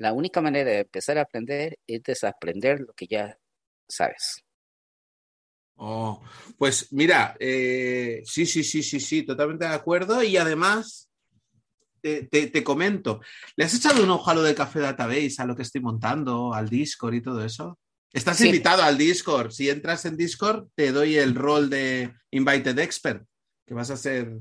la 0.00 0.14
única 0.14 0.40
manera 0.40 0.70
de 0.70 0.78
empezar 0.78 1.18
a 1.18 1.22
aprender 1.22 1.78
es 1.86 2.02
desaprender 2.02 2.80
lo 2.80 2.94
que 2.94 3.06
ya 3.06 3.38
sabes. 3.86 4.42
Oh, 5.76 6.22
pues 6.56 6.90
mira, 6.92 7.36
eh, 7.38 8.22
sí, 8.24 8.46
sí, 8.46 8.64
sí, 8.64 8.82
sí, 8.82 8.98
sí, 8.98 9.22
totalmente 9.24 9.66
de 9.66 9.74
acuerdo. 9.74 10.22
Y 10.22 10.38
además, 10.38 11.10
te, 12.00 12.64
comento, 12.64 13.20
¿le 13.56 13.64
has 13.66 13.74
echado 13.74 14.02
un 14.02 14.10
ojo 14.10 14.30
a 14.30 14.34
lo 14.34 14.42
de 14.42 14.54
Café 14.54 14.80
Database, 14.80 15.36
a 15.38 15.44
lo 15.44 15.54
que 15.54 15.62
estoy 15.62 15.82
montando, 15.82 16.54
al 16.54 16.70
Discord 16.70 17.14
y 17.14 17.22
todo 17.22 17.44
eso? 17.44 17.78
Estás 18.10 18.40
invitado 18.40 18.82
al 18.82 18.96
Discord. 18.96 19.50
Si 19.50 19.68
entras 19.68 20.06
en 20.06 20.16
Discord, 20.16 20.68
te 20.74 20.92
doy 20.92 21.16
el 21.16 21.34
rol 21.34 21.68
de 21.68 22.14
Invited 22.30 22.78
Expert, 22.78 23.22
que 23.66 23.74
vas 23.74 23.90
a 23.90 23.98
ser 23.98 24.32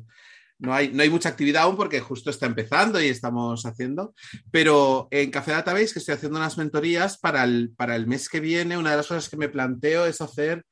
no 0.59 0.73
hay, 0.73 0.91
no 0.91 1.01
hay 1.01 1.09
mucha 1.09 1.29
actividad 1.29 1.63
aún 1.63 1.77
porque 1.77 2.01
justo 2.01 2.29
está 2.29 2.45
empezando 2.45 3.01
y 3.01 3.07
estamos 3.07 3.65
haciendo, 3.65 4.13
pero 4.51 5.07
en 5.09 5.31
Café 5.31 5.51
Database, 5.51 5.93
que 5.93 5.99
estoy 5.99 6.15
haciendo 6.15 6.37
unas 6.37 6.57
mentorías 6.57 7.17
para 7.17 7.45
el, 7.45 7.71
para 7.75 7.95
el 7.95 8.07
mes 8.07 8.27
que 8.29 8.41
viene, 8.41 8.77
una 8.77 8.91
de 8.91 8.97
las 8.97 9.07
cosas 9.07 9.29
que 9.29 9.37
me 9.37 9.49
planteo 9.49 10.05
es 10.05 10.19
hacer, 10.19 10.65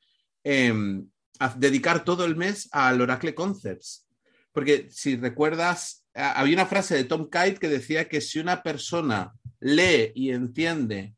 em, 0.44 1.08
dedicar 1.56 2.04
todo 2.04 2.26
el 2.26 2.36
mes 2.36 2.68
al 2.72 3.00
Oracle 3.00 3.34
Concepts. 3.34 4.08
Porque 4.52 4.88
si 4.92 5.16
recuerdas, 5.16 6.04
había 6.14 6.56
una 6.56 6.66
frase 6.66 6.96
de 6.96 7.04
Tom 7.06 7.30
Kite 7.30 7.60
que 7.60 7.70
decía 7.70 8.10
que 8.10 8.22
si 8.22 8.40
una 8.40 8.64
persona 8.64 9.34
lee 9.60 10.12
y 10.16 10.32
entiende 10.32 11.16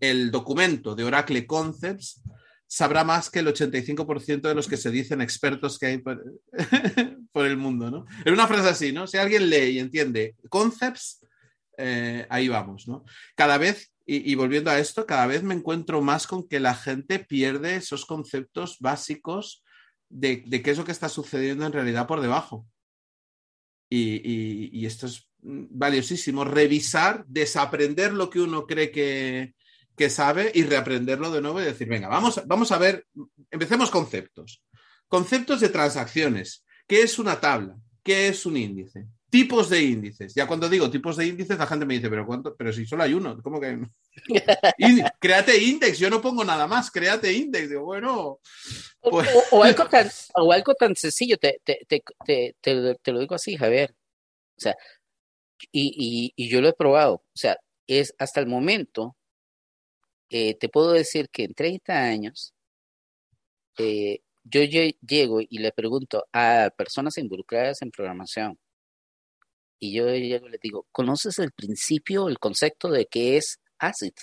el 0.00 0.30
documento 0.30 0.94
de 0.94 1.04
Oracle 1.04 1.46
Concepts, 1.46 2.22
sabrá 2.68 3.02
más 3.02 3.30
que 3.30 3.38
el 3.38 3.46
85% 3.48 4.42
de 4.42 4.54
los 4.54 4.68
que 4.68 4.76
se 4.76 4.90
dicen 4.90 5.22
expertos 5.22 5.78
que 5.78 5.86
hay 5.86 5.98
por, 7.32 7.46
el 7.46 7.56
mundo, 7.56 7.90
¿no? 7.90 8.04
Es 8.24 8.32
una 8.32 8.46
frase 8.46 8.68
así, 8.68 8.92
¿no? 8.92 9.06
Si 9.06 9.16
alguien 9.16 9.48
lee 9.48 9.70
y 9.70 9.78
entiende 9.78 10.36
concepts, 10.50 11.26
eh, 11.78 12.26
ahí 12.28 12.48
vamos, 12.48 12.86
¿no? 12.86 13.04
Cada 13.34 13.56
vez, 13.56 13.92
y, 14.04 14.34
volviendo 14.34 14.70
a 14.70 14.78
esto, 14.78 15.06
cada 15.06 15.26
vez 15.26 15.42
me 15.42 15.54
encuentro 15.54 16.00
más 16.00 16.26
con 16.26 16.46
que 16.46 16.60
la 16.60 16.74
gente 16.74 17.18
pierde 17.18 17.76
esos 17.76 18.06
conceptos 18.06 18.78
básicos 18.80 19.62
de, 20.08 20.44
qué 20.44 20.70
es 20.70 20.78
lo 20.78 20.84
que 20.84 20.92
está 20.92 21.08
sucediendo 21.08 21.66
en 21.66 21.72
realidad 21.72 22.06
por 22.06 22.20
debajo. 22.20 22.66
Y, 23.90 24.78
y 24.78 24.86
esto 24.86 25.06
es 25.06 25.28
valiosísimo, 25.40 26.44
revisar, 26.44 27.24
desaprender 27.26 28.12
lo 28.12 28.28
que 28.30 28.40
uno 28.40 28.66
cree 28.66 28.90
que, 28.90 29.54
que 29.98 30.08
sabe 30.08 30.50
y 30.54 30.62
reaprenderlo 30.62 31.30
de 31.30 31.42
nuevo 31.42 31.60
y 31.60 31.64
decir, 31.64 31.88
venga, 31.88 32.08
vamos, 32.08 32.40
vamos 32.46 32.70
a 32.72 32.78
ver, 32.78 33.04
empecemos 33.50 33.90
conceptos. 33.90 34.62
Conceptos 35.08 35.60
de 35.60 35.68
transacciones. 35.68 36.64
¿Qué 36.86 37.02
es 37.02 37.18
una 37.18 37.40
tabla? 37.40 37.76
¿Qué 38.02 38.28
es 38.28 38.46
un 38.46 38.56
índice? 38.56 39.06
Tipos 39.28 39.68
de 39.68 39.82
índices. 39.82 40.32
Ya 40.34 40.46
cuando 40.46 40.68
digo 40.68 40.88
tipos 40.88 41.16
de 41.16 41.26
índices, 41.26 41.58
la 41.58 41.66
gente 41.66 41.84
me 41.84 41.94
dice, 41.94 42.08
pero 42.08 42.24
cuánto, 42.24 42.56
pero 42.56 42.72
si 42.72 42.86
solo 42.86 43.02
hay 43.02 43.12
uno, 43.12 43.42
¿cómo 43.42 43.60
que? 43.60 43.78
créate 45.20 45.62
index, 45.62 45.98
yo 45.98 46.08
no 46.08 46.22
pongo 46.22 46.44
nada 46.44 46.66
más, 46.66 46.90
créate 46.90 47.32
index. 47.32 47.68
Digo, 47.68 47.84
bueno. 47.84 48.38
Pues 49.00 49.28
o, 49.50 49.64
algo 49.64 49.86
tan, 49.86 50.08
o, 50.34 50.52
algo 50.52 50.74
tan, 50.74 50.94
sencillo, 50.94 51.36
te, 51.36 51.60
te, 51.64 51.80
te, 51.86 52.56
te, 52.60 53.12
lo 53.12 53.18
digo 53.20 53.34
así, 53.34 53.56
Javier. 53.56 53.94
O 54.56 54.60
sea, 54.60 54.76
y, 55.72 56.32
y, 56.36 56.44
y 56.44 56.48
yo 56.48 56.60
lo 56.60 56.68
he 56.68 56.72
probado. 56.72 57.14
O 57.14 57.36
sea, 57.36 57.58
es 57.86 58.14
hasta 58.18 58.40
el 58.40 58.46
momento 58.46 59.17
eh, 60.30 60.54
te 60.56 60.68
puedo 60.68 60.92
decir 60.92 61.28
que 61.30 61.44
en 61.44 61.54
30 61.54 61.92
años 61.94 62.54
eh, 63.78 64.20
yo 64.44 64.62
llego 64.62 65.40
y 65.40 65.58
le 65.58 65.72
pregunto 65.72 66.26
a 66.32 66.70
personas 66.76 67.18
involucradas 67.18 67.82
en 67.82 67.90
programación 67.90 68.58
y 69.80 69.92
yo 69.94 70.06
llego 70.08 70.48
y 70.48 70.50
les 70.50 70.60
digo, 70.60 70.86
¿conoces 70.92 71.38
el 71.38 71.52
principio, 71.52 72.28
el 72.28 72.38
concepto 72.38 72.90
de 72.90 73.06
qué 73.06 73.36
es 73.36 73.60
ACID? 73.78 74.14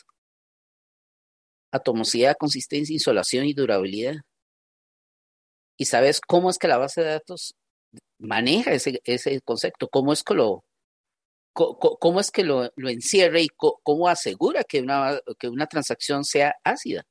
Atomosidad, 1.71 2.35
consistencia, 2.37 2.93
insolación 2.93 3.45
y 3.45 3.53
durabilidad. 3.53 4.15
¿Y 5.77 5.85
sabes 5.85 6.19
cómo 6.21 6.49
es 6.49 6.57
que 6.57 6.67
la 6.67 6.77
base 6.77 7.01
de 7.01 7.07
datos 7.07 7.55
maneja 8.17 8.73
ese, 8.73 9.01
ese 9.05 9.39
concepto? 9.41 9.87
¿Cómo 9.87 10.11
es 10.13 10.23
que 10.23 10.33
lo, 10.33 10.64
¿Cómo 11.55 12.19
es 12.19 12.31
que 12.31 12.43
lo, 12.43 12.69
lo 12.75 12.89
encierra 12.89 13.39
y 13.39 13.47
cómo 13.47 14.09
asegura 14.09 14.65
que 14.65 14.81
una, 14.81 15.21
que 15.39 15.47
una 15.47 15.67
transacción 15.67 16.25
sea 16.25 16.53
ácida? 16.65 17.03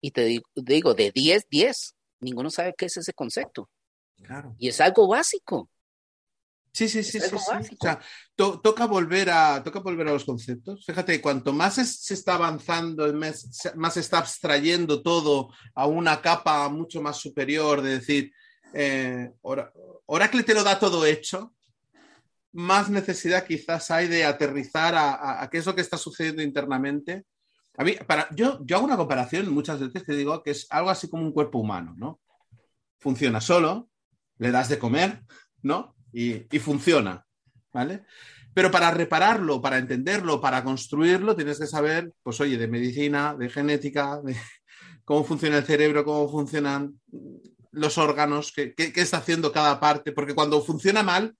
Y 0.00 0.10
te 0.10 0.40
digo, 0.54 0.94
de 0.94 1.12
10, 1.12 1.46
10. 1.48 1.94
Ninguno 2.20 2.50
sabe 2.50 2.74
qué 2.76 2.86
es 2.86 2.96
ese 2.96 3.12
concepto. 3.12 3.70
Claro. 4.16 4.56
Y 4.58 4.68
es 4.68 4.80
algo 4.80 5.06
básico. 5.06 5.70
Sí, 6.72 6.88
sí, 6.88 7.02
sí, 7.04 7.20
sí, 7.20 7.34
O 7.34 7.38
sea, 7.38 8.00
toca, 8.34 8.86
volver 8.86 9.30
a, 9.30 9.62
toca 9.62 9.78
volver 9.78 10.08
a 10.08 10.12
los 10.12 10.24
conceptos. 10.24 10.84
Fíjate, 10.84 11.22
cuanto 11.22 11.52
más 11.52 11.74
se 11.76 12.14
está 12.14 12.34
avanzando, 12.34 13.10
más, 13.14 13.48
más 13.76 13.94
se 13.94 14.00
está 14.00 14.18
abstrayendo 14.18 15.02
todo 15.02 15.48
a 15.74 15.86
una 15.86 16.20
capa 16.20 16.68
mucho 16.68 17.00
más 17.00 17.16
superior, 17.16 17.80
de 17.80 17.90
decir, 17.90 18.32
eh, 18.74 19.32
Oracle 19.40 20.42
te 20.42 20.52
lo 20.52 20.62
da 20.62 20.78
todo 20.78 21.06
hecho, 21.06 21.55
más 22.56 22.88
necesidad 22.88 23.46
quizás 23.46 23.90
hay 23.90 24.08
de 24.08 24.24
aterrizar 24.24 24.94
a, 24.96 25.46
qué 25.52 25.58
es 25.58 25.66
lo 25.66 25.74
que 25.74 25.82
está 25.82 25.98
sucediendo 25.98 26.42
internamente. 26.42 27.26
A 27.76 27.84
mí, 27.84 27.92
para, 28.06 28.34
yo, 28.34 28.58
yo 28.64 28.76
hago 28.76 28.86
una 28.86 28.96
comparación 28.96 29.52
muchas 29.52 29.78
veces 29.78 30.02
que 30.04 30.14
digo 30.14 30.42
que 30.42 30.52
es 30.52 30.66
algo 30.70 30.88
así 30.88 31.10
como 31.10 31.22
un 31.22 31.32
cuerpo 31.32 31.58
humano, 31.58 31.94
¿no? 31.98 32.18
Funciona 32.98 33.42
solo, 33.42 33.90
le 34.38 34.50
das 34.50 34.70
de 34.70 34.78
comer, 34.78 35.20
¿no? 35.60 35.94
Y, 36.14 36.46
y 36.50 36.58
funciona, 36.58 37.26
¿vale? 37.74 38.04
Pero 38.54 38.70
para 38.70 38.90
repararlo, 38.90 39.60
para 39.60 39.76
entenderlo, 39.76 40.40
para 40.40 40.64
construirlo, 40.64 41.36
tienes 41.36 41.58
que 41.58 41.66
saber, 41.66 42.14
pues 42.22 42.40
oye, 42.40 42.56
de 42.56 42.68
medicina, 42.68 43.34
de 43.34 43.50
genética, 43.50 44.18
de 44.24 44.34
cómo 45.04 45.24
funciona 45.24 45.58
el 45.58 45.64
cerebro, 45.64 46.06
cómo 46.06 46.26
funcionan 46.30 46.98
los 47.70 47.98
órganos, 47.98 48.50
qué, 48.50 48.72
qué, 48.74 48.94
qué 48.94 49.02
está 49.02 49.18
haciendo 49.18 49.52
cada 49.52 49.78
parte, 49.78 50.12
porque 50.12 50.34
cuando 50.34 50.62
funciona 50.62 51.02
mal, 51.02 51.36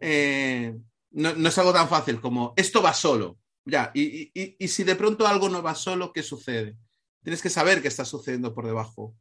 eh, 0.00 0.76
no, 1.10 1.48
es 1.48 1.58
algo 1.58 1.72
tan 1.72 1.88
fácil 1.88 2.20
como 2.20 2.54
esto 2.56 2.82
va 2.82 2.94
solo. 2.94 3.38
Ya, 3.64 3.90
y, 3.94 4.32
si 4.66 4.84
de 4.84 4.96
pronto 4.96 5.26
algo 5.26 5.48
no 5.48 5.62
va 5.62 5.74
solo, 5.74 6.12
¿qué 6.12 6.22
sucede? 6.22 6.76
Tienes 7.22 7.42
que 7.42 7.50
saber 7.50 7.82
qué 7.82 7.88
está 7.88 8.04
sucediendo 8.04 8.54
por 8.54 8.66
debajo 8.66 9.14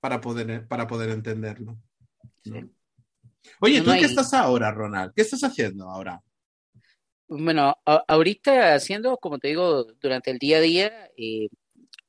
para 0.00 0.20
poder, 0.20 0.68
para 0.68 0.86
poder 0.86 1.10
entenderlo. 1.10 1.78
Oye, 3.60 3.80
¿tú 3.80 3.90
qué 3.92 4.04
estás 4.04 4.34
ahora, 4.34 4.70
Ronald? 4.70 5.12
¿Qué 5.14 5.22
estás 5.22 5.42
haciendo 5.42 5.88
ahora? 5.88 6.22
Bueno, 7.28 7.76
ahorita 7.84 8.74
haciendo, 8.74 9.16
como 9.16 9.38
te 9.38 9.48
digo, 9.48 9.84
durante 10.00 10.30
el 10.30 10.38
día 10.38 10.58
a 10.58 10.60
día, 10.60 11.10
eh, 11.16 11.48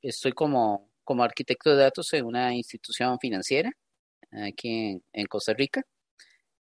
estoy 0.01 0.33
como, 0.33 0.91
como 1.03 1.23
arquitecto 1.23 1.71
de 1.71 1.83
datos 1.83 2.13
en 2.13 2.25
una 2.25 2.53
institución 2.53 3.17
financiera 3.19 3.71
aquí 4.31 5.01
en 5.11 5.25
Costa 5.27 5.53
Rica. 5.53 5.83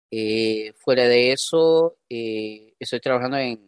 Eh, 0.10 0.74
fuera 0.78 1.08
de 1.08 1.34
eso, 1.34 1.98
eh, 2.10 2.74
estoy 2.80 3.00
trabajando 3.00 3.38
en, 3.38 3.66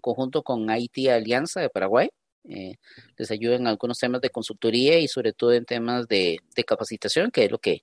conjunto 0.00 0.44
con 0.44 0.68
IT 0.70 1.08
Alianza 1.08 1.60
de 1.60 1.68
Paraguay. 1.68 2.08
Eh, 2.48 2.76
les 3.16 3.30
ayudo 3.32 3.54
en 3.54 3.66
algunos 3.66 3.98
temas 3.98 4.20
de 4.20 4.30
consultoría 4.30 4.98
y 5.00 5.08
sobre 5.08 5.32
todo 5.32 5.52
en 5.52 5.64
temas 5.64 6.06
de, 6.06 6.40
capacitación, 6.64 7.32
que 7.32 7.46
es 7.46 7.50
lo 7.50 7.58
que, 7.58 7.82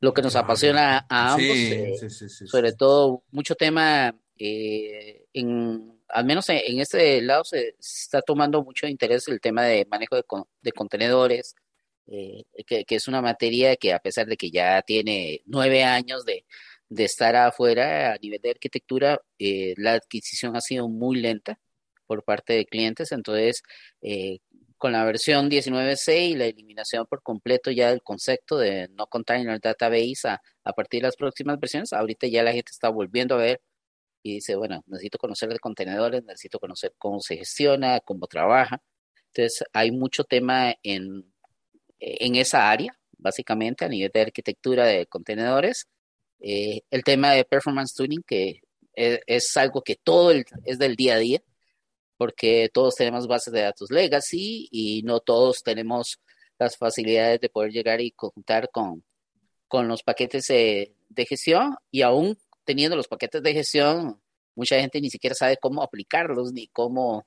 lo 0.00 0.14
que 0.14 0.22
nos 0.22 0.34
apasiona 0.34 1.06
a 1.10 1.34
ambos. 1.34 1.58
sobre 2.46 2.72
todo 2.72 3.22
mucho 3.30 3.54
tema, 3.54 4.18
en, 4.38 6.00
al 6.08 6.24
menos 6.24 6.48
en, 6.48 6.80
este 6.80 7.20
lado 7.20 7.44
se, 7.44 7.76
está 7.78 8.22
tomando 8.22 8.64
mucho 8.64 8.86
interés 8.86 9.28
el 9.28 9.40
tema 9.40 9.64
de 9.64 9.86
manejo 9.90 10.16
de, 10.16 10.72
contenedores, 10.72 11.54
que, 12.06 12.84
que, 12.86 12.94
es 12.94 13.08
una 13.08 13.20
materia 13.20 13.76
que 13.76 13.92
a 13.92 13.98
pesar 13.98 14.26
de 14.26 14.38
que 14.38 14.50
ya 14.50 14.80
tiene 14.80 15.42
nueve 15.44 15.84
años 15.84 16.24
de, 16.24 16.46
de 16.88 17.04
estar 17.04 17.34
afuera 17.36 18.12
a 18.14 18.18
nivel 18.18 18.40
de 18.42 18.50
arquitectura, 18.50 19.20
eh, 19.38 19.74
la 19.76 19.94
adquisición 19.94 20.56
ha 20.56 20.60
sido 20.60 20.88
muy 20.88 21.16
lenta 21.20 21.58
por 22.06 22.24
parte 22.24 22.52
de 22.54 22.66
clientes, 22.66 23.12
entonces 23.12 23.62
eh, 24.02 24.38
con 24.78 24.92
la 24.92 25.04
versión 25.04 25.50
19.6 25.50 26.30
y 26.30 26.34
la 26.36 26.46
eliminación 26.46 27.06
por 27.06 27.22
completo 27.22 27.70
ya 27.70 27.90
del 27.90 28.02
concepto 28.02 28.58
de 28.58 28.88
no 28.90 29.06
container 29.06 29.60
database 29.60 30.28
a, 30.28 30.72
partir 30.74 31.00
de 31.02 31.08
las 31.08 31.16
próximas 31.16 31.58
versiones, 31.58 31.92
ahorita 31.92 32.26
ya 32.28 32.42
la 32.42 32.52
gente 32.52 32.70
está 32.72 32.88
volviendo 32.88 33.34
a 33.36 33.38
ver 33.38 33.62
y 34.22 34.34
dice, 34.34 34.56
bueno, 34.56 34.82
necesito 34.86 35.18
conocer 35.18 35.48
de 35.50 35.58
contenedores, 35.58 36.24
necesito 36.24 36.58
conocer 36.58 36.94
cómo 36.98 37.20
se 37.20 37.36
gestiona, 37.36 38.00
cómo 38.00 38.26
trabaja. 38.26 38.82
Entonces 39.28 39.64
hay 39.72 39.92
mucho 39.92 40.24
tema 40.24 40.74
en, 40.82 41.32
en 42.00 42.36
esa 42.36 42.70
área, 42.70 42.98
básicamente 43.18 43.84
a 43.84 43.88
nivel 43.88 44.10
de 44.12 44.22
arquitectura 44.22 44.86
de 44.86 45.06
contenedores 45.06 45.86
eh, 46.40 46.80
el 46.90 47.02
tema 47.04 47.32
de 47.32 47.44
performance 47.44 47.94
tuning, 47.94 48.22
que 48.26 48.60
es, 48.94 49.56
algo 49.56 49.82
que 49.82 49.96
todo 49.96 50.32
es 50.64 50.78
del 50.78 50.96
día 50.96 51.14
a 51.14 51.18
día, 51.18 51.42
porque 52.16 52.70
todos 52.72 52.94
tenemos 52.94 53.26
bases 53.26 53.52
de 53.52 53.62
datos 53.62 53.90
legacy 53.90 54.68
y 54.70 55.02
no 55.02 55.20
todos 55.20 55.62
tenemos 55.62 56.18
las 56.58 56.76
facilidades 56.76 57.40
de 57.40 57.48
poder 57.50 57.72
llegar 57.72 58.00
y 58.00 58.12
contar 58.12 58.70
con, 58.70 59.04
con 59.68 59.88
los 59.88 60.02
paquetes 60.02 60.46
de, 60.46 60.92
gestión 61.28 61.76
y 61.90 62.02
aún 62.02 62.36
teniendo 62.64 62.96
los 62.96 63.08
paquetes 63.08 63.42
de 63.42 63.52
gestión, 63.52 64.20
mucha 64.54 64.80
gente 64.80 65.00
ni 65.00 65.10
siquiera 65.10 65.34
sabe 65.34 65.56
cómo 65.60 65.82
aplicarlos 65.82 66.52
ni 66.52 66.68
cómo, 66.68 67.26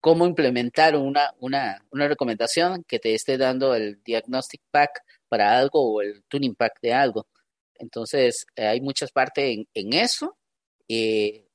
cómo 0.00 0.26
implementar 0.26 0.96
una, 0.96 1.32
una, 1.38 1.84
una 1.90 2.08
recomendación 2.08 2.84
que 2.84 2.98
te 2.98 3.14
esté 3.14 3.36
dando 3.36 3.74
el 3.74 4.02
diagnostic 4.02 4.62
pack 4.70 5.02
para 5.28 5.58
algo 5.58 5.94
o 5.94 6.02
el 6.02 6.24
tuning 6.28 6.54
pack 6.54 6.80
de 6.80 6.92
algo. 6.92 7.26
Entonces, 7.82 8.46
eh, 8.54 8.66
hay 8.66 8.80
muchas 8.80 9.10
partes 9.10 9.58
en, 9.74 9.92
eso. 9.92 10.38
Eh, 10.88 11.48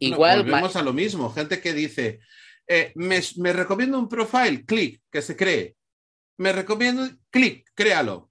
igual. 0.00 0.42
Volvemos 0.42 0.76
a 0.76 0.82
lo 0.82 0.92
mismo. 0.92 1.30
Gente 1.30 1.60
que 1.60 1.72
dice, 1.72 2.20
eh, 2.66 2.92
me, 2.96 3.20
me, 3.36 3.52
recomiendo 3.52 3.98
un 3.98 4.08
profile, 4.08 4.64
clic, 4.66 5.00
que 5.10 5.22
se 5.22 5.36
cree. 5.36 5.76
Me 6.38 6.52
recomiendo, 6.52 7.08
clic, 7.30 7.70
créalo. 7.74 8.30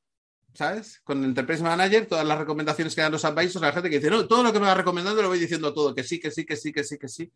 ¿Sabes? 0.54 1.00
Con 1.06 1.20
el 1.20 1.30
Enterprise 1.30 1.64
Manager, 1.64 2.06
todas 2.06 2.28
las 2.28 2.38
recomendaciones 2.38 2.94
que 2.94 3.00
dan 3.00 3.14
los 3.14 3.24
advisors, 3.24 3.62
la 3.62 3.72
gente 3.72 3.90
que 3.90 4.00
dice, 4.00 4.12
no, 4.12 4.28
todo 4.28 4.44
lo 4.44 4.52
que 4.52 4.60
me 4.60 4.66
va 4.66 4.74
recomendando 4.74 5.22
lo 5.22 5.30
voy 5.30 5.40
diciendo 5.40 5.74
todo, 5.74 5.96
que 5.96 6.04
sí, 6.04 6.20
que 6.20 6.30
sí, 6.30 6.46
que 6.46 6.58
sí, 6.58 6.74
que 6.74 6.84
sí, 6.84 6.98
que 6.98 7.08
sí. 7.08 7.32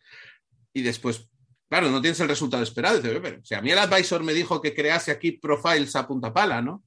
Y 0.74 0.82
después, 0.82 1.30
claro, 1.70 1.90
no 1.90 2.02
tienes 2.02 2.20
el 2.20 2.28
resultado 2.28 2.62
esperado. 2.62 3.02
Pero, 3.02 3.40
si 3.46 3.56
a 3.56 3.62
mí 3.62 3.72
el 3.72 3.80
advisor 3.80 4.22
me 4.22 4.34
dijo 4.34 4.62
que 4.62 4.74
crease 4.74 5.12
aquí 5.12 5.32
profiles 5.32 5.96
a 5.96 6.06
punta 6.06 6.34
pala, 6.34 6.62
¿no? 6.62 6.84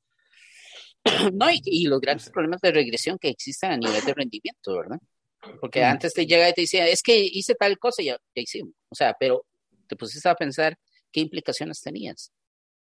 No, 1.34 1.46
y, 1.50 1.84
los 1.86 2.00
grandes 2.00 2.30
problemas 2.30 2.60
de 2.60 2.72
regresión 2.72 3.18
que 3.18 3.28
existen 3.28 3.72
a 3.72 3.76
nivel 3.76 4.04
de 4.04 4.14
rendimiento, 4.14 4.76
¿verdad? 4.76 4.98
Porque 5.60 5.84
antes 5.84 6.12
te 6.12 6.26
llega 6.26 6.48
y 6.48 6.52
te 6.52 6.62
decía, 6.62 6.86
es 6.86 7.02
que 7.02 7.18
hice 7.18 7.54
tal 7.54 7.78
cosa 7.78 8.02
y 8.02 8.06
ya, 8.06 8.18
hicimos. 8.34 8.74
O 8.90 8.94
sea, 8.94 9.14
pero 9.18 9.44
te 9.86 9.96
pusiste 9.96 10.28
a 10.28 10.34
pensar 10.34 10.76
qué 11.12 11.20
implicaciones 11.20 11.80
tenías. 11.80 12.32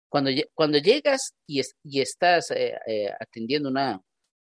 Cuando, 0.07 0.29
cuando 0.53 0.77
llegas 0.77 1.33
y, 1.47 1.61
y 1.83 2.01
estás 2.01 2.51
eh, 2.51 2.75
eh, 2.85 3.09
atendiendo 3.19 3.69
una, 3.69 3.99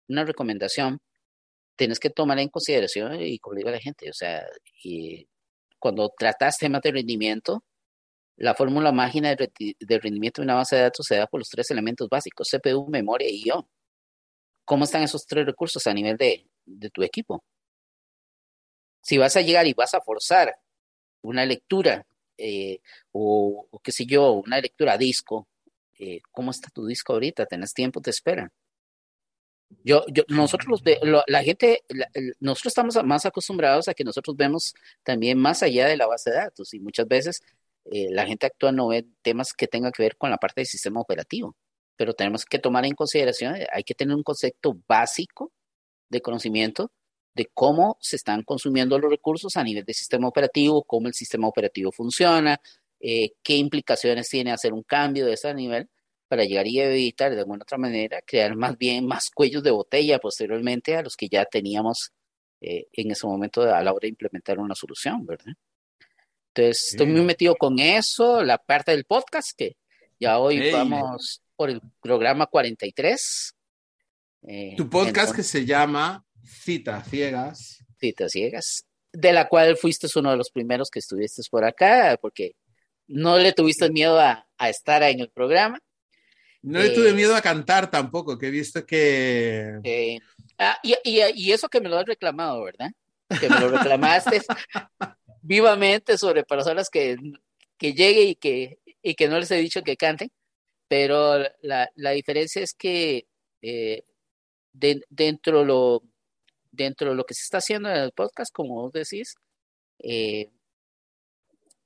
una 0.09 0.25
recomendación, 0.25 0.99
tienes 1.77 2.01
que 2.01 2.11
tomar 2.11 2.39
en 2.39 2.49
consideración, 2.49 3.21
y 3.21 3.39
como 3.39 3.57
digo 3.57 3.69
a 3.69 3.73
la 3.73 3.79
gente, 3.79 4.11
o 4.11 4.15
sea, 4.15 4.45
y 4.83 5.29
cuando 5.79 6.13
tratas 6.19 6.59
temas 6.59 6.83
de 6.83 6.93
rendimiento, 6.93 7.63
la 8.39 8.55
fórmula 8.55 8.93
mágica 8.93 9.35
de, 9.35 9.99
rendimiento 9.99 10.41
de 10.41 10.47
una 10.47 10.55
base 10.55 10.77
de 10.77 10.83
datos 10.83 11.07
se 11.07 11.17
da 11.17 11.27
por 11.27 11.41
los 11.41 11.49
tres 11.49 11.71
elementos 11.71 12.09
básicos, 12.09 12.49
CPU, 12.49 12.89
memoria 12.89 13.29
y 13.29 13.43
IO. 13.49 13.69
¿Cómo 14.65 14.85
están 14.85 15.03
esos 15.03 15.27
tres 15.27 15.45
recursos 15.45 15.87
a 15.87 15.95
nivel 15.95 16.17
de, 16.17 16.47
tu 16.91 17.03
equipo? 17.03 17.43
Si 19.03 19.19
vas 19.19 19.37
a 19.37 19.41
llegar 19.41 19.67
y 19.67 19.75
vas 19.75 19.95
a 19.95 20.01
forzar 20.01 20.57
una 21.23 21.45
lectura 21.45 22.07
eh, 22.37 22.81
o, 23.11 23.69
qué 23.83 23.91
sé 23.91 24.07
yo, 24.07 24.33
una 24.33 24.61
lectura 24.61 24.93
a 24.93 24.99
disco, 24.99 25.49
eh, 25.99 26.21
¿cómo 26.31 26.53
está 26.53 26.69
tu 26.71 26.87
disco 26.87 27.15
ahorita? 27.15 27.47
¿Tenés 27.47 27.75
tiempo 27.75 28.01
de 28.01 28.11
espera? 28.11 28.53
Yo, 29.83 30.05
yo, 30.09 30.23
nosotros 30.29 30.81
los 31.03 31.23
la 31.27 31.43
gente, 31.43 31.83
nosotros 32.41 32.71
estamos 32.71 33.05
más 33.05 33.27
acostumbrados 33.27 33.89
a 33.89 33.95
que 33.95 34.05
nosotros 34.05 34.35
vemos 34.37 34.75
también 35.03 35.39
más 35.39 35.63
allá 35.63 35.87
de 35.89 35.97
la 35.97 36.07
base 36.07 36.31
de 36.31 36.37
datos 36.37 36.73
y 36.73 36.81
muchas 36.81 37.07
veces 37.07 37.43
eh, 37.91 38.09
la 38.11 38.27
gente 38.27 38.47
actúa 38.47 38.73
no 38.73 38.89
ve 38.89 39.07
temas 39.23 39.53
que 39.53 39.67
tengan 39.67 39.93
que 39.93 40.03
ver 40.03 40.17
con 40.17 40.31
la 40.31 40.37
parte 40.37 40.61
del 40.61 40.67
sistema 40.67 41.01
operativo, 41.01 41.57
pero 41.97 42.15
tenemos 42.15 42.45
que 42.45 42.59
tomar 42.59 42.85
en 42.87 42.95
consideración, 42.95 43.57
eh, 43.57 43.67
hay 43.73 43.83
que 43.83 43.95
tener 43.95 44.15
un 44.15 44.23
concepto 44.23 44.77
básico 44.87 45.53
de 46.11 46.21
conocimiento 46.21 46.93
de 47.35 47.47
cómo 47.55 47.97
se 48.01 48.17
están 48.17 48.43
consumiendo 48.43 48.99
los 48.99 49.11
recursos 49.11 49.57
a 49.57 49.65
nivel 49.65 49.85
del 49.85 49.95
sistema 49.95 50.29
operativo, 50.29 50.83
cómo 50.85 51.09
el 51.09 51.15
sistema 51.15 51.49
operativo 51.49 51.93
funciona, 51.93 52.61
eh, 53.01 53.31
qué 53.43 53.57
implicaciones 53.57 54.29
tiene 54.29 54.53
hacer 54.53 54.73
un 54.73 54.83
cambio 54.83 55.27
de 55.27 55.35
ese 55.35 55.55
nivel 55.55 55.89
para 56.29 56.45
llegar 56.45 56.67
y 56.67 56.81
evitar 56.81 57.33
de 57.35 57.41
alguna 57.41 57.63
otra 57.63 57.79
manera 57.79 58.21
crear 58.23 58.55
más 58.57 58.77
bien 58.77 59.07
más 59.07 59.31
cuellos 59.31 59.63
de 59.63 59.71
botella 59.71 60.19
posteriormente 60.19 60.97
a 60.97 61.03
los 61.03 61.17
que 61.17 61.29
ya 61.29 61.45
teníamos 61.47 62.13
en 62.61 63.11
ese 63.13 63.27
momento 63.27 63.63
a 63.63 63.83
la 63.83 63.93
hora 63.93 64.01
de 64.03 64.09
implementar 64.09 64.59
una 64.59 64.75
solución, 64.75 65.25
¿verdad? 65.25 65.55
Entonces, 66.55 66.89
estoy 66.91 67.07
muy 67.07 67.23
metido 67.23 67.55
con 67.57 67.79
eso, 67.79 68.43
la 68.43 68.59
parte 68.59 68.91
del 68.91 69.05
podcast, 69.05 69.51
que 69.57 69.77
ya 70.19 70.39
hoy 70.39 70.71
vamos 70.73 71.43
por 71.57 71.71
el 71.71 71.81
programa 72.01 72.47
43. 72.47 73.55
Eh, 74.43 74.75
tu 74.77 74.89
podcast 74.89 75.35
que 75.35 75.43
se 75.43 75.65
llama 75.65 76.25
Citas 76.43 77.09
Ciegas. 77.09 77.85
Citas 77.99 78.33
Ciegas, 78.33 78.87
de 79.13 79.33
la 79.33 79.49
cual 79.49 79.77
fuiste 79.77 80.07
uno 80.17 80.31
de 80.31 80.37
los 80.37 80.51
primeros 80.51 80.91
que 80.91 80.99
estuviste 80.99 81.43
por 81.51 81.65
acá, 81.65 82.19
porque 82.21 82.53
no 83.07 83.39
le 83.39 83.53
tuviste 83.53 83.91
miedo 83.91 84.19
a, 84.19 84.47
estar 84.61 85.03
en 85.03 85.21
el 85.21 85.31
programa. 85.31 85.81
No 86.63 86.81
le 86.81 86.91
tuve 86.91 87.11
eh, 87.11 87.15
miedo 87.15 87.37
a 87.37 87.41
cantar 87.41 87.91
tampoco, 87.91 88.37
que 88.37 88.49
he 88.49 88.51
visto 88.51 88.85
que... 88.85 89.79
Eh, 89.85 90.19
ah, 90.59 90.77
y, 90.83 90.97
y, 91.05 91.53
eso 91.53 91.69
que 91.69 91.81
me 91.81 91.89
lo 91.89 91.99
has 91.99 92.07
reclamado, 92.07 92.65
¿verdad? 92.65 92.91
Que 93.41 93.49
me 93.49 93.61
lo 93.61 93.69
reclamaste. 93.71 94.43
vivamente 95.43 96.19
sobre 96.19 96.45
personas 96.45 96.91
que, 96.91 97.17
que 97.79 97.95
llegue 97.95 98.23
y 98.23 98.35
que, 98.35 98.79
y 99.03 99.15
que 99.15 99.29
no 99.29 99.39
les 99.39 99.51
he 99.51 99.57
dicho 99.57 99.83
que 99.83 99.97
canten, 99.97 100.31
pero 100.89 101.39
la, 101.61 101.91
la 101.95 102.11
diferencia 102.13 102.63
es 102.63 102.75
que 102.75 103.27
eh, 103.63 104.05
dentro, 104.73 105.65
lo, 105.65 106.03
dentro 106.71 107.11
de 107.11 107.17
lo 107.17 107.25
que 107.25 107.35
se 107.35 107.43
está 107.43 107.59
haciendo 107.59 107.91
en 107.91 107.97
el 107.97 108.13
podcast, 108.13 108.53
como 108.53 108.83
vos 108.83 108.93
decís, 108.93 109.35
eh, 109.99 110.51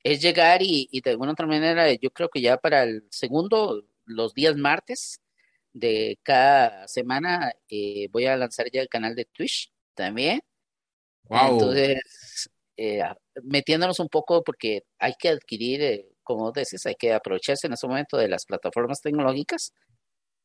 es 0.03 0.21
llegar 0.21 0.63
y, 0.63 0.89
y, 0.91 1.01
de 1.01 1.11
alguna 1.11 1.33
otra 1.33 1.47
manera, 1.47 1.93
yo 1.95 2.11
creo 2.11 2.29
que 2.29 2.41
ya 2.41 2.57
para 2.57 2.83
el 2.83 3.05
segundo, 3.11 3.85
los 4.05 4.35
días 4.35 4.57
martes 4.57 5.21
de 5.73 6.19
cada 6.23 6.87
semana, 6.89 7.53
eh, 7.69 8.09
voy 8.11 8.27
a 8.27 8.37
lanzar 8.37 8.71
ya 8.71 8.81
el 8.81 8.89
canal 8.89 9.15
de 9.15 9.25
Twitch 9.27 9.73
también. 9.95 10.43
Wow. 11.25 11.53
Entonces, 11.53 12.51
eh, 12.77 13.03
metiéndonos 13.43 14.01
un 14.01 14.09
poco 14.09 14.43
porque 14.43 14.85
hay 14.99 15.15
que 15.19 15.31
adquirir, 15.31 15.83
eh, 15.83 16.09
como 16.23 16.53
decís, 16.53 16.85
hay 16.87 16.95
que 16.95 17.13
aprovecharse 17.13 17.67
en 17.67 17.75
ese 17.75 17.87
momento 17.87 18.17
de 18.17 18.29
las 18.29 18.45
plataformas 18.45 19.01
tecnológicas 19.01 19.73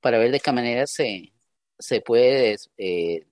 para 0.01 0.17
ver 0.17 0.31
de 0.31 0.39
qué 0.39 0.51
manera 0.51 0.85
se, 0.87 1.33
se 1.79 2.01
puede 2.01 2.57
eh, 2.77 3.27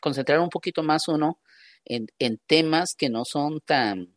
concentrar 0.00 0.40
un 0.40 0.48
poquito 0.48 0.82
más 0.82 1.08
uno 1.08 1.40
en, 1.84 2.06
en 2.18 2.38
temas 2.46 2.94
que 2.94 3.08
no 3.08 3.24
son 3.24 3.60
tan, 3.60 4.14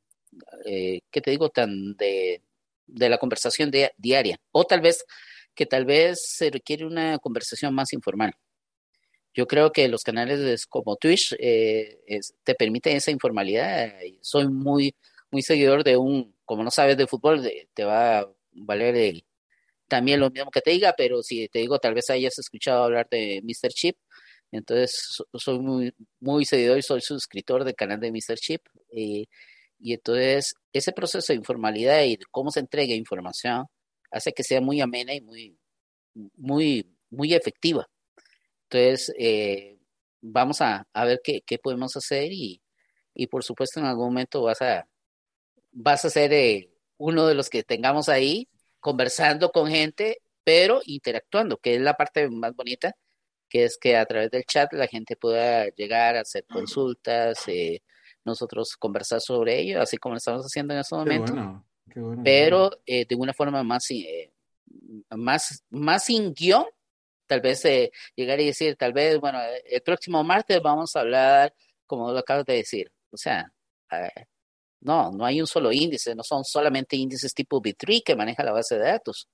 eh, 0.66 1.02
¿qué 1.12 1.22
te 1.22 1.32
digo?, 1.32 1.50
tan 1.50 1.96
de, 1.98 2.42
de 2.88 3.10
la 3.10 3.18
conversación 3.18 3.72
diaria. 3.98 4.40
O 4.52 4.66
tal 4.66 4.82
vez 4.82 5.06
que 5.56 5.66
tal 5.66 5.86
vez 5.86 6.22
se 6.26 6.50
requiere 6.50 6.86
una 6.86 7.20
conversación 7.20 7.74
más 7.74 7.94
informal. 7.94 8.34
Yo 9.34 9.48
creo 9.48 9.72
que 9.72 9.88
los 9.88 10.04
canales 10.04 10.66
como 10.68 10.98
Twitch 10.98 11.36
eh, 11.40 12.00
te 12.44 12.56
permiten 12.56 12.98
esa 12.98 13.12
informalidad. 13.12 13.94
Soy 14.22 14.48
muy, 14.48 14.96
muy 15.32 15.42
seguidor 15.42 15.84
de 15.84 15.98
un, 15.98 16.36
como 16.46 16.64
no 16.64 16.72
sabes 16.72 16.98
de 16.98 17.08
fútbol, 17.08 17.50
te 17.74 17.84
va 17.86 18.20
a 18.20 18.32
valer 18.54 19.24
también 19.88 20.22
lo 20.22 20.30
mismo 20.30 20.52
que 20.52 20.62
te 20.62 20.72
diga, 20.72 20.94
pero 20.98 21.22
si 21.22 21.50
te 21.50 21.60
digo, 21.60 21.78
tal 21.80 21.94
vez 21.94 22.10
hayas 22.10 22.40
escuchado 22.40 22.84
hablar 22.86 23.08
de 23.12 23.42
Mr. 23.44 23.70
Chip, 23.74 23.98
entonces 24.52 25.22
soy 25.34 25.60
muy, 25.60 25.94
muy 26.20 26.46
seguidor 26.46 26.78
y 26.78 26.82
soy 26.82 27.02
suscriptor 27.02 27.64
del 27.66 27.76
canal 27.76 28.00
de 28.00 28.12
Mr. 28.12 28.36
Chip. 28.38 28.62
Eh, 28.96 29.26
y 29.80 29.94
entonces 29.94 30.54
ese 30.74 30.94
proceso 30.94 31.34
de 31.34 31.38
informalidad 31.38 32.04
y 32.04 32.18
de 32.18 32.26
cómo 32.32 32.52
se 32.52 32.62
entrega 32.62 32.94
información 32.94 33.66
hace 34.12 34.34
que 34.34 34.44
sea 34.44 34.62
muy 34.62 34.82
amena 34.82 35.14
y 35.14 35.22
muy, 35.22 35.58
muy, 36.38 36.88
muy 37.10 37.34
efectiva. 37.34 37.88
Entonces, 38.72 39.14
eh, 39.20 39.78
vamos 40.22 40.62
a, 40.62 40.88
ver 40.96 41.22
qué, 41.24 41.60
podemos 41.62 41.96
hacer 41.98 42.32
y, 42.32 42.62
por 43.30 43.44
supuesto 43.44 43.82
en 43.82 43.86
algún 43.86 44.08
momento 44.08 44.44
vas 44.44 44.62
a, 44.62 44.88
vas 45.72 46.06
a 46.06 46.10
ser 46.10 46.32
eh, 46.32 46.72
uno 46.98 47.28
de 47.28 47.36
los 47.36 47.50
que 47.50 47.64
tengamos 47.64 48.08
ahí 48.08 48.48
conversando 48.80 49.52
con 49.52 49.68
gente, 49.70 50.20
pero 50.46 50.80
interactuando, 50.86 51.58
que 51.58 51.76
es 51.76 51.82
la 51.82 51.96
parte 51.96 52.30
más 52.30 52.56
bonita, 52.56 52.94
que 53.50 53.66
es 53.66 53.78
que 53.78 53.98
a 53.98 54.06
través 54.06 54.32
del 54.32 54.46
chat 54.46 54.72
la 54.72 54.88
gente 54.88 55.18
pueda 55.18 55.68
llegar 55.76 56.16
a 56.16 56.22
hacer 56.22 56.46
consultas, 56.46 57.46
eh, 57.48 57.82
nosotros 58.24 58.78
conversar 58.78 59.20
sobre 59.20 59.60
ello, 59.60 59.82
así 59.82 59.98
como 59.98 60.14
lo 60.14 60.20
estamos 60.20 60.44
haciendo 60.44 60.74
en 60.74 60.80
este 60.80 60.96
momento. 60.96 61.66
pero 62.24 62.72
de 62.86 63.16
una 63.18 63.34
forma 63.34 63.64
más, 63.64 63.90
más, 65.10 65.64
más 65.70 66.06
sin 66.06 66.34
guion, 66.34 66.66
tal 67.32 67.40
vez 67.40 67.64
eh, 67.64 67.90
llegar 68.14 68.42
y 68.42 68.48
decir, 68.48 68.76
tal 68.76 68.92
vez, 68.92 69.18
bueno, 69.18 69.40
el 69.64 69.82
próximo 69.84 70.22
martes 70.22 70.62
vamos 70.62 70.94
a 70.98 71.00
hablar, 71.00 71.54
como 71.86 72.12
lo 72.12 72.20
acabas 72.20 72.46
de 72.46 72.56
decir, 72.56 72.92
o 73.10 73.16
sea, 73.16 73.50
eh, 73.90 74.26
no, 74.82 75.14
no 75.14 75.24
hay 75.24 75.40
un 75.40 75.48
solo 75.48 75.72
índice, 75.72 76.14
no 76.14 76.24
son 76.24 76.44
solamente 76.44 76.98
índices 76.98 77.34
tipo 77.34 77.62
B3 77.62 78.04
que 78.04 78.18
maneja 78.18 78.44
la 78.44 78.52
base 78.52 78.78
de 78.78 78.84
datos, 78.84 79.30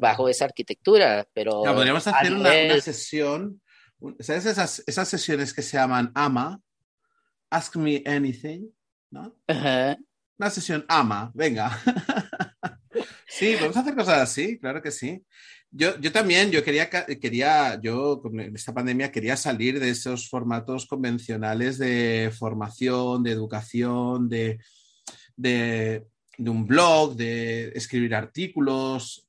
bajo 0.00 0.28
esa 0.28 0.46
arquitectura, 0.46 1.24
pero... 1.32 1.62
podríamos 1.62 2.04
hacer 2.08 2.32
una, 2.32 2.80
sesión, 2.80 3.62
¿sabes 4.18 4.46
esas, 4.46 4.82
esas 4.84 5.08
sesiones 5.08 5.54
que 5.54 5.62
se 5.62 5.76
llaman 5.76 6.10
AMA? 6.12 6.60
Ask 7.50 7.76
Me 7.76 8.02
Anything, 8.04 8.68
¿no? 9.12 9.32
Una 9.46 10.50
sesión 10.50 10.84
AMA, 10.88 11.30
venga. 11.34 11.70
Sí, 13.38 13.54
podemos 13.56 13.76
hacer 13.76 13.94
cosas 13.94 14.22
así, 14.22 14.58
claro 14.58 14.80
que 14.80 14.90
sí. 14.90 15.22
Yo, 15.70 16.00
yo 16.00 16.10
también, 16.10 16.50
yo 16.50 16.64
quería, 16.64 16.88
quería, 16.88 17.78
yo 17.82 18.20
con 18.22 18.40
esta 18.40 18.72
pandemia 18.72 19.12
quería 19.12 19.36
salir 19.36 19.78
de 19.78 19.90
esos 19.90 20.30
formatos 20.30 20.86
convencionales 20.86 21.76
de 21.76 22.32
formación, 22.36 23.22
de 23.22 23.32
educación, 23.32 24.30
de, 24.30 24.58
de, 25.36 26.06
un 26.38 26.66
blog, 26.66 27.14
de 27.16 27.72
escribir 27.74 28.14
artículos. 28.14 29.28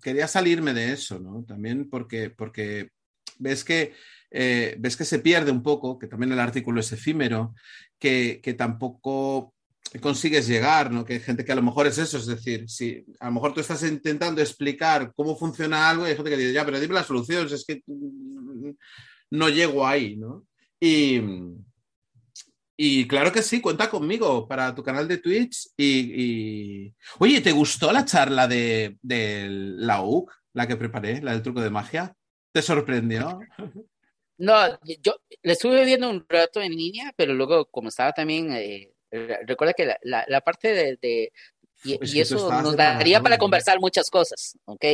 Quería 0.00 0.28
salirme 0.28 0.72
de 0.72 0.92
eso, 0.92 1.18
¿no? 1.18 1.44
También 1.44 1.90
porque, 1.90 2.30
porque 2.30 2.90
ves 3.38 3.64
que 3.64 3.94
eh, 4.30 4.76
ves 4.78 4.96
que 4.96 5.04
se 5.04 5.18
pierde 5.18 5.50
un 5.50 5.64
poco, 5.64 5.98
que 5.98 6.06
también 6.06 6.30
el 6.30 6.38
artículo 6.38 6.80
es 6.80 6.92
efímero, 6.92 7.52
que, 7.98 8.40
que, 8.40 8.54
tampoco 8.54 9.54
consigues 9.98 10.46
llegar, 10.46 10.92
¿no? 10.92 11.04
Que 11.04 11.14
hay 11.14 11.20
gente 11.20 11.44
que 11.44 11.52
a 11.52 11.56
lo 11.56 11.62
mejor 11.62 11.86
es 11.86 11.98
eso, 11.98 12.18
es 12.18 12.26
decir, 12.26 12.68
si 12.68 13.04
a 13.18 13.26
lo 13.26 13.32
mejor 13.32 13.52
tú 13.52 13.60
estás 13.60 13.82
intentando 13.82 14.40
explicar 14.40 15.12
cómo 15.16 15.36
funciona 15.36 15.90
algo 15.90 16.06
y 16.06 16.10
hay 16.10 16.16
gente 16.16 16.30
que 16.30 16.36
dice, 16.36 16.52
ya, 16.52 16.64
pero 16.64 16.78
dime 16.78 16.94
la 16.94 17.02
solución, 17.02 17.48
es 17.52 17.64
que 17.64 17.82
no 19.30 19.48
llego 19.48 19.86
ahí, 19.86 20.16
¿no? 20.16 20.46
Y, 20.78 21.20
y 22.76 23.06
claro 23.08 23.32
que 23.32 23.42
sí, 23.42 23.60
cuenta 23.60 23.90
conmigo 23.90 24.46
para 24.46 24.74
tu 24.74 24.82
canal 24.82 25.08
de 25.08 25.18
Twitch. 25.18 25.68
Y, 25.76 26.94
Oye, 27.18 27.40
¿te 27.40 27.52
gustó 27.52 27.92
la 27.92 28.04
charla 28.04 28.46
de, 28.46 28.96
de 29.02 29.48
la 29.50 30.02
UC, 30.02 30.32
la 30.54 30.66
que 30.66 30.76
preparé, 30.76 31.20
la 31.20 31.32
del 31.32 31.42
truco 31.42 31.60
de 31.60 31.70
magia? 31.70 32.14
¿Te 32.52 32.62
sorprendió? 32.62 33.40
No, 34.42 34.54
yo 35.02 35.16
le 35.42 35.52
estuve 35.52 35.84
viendo 35.84 36.08
un 36.08 36.24
rato 36.26 36.62
en 36.62 36.74
línea, 36.74 37.12
pero 37.14 37.34
luego, 37.34 37.66
como 37.66 37.90
estaba 37.90 38.12
también, 38.12 38.50
eh, 38.54 38.90
recuerda 39.10 39.74
que 39.74 39.86
la, 40.02 40.24
la, 40.28 40.40
parte 40.40 40.96
de, 41.00 41.32
y, 41.84 42.20
eso 42.20 42.50
nos 42.62 42.76
daría 42.76 43.20
para 43.20 43.38
conversar 43.38 43.80
muchas 43.80 44.10
cosas, 44.10 44.56
¿ok? 44.64 44.84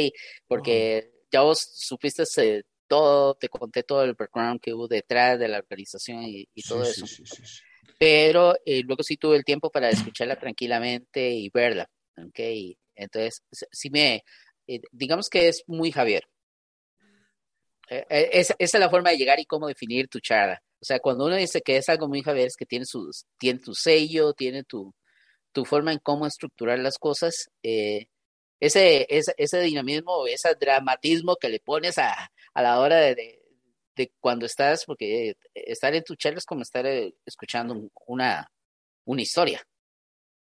Porque 0.47 1.11
ya 1.31 1.43
vos 1.43 1.61
supiste 1.61 2.25
eh, 2.39 2.63
todo, 2.87 3.35
te 3.35 3.49
conté 3.49 3.83
todo 3.83 4.03
el 4.05 4.15
background 4.15 4.61
que 4.61 4.73
hubo 4.73 4.89
detrás 4.89 5.39
de 5.39 5.49
la 5.49 5.59
organización 5.59 6.23
y, 6.25 6.47
todo 6.67 6.85
eso. 6.85 7.05
Pero 7.99 8.55
eh, 8.65 8.83
luego 8.85 9.03
sí 9.03 9.17
tuve 9.17 9.37
el 9.37 9.45
tiempo 9.45 9.71
para 9.71 9.89
escucharla 9.89 10.39
tranquilamente 10.39 11.31
y 11.31 11.49
verla, 11.51 11.89
¿ok? 12.17 12.41
Entonces, 12.95 13.43
sí 13.73 13.91
me, 13.91 14.25
digamos 14.93 15.29
que 15.29 15.49
es 15.49 15.65
muy 15.67 15.93
Javier, 15.93 16.25
eh, 17.89 18.05
eh, 18.09 18.31
esa, 18.33 18.55
es 18.59 18.75
la 18.75 18.91
forma 18.91 19.11
de 19.11 19.17
llegar 19.17 19.39
y 19.39 19.47
cómo 19.47 19.69
definir 19.69 20.09
tu 20.09 20.21
charla. 20.21 20.63
O 20.81 20.85
sea, 20.85 21.01
cuando 21.01 21.27
uno 21.27 21.37
dice 21.37 21.63
que 21.63 21.77
es 21.77 21.89
algo 21.89 22.09
muy 22.09 22.23
Javier, 22.23 22.47
es 22.47 22.57
que 22.57 22.67
tiene, 22.67 22.85
sus, 22.85 23.27
tiene 23.39 23.61
tu 23.61 23.75
sello, 23.75 24.35
tiene 24.35 24.63
tu, 24.65 24.95
tu 25.53 25.65
forma 25.65 25.93
en 25.93 25.99
cómo 25.99 26.27
estructurar 26.27 26.79
las 26.79 26.99
cosas. 26.99 27.51
Eh, 27.63 28.09
ese, 28.61 29.07
ese, 29.09 29.35
ese, 29.37 29.61
dinamismo, 29.61 30.27
ese 30.27 30.55
dramatismo 30.55 31.37
que 31.37 31.49
le 31.49 31.61
pones 31.61 31.99
a, 31.99 32.31
a 32.55 32.63
la 32.63 32.81
hora 32.81 32.97
de, 32.97 33.41
de, 33.97 34.13
cuando 34.21 34.47
estás, 34.47 34.85
porque 34.85 35.37
estar 35.55 35.95
en 35.95 36.05
tu 36.05 36.15
charla 36.17 36.39
es 36.39 36.47
como 36.47 36.63
estar 36.63 36.87
escuchando 37.25 37.91
una, 38.07 38.51
una 39.05 39.23
historia. 39.23 39.67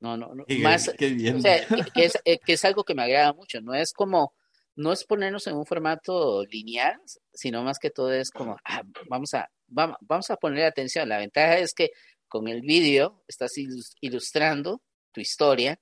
No, 0.01 0.15
no, 0.15 0.33
no. 0.33 0.45
más, 0.61 0.87
O 0.87 1.41
sea, 1.41 1.67
que 1.93 2.05
es, 2.05 2.17
que 2.23 2.53
es 2.53 2.65
algo 2.65 2.83
que 2.83 2.95
me 2.95 3.03
agrada 3.03 3.33
mucho. 3.33 3.59
No 3.61 3.73
es 3.73 3.91
como 3.93 4.33
no 4.79 4.93
es 4.93 5.03
ponernos 5.03 5.45
en 5.47 5.55
un 5.57 5.65
formato 5.65 6.45
lineal, 6.45 6.97
sino 7.33 7.63
más 7.63 7.79
que 7.79 7.89
todo 7.89 8.13
es 8.13 8.31
como, 8.31 8.55
ah, 8.63 8.81
vamos, 9.09 9.33
a, 9.33 9.49
vamos, 9.67 10.29
a 10.29 10.37
poner 10.37 10.63
atención. 10.65 11.09
La 11.09 11.17
ventaja 11.17 11.57
es 11.57 11.73
que 11.73 11.89
con 12.29 12.47
el 12.47 12.61
vídeo 12.61 13.21
estás 13.27 13.51
ilustrando 13.99 14.81
tu 15.11 15.19
historia 15.19 15.77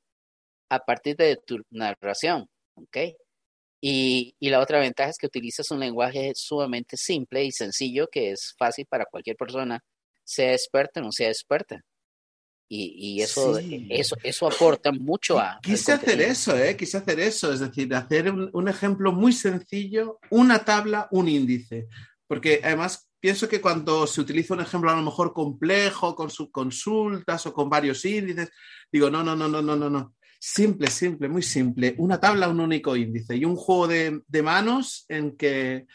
a 0.69 0.79
partir 0.79 1.15
de 1.15 1.37
tu 1.45 1.57
narración, 1.69 2.49
¿ok? 2.75 2.97
Y, 3.81 4.35
y, 4.39 4.49
la 4.49 4.59
otra 4.61 4.79
ventaja 4.79 5.11
es 5.11 5.17
que 5.19 5.27
utilizas 5.27 5.69
un 5.69 5.79
lenguaje 5.79 6.31
sumamente 6.33 6.97
simple 6.97 7.43
y 7.45 7.51
sencillo 7.51 8.07
que 8.11 8.31
es 8.31 8.55
fácil 8.57 8.87
para 8.89 9.05
cualquier 9.05 9.35
persona, 9.37 9.79
sea 10.23 10.53
experta 10.53 11.01
o 11.01 11.03
no 11.03 11.11
sea 11.11 11.29
experta. 11.29 11.81
Y, 12.69 13.21
eso, 13.21 13.57
eso, 13.59 14.17
eso 14.21 14.47
aporta 14.47 14.91
mucho 14.91 15.39
a... 15.39 15.59
Quise 15.61 15.93
hacer 15.93 16.19
eso, 16.21 16.57
¿eh? 16.57 16.75
Quise 16.75 16.97
hacer 16.97 17.19
eso, 17.21 17.53
es 17.53 17.61
decir, 17.61 17.93
hacer 17.95 18.29
un, 18.29 18.67
ejemplo 18.67 19.13
muy 19.13 19.31
sencillo, 19.31 20.19
una 20.29 20.65
tabla, 20.65 21.07
un 21.11 21.29
índice. 21.29 21.87
Porque 22.27 22.59
además 22.61 23.09
pienso 23.21 23.47
que 23.47 23.61
cuando 23.61 24.05
se 24.05 24.19
utiliza 24.19 24.53
un 24.53 24.59
ejemplo 24.59 24.91
a 24.91 24.97
lo 24.97 25.01
mejor 25.01 25.31
complejo, 25.31 26.13
con 26.13 26.29
subconsultas 26.29 27.45
o 27.45 27.53
con 27.53 27.69
varios 27.69 28.03
índices, 28.03 28.51
digo, 28.91 29.09
no, 29.09 29.23
no, 29.23 29.33
no, 29.33 29.47
no, 29.47 29.61
no, 29.61 29.75
no, 29.77 29.89
no. 29.89 30.15
Simple, 30.37 30.89
simple, 30.91 31.29
muy 31.29 31.43
simple. 31.43 31.95
Una 31.97 32.19
tabla, 32.19 32.49
un 32.49 32.59
único 32.59 32.97
índice 32.97 33.37
y 33.37 33.45
un 33.45 33.55
juego 33.55 33.87
de, 33.87 34.21
de 34.27 34.41
manos 34.43 35.05
en 35.07 35.37
que, 35.37 35.87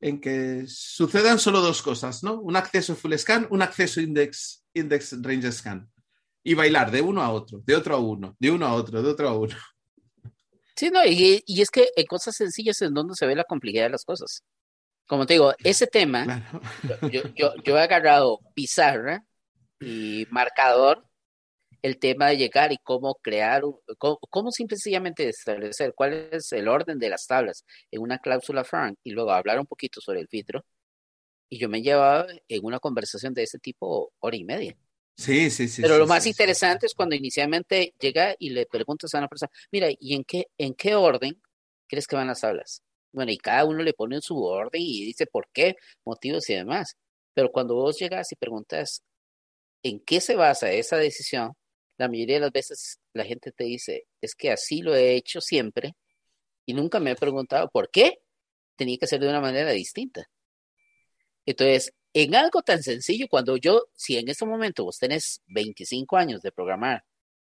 en 0.00 0.20
que 0.20 0.64
sucedan 0.66 1.38
solo 1.38 1.60
dos 1.60 1.82
cosas, 1.82 2.24
¿no? 2.24 2.40
Un 2.40 2.56
acceso 2.56 2.96
full 2.96 3.14
scan, 3.14 3.46
un 3.50 3.62
acceso 3.62 4.00
index, 4.00 4.64
index 4.74 5.22
range 5.22 5.52
scan 5.52 5.88
y 6.46 6.54
bailar 6.54 6.92
de 6.92 7.02
uno 7.02 7.22
a 7.22 7.32
otro, 7.32 7.60
de 7.66 7.74
otro 7.74 7.96
a 7.96 7.98
uno, 7.98 8.36
de 8.38 8.52
uno 8.52 8.66
a 8.66 8.74
otro, 8.74 9.02
de 9.02 9.10
otro 9.10 9.28
a 9.28 9.36
uno. 9.36 9.56
Sí, 10.76 10.90
no, 10.90 11.04
y, 11.04 11.42
es 11.48 11.70
que 11.70 11.88
en 11.96 12.06
cosas 12.06 12.36
sencillas 12.36 12.80
es 12.80 12.94
donde 12.94 13.14
se 13.16 13.26
ve 13.26 13.34
la 13.34 13.42
complejidad 13.42 13.86
de 13.86 13.90
las 13.90 14.04
cosas. 14.04 14.44
Como 15.08 15.26
te 15.26 15.34
digo, 15.34 15.52
ese 15.64 15.88
tema, 15.88 16.48
yo, 17.10 17.22
yo, 17.64 17.78
he 17.78 17.80
agarrado 17.80 18.38
pizarra 18.54 19.24
y 19.80 20.24
marcador, 20.30 21.04
el 21.82 21.98
tema 21.98 22.28
de 22.28 22.36
llegar 22.36 22.70
y 22.70 22.78
cómo 22.78 23.16
crear, 23.16 23.62
cómo, 23.98 24.18
cómo 24.30 24.52
sencillamente 24.52 25.28
establecer 25.28 25.94
cuál 25.96 26.28
es 26.30 26.52
el 26.52 26.68
orden 26.68 27.00
de 27.00 27.08
las 27.08 27.26
tablas 27.26 27.64
en 27.90 28.02
una 28.02 28.18
cláusula 28.18 28.62
frank 28.62 28.98
y 29.02 29.10
luego 29.10 29.32
hablar 29.32 29.58
un 29.58 29.66
poquito 29.66 30.00
sobre 30.00 30.20
el 30.20 30.28
filtro. 30.28 30.64
Y 31.48 31.58
yo 31.58 31.68
me 31.68 31.82
llevaba 31.82 32.26
en 32.46 32.64
una 32.64 32.78
conversación 32.78 33.34
de 33.34 33.42
ese 33.42 33.58
tipo 33.58 34.12
hora 34.20 34.36
y 34.36 34.44
media. 34.44 34.76
Sí, 35.16 35.50
sí, 35.50 35.66
sí. 35.66 35.80
Pero 35.80 35.96
lo 35.96 36.06
más 36.06 36.26
interesante 36.26 36.86
es 36.86 36.94
cuando 36.94 37.14
inicialmente 37.14 37.94
llega 37.98 38.36
y 38.38 38.50
le 38.50 38.66
preguntas 38.66 39.14
a 39.14 39.18
una 39.18 39.28
persona, 39.28 39.50
mira, 39.72 39.88
¿y 39.98 40.14
en 40.14 40.24
qué, 40.24 40.46
en 40.58 40.74
qué 40.74 40.94
orden 40.94 41.40
crees 41.86 42.06
que 42.06 42.16
van 42.16 42.26
las 42.26 42.40
tablas? 42.40 42.82
Bueno, 43.12 43.32
y 43.32 43.38
cada 43.38 43.64
uno 43.64 43.82
le 43.82 43.94
pone 43.94 44.16
en 44.16 44.22
su 44.22 44.38
orden 44.42 44.82
y 44.82 45.06
dice 45.06 45.26
por 45.26 45.48
qué, 45.52 45.76
motivos 46.04 46.48
y 46.50 46.54
demás. 46.54 46.96
Pero 47.32 47.50
cuando 47.50 47.74
vos 47.74 47.98
llegas 47.98 48.30
y 48.32 48.36
preguntas 48.36 49.02
en 49.82 50.00
qué 50.00 50.20
se 50.20 50.36
basa 50.36 50.70
esa 50.70 50.98
decisión, 50.98 51.52
la 51.96 52.08
mayoría 52.08 52.36
de 52.36 52.40
las 52.42 52.52
veces 52.52 52.98
la 53.14 53.24
gente 53.24 53.52
te 53.52 53.64
dice, 53.64 54.06
es 54.20 54.34
que 54.34 54.50
así 54.50 54.82
lo 54.82 54.94
he 54.94 55.14
hecho 55.14 55.40
siempre 55.40 55.94
y 56.66 56.74
nunca 56.74 57.00
me 57.00 57.12
he 57.12 57.16
preguntado 57.16 57.70
por 57.70 57.90
qué 57.90 58.18
tenía 58.76 58.98
que 58.98 59.06
ser 59.06 59.20
de 59.20 59.28
una 59.28 59.40
manera 59.40 59.70
distinta. 59.70 60.26
Entonces, 61.46 61.92
en 62.22 62.34
algo 62.34 62.62
tan 62.62 62.82
sencillo, 62.82 63.26
cuando 63.28 63.58
yo, 63.58 63.88
si 63.94 64.16
en 64.16 64.30
este 64.30 64.46
momento 64.46 64.84
vos 64.84 64.98
tenés 64.98 65.42
25 65.48 66.16
años 66.16 66.40
de 66.40 66.50
programar 66.50 67.04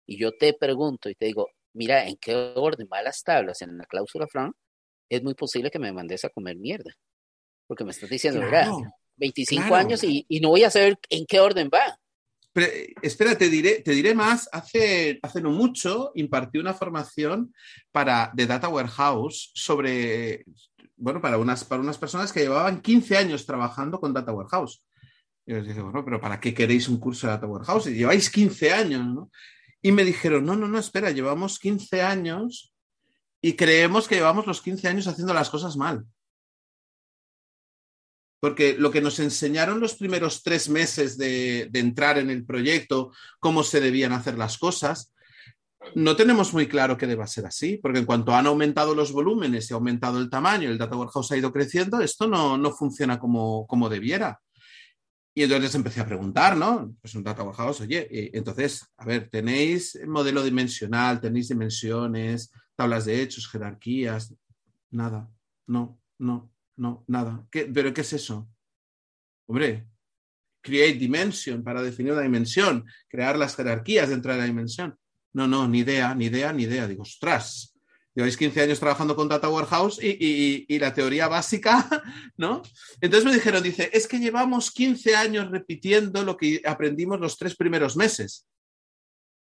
y 0.05 0.19
yo 0.19 0.33
te 0.37 0.53
pregunto 0.53 1.09
y 1.09 1.15
te 1.15 1.25
digo, 1.25 1.47
mira, 1.73 2.07
¿en 2.07 2.15
qué 2.17 2.35
orden 2.55 2.87
van 2.87 3.05
las 3.05 3.23
tablas 3.23 3.63
en 3.63 3.75
la 3.75 3.85
cláusula 3.85 4.27
franc? 4.27 4.55
Es 5.09 5.23
muy 5.23 5.33
posible 5.33 5.71
que 5.71 5.79
me 5.79 5.91
mandes 5.91 6.25
a 6.25 6.29
comer 6.29 6.57
mierda. 6.57 6.91
Porque 7.65 7.83
me 7.83 7.89
estás 7.89 8.11
diciendo, 8.11 8.39
mira, 8.39 8.69
25 9.15 9.73
años 9.73 10.03
y, 10.03 10.27
no 10.41 10.49
voy 10.49 10.63
a 10.63 10.69
saber 10.69 10.99
en 11.09 11.25
qué 11.25 11.39
orden 11.39 11.71
va. 11.73 11.97
Pero, 12.53 12.67
espera, 13.01 13.35
te 13.35 13.49
diré, 13.49 13.81
te 13.81 13.93
diré 13.93 14.13
más. 14.13 14.47
Hace, 14.51 15.17
hace 15.23 15.41
no 15.41 15.49
mucho 15.49 16.11
impartí 16.13 16.59
una 16.59 16.75
formación 16.75 17.51
para, 17.91 18.29
de 18.35 18.45
Data 18.45 18.69
Warehouse 18.69 19.49
sobre, 19.55 20.45
bueno, 21.01 21.19
para 21.19 21.39
unas, 21.39 21.63
para 21.63 21.81
unas 21.81 21.97
personas 21.97 22.31
que 22.31 22.41
llevaban 22.41 22.79
15 22.79 23.17
años 23.17 23.45
trabajando 23.47 23.99
con 23.99 24.13
Data 24.13 24.31
Warehouse. 24.31 24.85
Y 25.47 25.53
les 25.53 25.67
dije, 25.67 25.81
bueno, 25.81 26.05
pero 26.05 26.21
¿para 26.21 26.39
qué 26.39 26.53
queréis 26.53 26.87
un 26.87 26.99
curso 26.99 27.25
de 27.25 27.33
Data 27.33 27.47
Warehouse? 27.47 27.87
Y 27.87 27.95
lleváis 27.95 28.29
15 28.29 28.71
años, 28.71 29.07
¿no? 29.07 29.31
Y 29.81 29.91
me 29.91 30.05
dijeron, 30.05 30.45
no, 30.45 30.55
no, 30.55 30.67
no, 30.67 30.77
espera, 30.77 31.09
llevamos 31.09 31.57
15 31.57 32.03
años 32.03 32.71
y 33.41 33.53
creemos 33.53 34.07
que 34.07 34.15
llevamos 34.15 34.45
los 34.45 34.61
15 34.61 34.87
años 34.87 35.07
haciendo 35.07 35.33
las 35.33 35.49
cosas 35.49 35.75
mal. 35.75 36.05
Porque 38.39 38.75
lo 38.77 38.91
que 38.91 39.01
nos 39.01 39.19
enseñaron 39.19 39.79
los 39.79 39.95
primeros 39.95 40.43
tres 40.43 40.69
meses 40.69 41.17
de, 41.17 41.67
de 41.71 41.79
entrar 41.79 42.19
en 42.19 42.29
el 42.29 42.45
proyecto, 42.45 43.11
cómo 43.39 43.63
se 43.63 43.81
debían 43.81 44.13
hacer 44.13 44.37
las 44.37 44.59
cosas, 44.59 45.11
no 45.95 46.15
tenemos 46.15 46.53
muy 46.53 46.67
claro 46.67 46.97
que 46.97 47.07
deba 47.07 47.27
ser 47.27 47.45
así, 47.45 47.77
porque 47.77 47.99
en 47.99 48.05
cuanto 48.05 48.33
han 48.33 48.47
aumentado 48.47 48.95
los 48.95 49.11
volúmenes 49.11 49.69
y 49.69 49.73
ha 49.73 49.77
aumentado 49.77 50.19
el 50.19 50.29
tamaño, 50.29 50.69
el 50.69 50.77
data 50.77 50.95
warehouse 50.95 51.31
ha 51.31 51.37
ido 51.37 51.51
creciendo, 51.51 52.01
esto 52.01 52.27
no, 52.27 52.57
no 52.57 52.71
funciona 52.71 53.19
como, 53.19 53.65
como, 53.67 53.89
debiera. 53.89 54.39
Y 55.33 55.43
entonces 55.43 55.73
empecé 55.75 56.01
a 56.01 56.05
preguntar, 56.05 56.57
¿no? 56.57 56.93
Pues 57.01 57.15
un 57.15 57.23
data 57.23 57.43
warehouse, 57.43 57.81
oye, 57.81 58.31
entonces, 58.33 58.85
a 58.97 59.05
ver, 59.05 59.29
tenéis 59.29 59.99
modelo 60.05 60.43
dimensional, 60.43 61.19
tenéis 61.19 61.49
dimensiones, 61.49 62.51
tablas 62.75 63.05
de 63.05 63.21
hechos, 63.21 63.49
jerarquías, 63.49 64.35
nada, 64.91 65.29
no, 65.67 65.99
no, 66.19 66.51
no, 66.77 67.03
nada. 67.07 67.45
¿Qué, 67.49 67.65
¿Pero 67.65 67.93
qué 67.93 68.01
es 68.01 68.13
eso? 68.13 68.49
Hombre, 69.47 69.87
create 70.61 70.99
dimension 70.99 71.63
para 71.63 71.81
definir 71.81 72.13
una 72.13 72.21
dimensión, 72.21 72.85
crear 73.07 73.37
las 73.37 73.55
jerarquías 73.55 74.09
dentro 74.09 74.31
de 74.31 74.37
la 74.37 74.45
dimensión. 74.45 74.97
No, 75.33 75.47
no, 75.47 75.67
ni 75.67 75.79
idea, 75.79 76.13
ni 76.13 76.25
idea, 76.25 76.51
ni 76.51 76.63
idea. 76.63 76.87
Digo, 76.87 77.03
ostras, 77.03 77.73
lleváis 78.13 78.37
15 78.37 78.61
años 78.61 78.79
trabajando 78.79 79.15
con 79.15 79.29
Data 79.29 79.49
Warehouse 79.49 79.99
y, 80.01 80.77
la 80.79 80.93
teoría 80.93 81.27
básica, 81.27 81.87
¿no? 82.37 82.61
Entonces 82.99 83.25
me 83.25 83.33
dijeron, 83.33 83.63
dice, 83.63 83.89
es 83.93 84.07
que 84.07 84.19
llevamos 84.19 84.71
15 84.71 85.15
años 85.15 85.49
repitiendo 85.51 86.23
lo 86.23 86.37
que 86.37 86.61
aprendimos 86.65 87.19
los 87.19 87.37
tres 87.37 87.55
primeros 87.55 87.95
meses. 87.95 88.47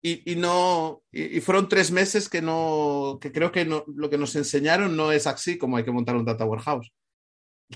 Y, 0.03 0.35
no, 0.37 1.03
y, 1.11 1.41
fueron 1.41 1.67
tres 1.67 1.91
meses 1.91 2.29
que 2.29 2.41
no, 2.41 3.17
que 3.19 3.31
creo 3.31 3.51
que 3.51 3.65
no, 3.65 3.83
lo 3.93 4.09
que 4.09 4.17
nos 4.17 4.35
enseñaron 4.35 4.95
no 4.95 5.11
es 5.11 5.27
así 5.27 5.57
como 5.57 5.75
hay 5.75 5.83
que 5.83 5.91
montar 5.91 6.15
un 6.15 6.25
Data 6.25 6.45
Warehouse. 6.45 6.91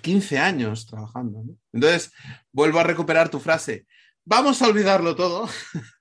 15 0.01 0.37
años 0.37 0.85
trabajando. 0.85 1.43
¿no? 1.43 1.57
Entonces, 1.73 2.13
vuelvo 2.53 2.79
a 2.79 2.83
recuperar 2.83 3.29
tu 3.29 3.39
frase. 3.39 3.85
Vamos 4.23 4.61
a 4.61 4.67
olvidarlo 4.67 5.15
todo 5.15 5.49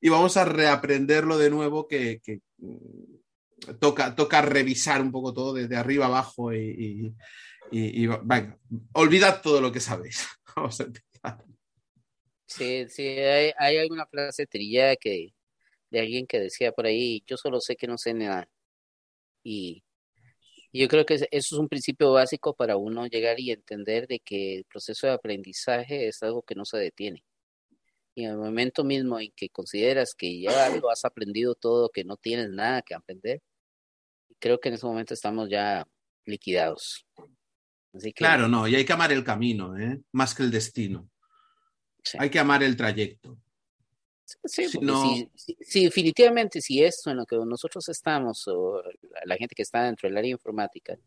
y 0.00 0.08
vamos 0.08 0.36
a 0.36 0.44
reaprenderlo 0.44 1.38
de 1.38 1.50
nuevo 1.50 1.88
que, 1.88 2.20
mm, 2.58 3.74
toca, 3.80 4.14
toca 4.14 4.42
revisar 4.42 5.00
un 5.02 5.10
poco 5.10 5.32
todo 5.32 5.54
desde 5.54 5.76
arriba 5.76 6.06
abajo 6.06 6.52
y, 6.52 7.14
y, 7.70 8.06
venga, 8.06 8.58
olvidad 8.92 9.42
todo 9.42 9.60
lo 9.60 9.72
que 9.72 9.80
sabéis. 9.80 10.26
Vamos 10.56 10.80
a 10.80 10.84
empezar. 10.84 11.44
Sí, 12.46 12.86
sí, 12.88 13.06
hay, 13.06 13.52
hay 13.58 13.78
alguna 13.78 14.06
frase 14.06 14.46
trillada 14.46 14.96
de 15.90 16.00
alguien 16.00 16.26
que 16.26 16.40
decía 16.40 16.72
por 16.72 16.86
ahí, 16.86 17.22
yo 17.26 17.36
solo 17.36 17.60
sé 17.60 17.76
que 17.76 17.86
no 17.86 17.98
sé 17.98 18.14
nada. 18.14 18.48
Y 19.42 19.84
yo 20.72 20.88
creo 20.88 21.06
que 21.06 21.14
eso 21.14 21.26
es 21.30 21.52
un 21.52 21.68
principio 21.68 22.12
básico 22.12 22.54
para 22.54 22.76
uno 22.76 23.06
llegar 23.06 23.40
y 23.40 23.50
entender 23.50 24.06
de 24.06 24.20
que 24.20 24.56
el 24.56 24.64
proceso 24.64 25.06
de 25.06 25.14
aprendizaje 25.14 26.08
es 26.08 26.22
algo 26.22 26.42
que 26.42 26.54
no 26.54 26.64
se 26.64 26.78
detiene. 26.78 27.24
Y 28.18 28.24
en 28.24 28.32
el 28.32 28.36
momento 28.36 28.82
mismo 28.82 29.20
en 29.20 29.30
que 29.30 29.48
consideras 29.48 30.12
que 30.12 30.40
ya 30.40 30.70
lo 30.70 30.90
has 30.90 31.04
aprendido 31.04 31.54
todo, 31.54 31.88
que 31.88 32.02
no 32.02 32.16
tienes 32.16 32.50
nada 32.50 32.82
que 32.82 32.92
aprender, 32.92 33.40
creo 34.40 34.58
que 34.58 34.70
en 34.70 34.74
ese 34.74 34.86
momento 34.86 35.14
estamos 35.14 35.48
ya 35.48 35.86
liquidados. 36.24 37.06
claro, 38.16 38.48
no, 38.48 38.66
y 38.66 38.74
hay 38.74 38.84
que 38.84 38.92
amar 38.92 39.12
el 39.12 39.22
camino, 39.22 39.78
¿eh? 39.78 40.00
más 40.10 40.34
que 40.34 40.42
el 40.42 40.50
destino. 40.50 41.08
Hay 42.18 42.28
que 42.28 42.40
amar 42.40 42.64
el 42.64 42.76
trayecto. 42.76 43.38
Sí, 44.44 44.66
definitivamente, 45.84 46.60
si 46.60 46.82
esto 46.82 47.12
en 47.12 47.18
lo 47.18 47.24
que 47.24 47.36
nosotros 47.36 47.88
estamos, 47.88 48.48
o 48.48 48.82
la 49.26 49.36
gente 49.36 49.54
que 49.54 49.62
está 49.62 49.84
dentro 49.84 50.08
del 50.08 50.18
área 50.18 50.32
informática, 50.32 50.98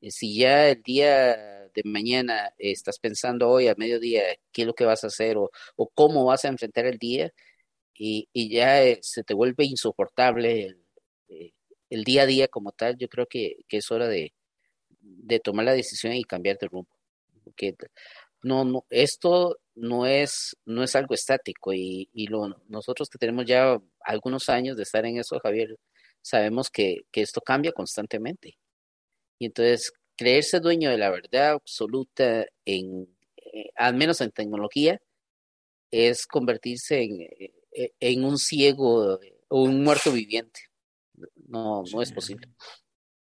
eh, 0.00 0.12
si 0.12 0.38
ya 0.38 0.68
el 0.68 0.80
día 0.80 1.65
de 1.76 1.88
mañana 1.88 2.52
estás 2.58 2.98
pensando 2.98 3.48
hoy 3.48 3.68
a 3.68 3.74
mediodía 3.76 4.22
qué 4.52 4.62
es 4.62 4.66
lo 4.66 4.74
que 4.74 4.84
vas 4.84 5.04
a 5.04 5.08
hacer 5.08 5.36
o, 5.38 5.50
cómo 5.94 6.24
vas 6.24 6.44
a 6.44 6.48
enfrentar 6.48 6.86
el 6.86 6.98
día, 6.98 7.32
y, 7.98 8.28
ya 8.50 8.82
eh, 8.84 8.98
se 9.02 9.24
te 9.24 9.34
vuelve 9.34 9.64
insoportable 9.64 10.76
eh, 11.28 11.52
el, 11.90 12.04
día 12.04 12.22
a 12.22 12.26
día 12.26 12.48
como 12.48 12.72
tal, 12.72 12.96
yo 12.98 13.08
creo 13.08 13.26
que, 13.26 13.56
es 13.68 13.90
hora 13.90 14.08
de, 14.08 14.34
de, 15.00 15.40
tomar 15.40 15.66
la 15.66 15.72
decisión 15.72 16.12
y 16.14 16.24
cambiar 16.24 16.58
de 16.58 16.68
rumbo. 16.68 16.90
Porque 17.44 17.74
no, 18.42 18.64
no, 18.64 18.86
esto 18.90 19.58
no 19.74 20.06
es, 20.06 20.56
no 20.66 20.82
es 20.82 20.96
algo 20.96 21.14
estático 21.14 21.72
y, 21.72 22.08
lo, 22.28 22.48
nosotros 22.68 23.08
que 23.08 23.18
tenemos 23.18 23.46
ya 23.46 23.78
algunos 24.00 24.48
años 24.48 24.76
de 24.76 24.84
estar 24.84 25.04
en 25.06 25.18
eso, 25.18 25.38
Javier, 25.40 25.76
sabemos 26.22 26.70
que, 26.70 27.02
esto 27.12 27.40
cambia 27.40 27.72
constantemente. 27.72 28.58
Y 29.38 29.46
entonces, 29.46 29.92
creerse 30.16 30.60
dueño 30.60 30.90
de 30.90 30.98
la 30.98 31.10
verdad 31.10 31.50
absoluta, 31.52 32.46
en, 32.64 33.08
eh, 33.36 33.70
al 33.76 33.94
menos 33.94 34.20
en 34.20 34.30
tecnología, 34.32 35.00
es 35.90 36.26
convertirse 36.26 37.02
en, 37.02 37.20
eh, 37.20 37.92
en 38.00 38.24
un 38.24 38.38
ciego 38.38 39.20
o 39.48 39.62
un 39.62 39.84
muerto 39.84 40.12
viviente. 40.12 40.60
No, 41.48 41.84
no 41.92 42.02
es 42.02 42.12
posible. 42.12 42.48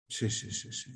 Sí, 0.09 0.31
sí, 0.31 0.51
sí, 0.51 0.73
sí. 0.73 0.91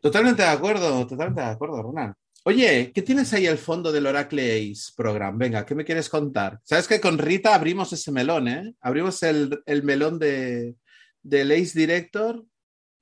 Totalmente 0.00 0.42
de 0.42 0.48
acuerdo, 0.48 1.06
totalmente 1.06 1.40
de 1.40 1.48
acuerdo, 1.48 1.82
Ronald. 1.82 2.14
Oye, 2.44 2.90
¿qué 2.94 3.02
tienes 3.02 3.32
ahí 3.34 3.46
al 3.46 3.58
fondo 3.58 3.92
del 3.92 4.06
Oracle 4.06 4.56
Ace 4.56 4.92
Program? 4.96 5.36
Venga, 5.36 5.66
¿qué 5.66 5.74
me 5.74 5.84
quieres 5.84 6.08
contar? 6.08 6.58
Sabes 6.64 6.88
que 6.88 7.00
con 7.00 7.18
Rita 7.18 7.54
abrimos 7.54 7.92
ese 7.92 8.10
melón, 8.10 8.48
¿eh? 8.48 8.74
Abrimos 8.80 9.22
el, 9.22 9.62
melón 9.82 10.18
de, 10.18 10.74
del 11.22 11.52
Ace 11.52 11.78
Director 11.78 12.42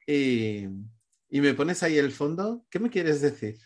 y, 0.05 0.65
y, 1.31 1.41
me 1.41 1.55
pones 1.55 1.83
ahí 1.83 1.99
el 1.99 2.13
fondo. 2.13 2.65
¿Qué 2.71 2.79
me 2.79 2.91
quieres 2.91 3.21
decir? 3.21 3.59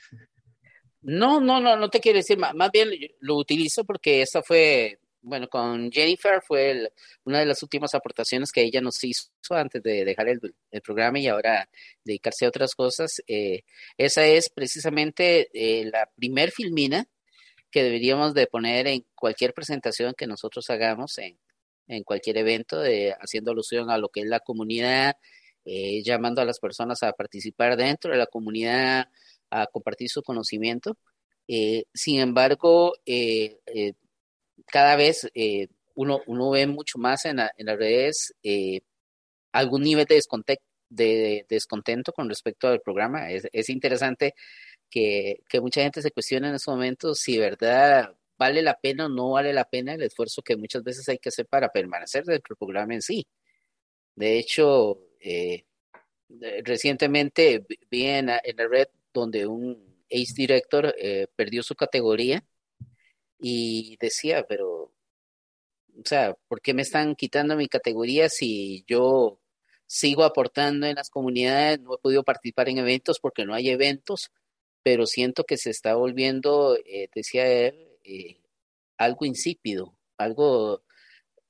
No, 1.01 1.41
no, 1.41 1.61
no, 1.61 1.77
no 1.77 1.91
te 1.91 2.01
quiero 2.01 2.19
decir. 2.19 2.39
Más 2.39 2.71
bien 2.73 2.91
lo 3.21 3.37
utilizo 3.37 3.85
porque 3.85 4.23
esa 4.23 4.43
fue 4.43 4.99
bueno, 5.23 5.49
con 5.49 5.91
Jennifer 5.93 6.43
fue 6.47 6.93
una 7.25 7.39
de 7.39 7.47
las 7.47 7.63
últimas 7.63 7.95
aportaciones 7.95 8.51
que 8.51 8.63
ella 8.63 8.81
nos 8.81 9.03
hizo 9.05 9.31
antes 9.51 9.83
de 9.83 10.05
dejar 10.05 10.29
el, 10.29 10.41
programa 10.83 11.19
y 11.21 11.29
ahora 11.29 11.69
dedicarse 12.05 12.45
a 12.45 12.49
otras 12.49 12.75
cosas. 12.75 13.23
Eh, 13.29 13.63
esa 13.97 14.27
es 14.27 14.51
precisamente 14.51 15.49
eh, 15.55 15.89
la 15.93 16.11
primer 16.17 16.51
filmina 16.51 17.07
que 17.71 17.85
deberíamos 17.85 18.35
de 18.35 18.47
poner 18.49 18.89
en 18.89 19.07
cualquier 19.15 19.55
presentación 19.55 20.15
que 20.17 20.27
nosotros 20.27 20.69
hagamos 20.71 21.17
en, 21.19 21.39
en 21.87 22.03
cualquier 22.03 22.39
evento, 22.39 22.81
de, 22.81 23.15
haciendo 23.21 23.53
alusión 23.53 23.91
a 23.91 23.99
lo 23.99 24.09
que 24.09 24.21
es 24.23 24.27
la 24.27 24.41
comunidad, 24.41 25.17
eh, 25.65 26.03
llamando 26.03 26.41
a 26.43 26.45
las 26.45 26.59
personas 26.59 27.03
a 27.03 27.13
participar 27.13 27.77
dentro 27.77 28.13
de 28.13 28.19
la 28.19 28.27
comunidad, 28.27 29.09
a 29.51 29.67
compartir 29.67 30.09
su 30.09 30.23
conocimiento. 30.23 30.97
sin 31.95 32.21
embargo, 32.21 32.95
cada 34.67 34.97
vez 34.97 35.31
eh, 35.35 35.69
uno, 35.95 36.21
uno 36.27 36.51
ve 36.51 36.67
mucho 36.67 36.99
más 36.99 37.25
en, 37.25 37.39
en 37.41 37.67
las 37.67 37.79
redes 37.79 38.35
eh, 38.43 38.81
algún 39.53 39.83
nivel 39.83 40.07
de, 40.07 40.21
de, 40.89 41.47
descontento 41.49 42.13
con 42.13 42.29
respecto 42.29 42.69
al 42.69 42.81
programa. 42.81 43.31
Es, 43.31 43.49
es 43.53 43.69
interesante 43.69 44.35
que, 44.91 45.41
que, 45.49 45.61
mucha 45.61 45.83
gente 45.83 46.03
se 46.03 46.11
cuestione 46.13 46.49
en 46.49 46.55
esos 46.55 46.75
momentos 46.75 47.19
si 47.21 47.39
verdad 47.39 48.15
vale 48.39 48.63
la 48.63 48.79
pena 48.79 49.07
o 49.07 49.09
no 49.09 49.33
vale 49.33 49.53
la 49.53 49.65
pena 49.65 49.95
el 49.95 50.03
esfuerzo 50.03 50.43
que 50.43 50.57
muchas 50.57 50.83
veces 50.83 51.09
hay 51.09 51.19
que 51.19 51.29
hacer 51.29 51.47
para 51.47 51.71
permanecer 51.71 52.25
dentro 52.25 52.55
del 52.55 52.59
programa 52.59 52.95
en 52.95 53.03
sí. 53.03 53.27
De 54.17 54.39
hecho, 54.39 54.99
eh, 55.23 55.65
recientemente 56.65 57.65
vi 57.91 58.07
en, 58.07 58.27
la 58.27 58.41
red 58.69 58.89
donde 59.13 59.47
un 59.47 60.03
Ace 60.11 60.35
Director 60.35 60.95
perdió 61.37 61.63
su 61.63 61.75
categoría 61.75 62.45
y 63.43 63.97
decía, 64.01 64.47
pero, 64.49 64.69
o 64.85 66.03
sea, 66.05 66.35
¿por 66.49 66.61
qué 66.61 66.75
me 66.75 66.83
están 66.83 67.17
quitando 67.17 67.57
mi 67.57 67.69
categoría 67.69 68.29
si 68.29 68.85
yo 68.87 69.41
sigo 69.87 70.25
aportando 70.25 70.87
en 70.87 70.97
las 70.97 71.11
comunidades? 71.11 71.81
No 71.81 71.95
he 71.95 71.99
podido 71.99 72.25
participar 72.25 72.69
en 72.69 72.79
eventos 72.79 73.19
porque 73.21 73.45
no 73.45 73.55
hay 73.55 73.69
eventos, 73.71 74.31
pero 74.83 75.07
siento 75.07 75.45
que 75.45 75.57
se 75.59 75.71
está 75.71 75.95
volviendo, 75.97 76.77
eh, 76.87 77.09
decía 77.15 77.47
él, 77.47 77.89
eh, 78.05 78.41
algo 78.99 79.27
insípido, 79.27 79.97
algo 80.19 80.83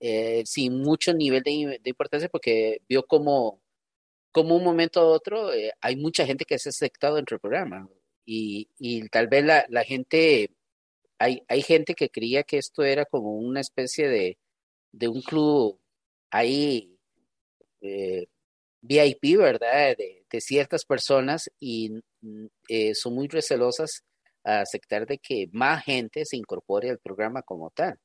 eh, 0.00 0.42
sin 0.46 0.80
mucho 0.80 1.14
nivel 1.14 1.42
de, 1.42 1.80
importancia 1.85 2.28
porque 2.28 2.82
vio 2.88 3.06
como, 3.06 3.62
como 4.33 4.57
un 4.57 4.64
momento 4.64 5.01
a 5.01 5.05
otro 5.05 5.51
hay 5.81 5.97
mucha 5.97 6.27
gente 6.27 6.45
que 6.45 6.59
se 6.59 6.68
ha 6.68 6.71
aceptado 6.71 7.16
dentro 7.16 7.37
del 7.37 7.40
programa 7.40 7.88
y, 8.25 8.68
y 8.79 9.09
tal 9.09 9.29
vez 9.29 9.45
la, 9.45 9.66
la 9.68 9.85
gente 9.85 10.51
hay, 11.49 11.62
gente 11.62 11.95
que 11.95 12.11
creía 12.11 12.42
que 12.42 12.59
esto 12.59 12.83
era 12.83 13.05
como 13.05 13.37
una 13.37 13.61
especie 13.61 14.09
de, 14.92 15.09
un 15.09 15.23
club 15.23 15.81
ahí 16.31 16.99
eh, 17.81 18.27
VIP, 18.81 19.38
¿verdad? 19.38 19.97
De, 19.97 20.18
ciertas 20.40 20.87
personas 20.87 21.51
y 21.61 21.90
mm, 22.23 22.47
eh, 22.68 22.95
son 22.95 23.14
muy 23.14 23.29
recelosas 23.29 24.03
a 24.45 24.61
aceptar 24.62 25.07
de 25.07 25.18
que 25.18 25.49
más 25.53 25.85
gente 25.85 26.25
se 26.25 26.38
incorpore 26.38 26.88
al 26.90 26.99
programa 26.99 27.42
como 27.42 27.71
tal. 27.71 27.99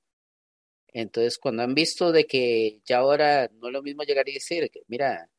Entonces, 0.93 1.37
cuando 1.37 1.63
han 1.63 1.73
visto 1.73 2.11
de 2.11 2.25
que 2.25 2.81
ya 2.85 2.97
ahora 2.97 3.49
no 3.53 3.67
es 3.67 3.73
lo 3.73 3.81
mismo 3.81 4.03
llegar 4.03 4.27
y 4.27 4.33
decir 4.33 4.69
mira, 4.87 5.29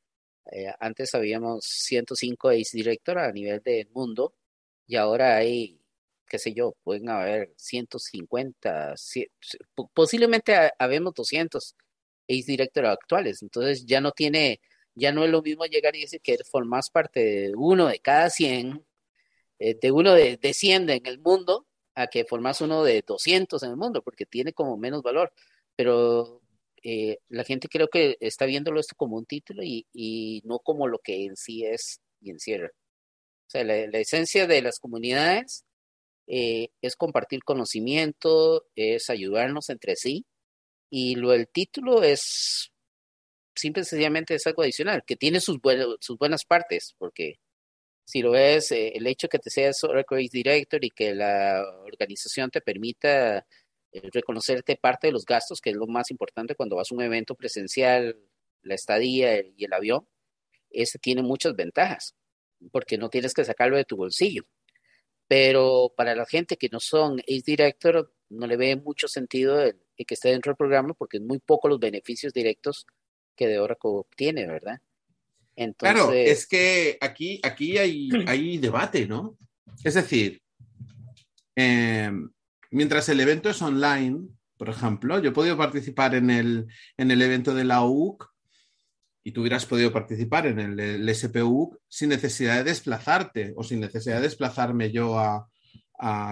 eh, 0.52 0.72
antes 0.80 1.14
habíamos 1.14 1.64
105 1.64 2.48
ace 2.50 2.76
director 2.76 3.18
a 3.18 3.32
nivel 3.32 3.62
del 3.62 3.88
mundo 3.90 4.34
y 4.86 4.96
ahora 4.96 5.36
hay 5.36 5.78
qué 6.28 6.38
sé 6.38 6.52
yo, 6.54 6.76
pueden 6.84 7.08
haber 7.08 7.52
150, 7.56 8.94
posiblemente 9.94 10.54
habemos 10.78 11.14
200 11.14 11.74
Ace 12.28 12.44
Director 12.46 12.86
actuales, 12.86 13.42
entonces 13.42 13.86
ya 13.86 14.00
no 14.00 14.12
tiene, 14.12 14.60
ya 14.94 15.12
no 15.12 15.24
es 15.24 15.30
lo 15.30 15.42
mismo 15.42 15.64
llegar 15.64 15.96
y 15.96 16.02
decir 16.02 16.20
que 16.20 16.36
formas 16.44 16.90
parte 16.90 17.20
de 17.20 17.52
uno 17.56 17.88
de 17.88 17.98
cada 18.00 18.30
100, 18.30 18.84
eh, 19.58 19.76
de 19.80 19.90
uno 19.90 20.14
de, 20.14 20.36
de 20.36 20.54
100 20.54 20.90
en 20.90 21.06
el 21.06 21.18
mundo, 21.18 21.66
a 21.94 22.06
que 22.06 22.24
formas 22.24 22.60
uno 22.60 22.84
de 22.84 23.02
200 23.04 23.62
en 23.62 23.70
el 23.70 23.76
mundo, 23.76 24.02
porque 24.02 24.26
tiene 24.26 24.52
como 24.52 24.76
menos 24.76 25.02
valor, 25.02 25.32
pero 25.74 26.42
eh, 26.82 27.18
la 27.28 27.44
gente 27.44 27.68
creo 27.68 27.88
que 27.88 28.16
está 28.20 28.46
viéndolo 28.46 28.80
esto 28.80 28.94
como 28.96 29.16
un 29.16 29.26
título 29.26 29.62
y, 29.62 29.86
y 29.92 30.42
no 30.44 30.58
como 30.60 30.88
lo 30.88 30.98
que 30.98 31.24
en 31.24 31.36
sí 31.36 31.64
es 31.64 32.00
y 32.20 32.30
encierra. 32.30 32.70
O 33.48 33.50
sea, 33.50 33.64
la 33.64 33.98
esencia 33.98 34.46
de 34.46 34.62
las 34.62 34.78
comunidades 34.78 35.64
eh, 36.28 36.68
es 36.82 36.94
compartir 36.96 37.42
conocimiento, 37.42 38.66
es 38.76 39.08
ayudarnos 39.08 39.70
entre 39.70 39.96
sí 39.96 40.26
Y 40.90 41.16
lo 41.16 41.30
del 41.30 41.48
título 41.48 42.02
es 42.02 42.70
simple 43.56 43.82
y 43.82 43.84
sencillamente 43.86 44.34
es 44.34 44.46
algo 44.46 44.62
adicional, 44.62 45.02
que 45.06 45.16
tiene 45.16 45.40
sus, 45.40 45.58
sus 46.00 46.18
buenas 46.18 46.44
partes, 46.46 46.94
porque 46.98 47.36
si 48.06 48.22
lo 48.22 48.32
ves, 48.32 48.72
eh, 48.72 48.92
el 48.94 49.06
hecho 49.06 49.28
que 49.28 49.38
te 49.38 49.50
seas 49.50 49.82
Oracle 49.84 50.28
Director 50.32 50.84
y 50.84 50.90
que 50.90 51.14
la 51.14 51.64
organización 51.84 52.50
te 52.50 52.60
permita 52.62 53.46
reconocerte 53.92 54.76
parte 54.76 55.08
de 55.08 55.12
los 55.12 55.24
gastos, 55.24 55.60
que 55.60 55.70
es 55.70 55.76
lo 55.76 55.86
más 55.86 56.10
importante 56.10 56.54
cuando 56.54 56.76
vas 56.76 56.90
a 56.90 56.94
un 56.94 57.02
evento 57.02 57.34
presencial, 57.34 58.18
la 58.62 58.74
estadía 58.74 59.40
y 59.40 59.64
el 59.64 59.72
avión, 59.72 60.06
ese 60.70 60.98
tiene 60.98 61.22
muchas 61.22 61.54
ventajas, 61.54 62.14
porque 62.70 62.98
no 62.98 63.08
tienes 63.08 63.34
que 63.34 63.44
sacarlo 63.44 63.76
de 63.76 63.84
tu 63.84 63.96
bolsillo. 63.96 64.44
Pero 65.26 65.92
para 65.96 66.14
la 66.14 66.26
gente 66.26 66.56
que 66.56 66.68
no 66.70 66.80
son 66.80 67.20
Ace 67.20 67.42
Director, 67.44 68.12
no 68.30 68.46
le 68.46 68.56
ve 68.56 68.76
mucho 68.76 69.08
sentido 69.08 69.60
el, 69.60 69.78
que 69.96 70.14
esté 70.14 70.30
dentro 70.30 70.50
del 70.50 70.56
programa 70.56 70.94
porque 70.94 71.18
es 71.18 71.22
muy 71.22 71.38
poco 71.38 71.68
los 71.68 71.78
beneficios 71.78 72.32
directos 72.32 72.86
que 73.36 73.46
de 73.46 73.58
Oracle 73.58 73.90
obtiene, 73.90 74.46
¿verdad? 74.46 74.80
Entonces... 75.56 75.94
Claro, 75.94 76.12
es 76.12 76.46
que 76.46 76.98
aquí, 77.00 77.40
aquí 77.42 77.78
hay, 77.78 78.08
hay 78.26 78.58
debate, 78.58 79.06
¿no? 79.06 79.36
Es 79.82 79.94
decir, 79.94 80.40
em, 81.54 82.30
mientras 82.70 83.08
el 83.08 83.20
evento 83.20 83.48
es 83.48 83.60
online, 83.62 84.28
por 84.56 84.68
ejemplo, 84.68 85.18
yo 85.20 85.30
he 85.30 85.32
podido 85.32 85.56
participar 85.56 86.14
en 86.14 86.30
el, 86.30 86.66
en 86.96 87.10
el 87.10 87.22
evento 87.22 87.54
de 87.54 87.64
la 87.64 87.84
UC 87.84 88.28
y 89.28 89.32
tú 89.32 89.42
hubieras 89.42 89.66
podido 89.66 89.92
participar 89.92 90.46
en 90.46 90.58
el, 90.58 91.14
SPU 91.14 91.78
sin 91.86 92.08
necesidad 92.08 92.56
de 92.56 92.64
desplazarte 92.64 93.52
o 93.56 93.62
sin 93.62 93.80
necesidad 93.80 94.16
de 94.16 94.22
desplazarme 94.22 94.90
yo 94.90 95.18
a, 95.18 95.46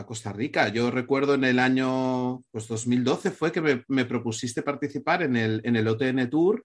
Costa 0.07 0.33
Rica. 0.33 0.69
Yo 0.69 0.93
recuerdo 0.93 1.35
en 1.35 1.43
el 1.43 1.59
año 1.59 2.45
pues 2.53 2.69
2012 2.69 3.33
fue 3.33 3.51
que 3.51 3.85
me, 3.89 4.05
propusiste 4.05 4.63
participar 4.63 5.25
en 5.25 5.35
el, 5.35 5.61
en 5.65 5.75
el 5.75 5.89
OTN 5.89 6.31
Tour 6.31 6.65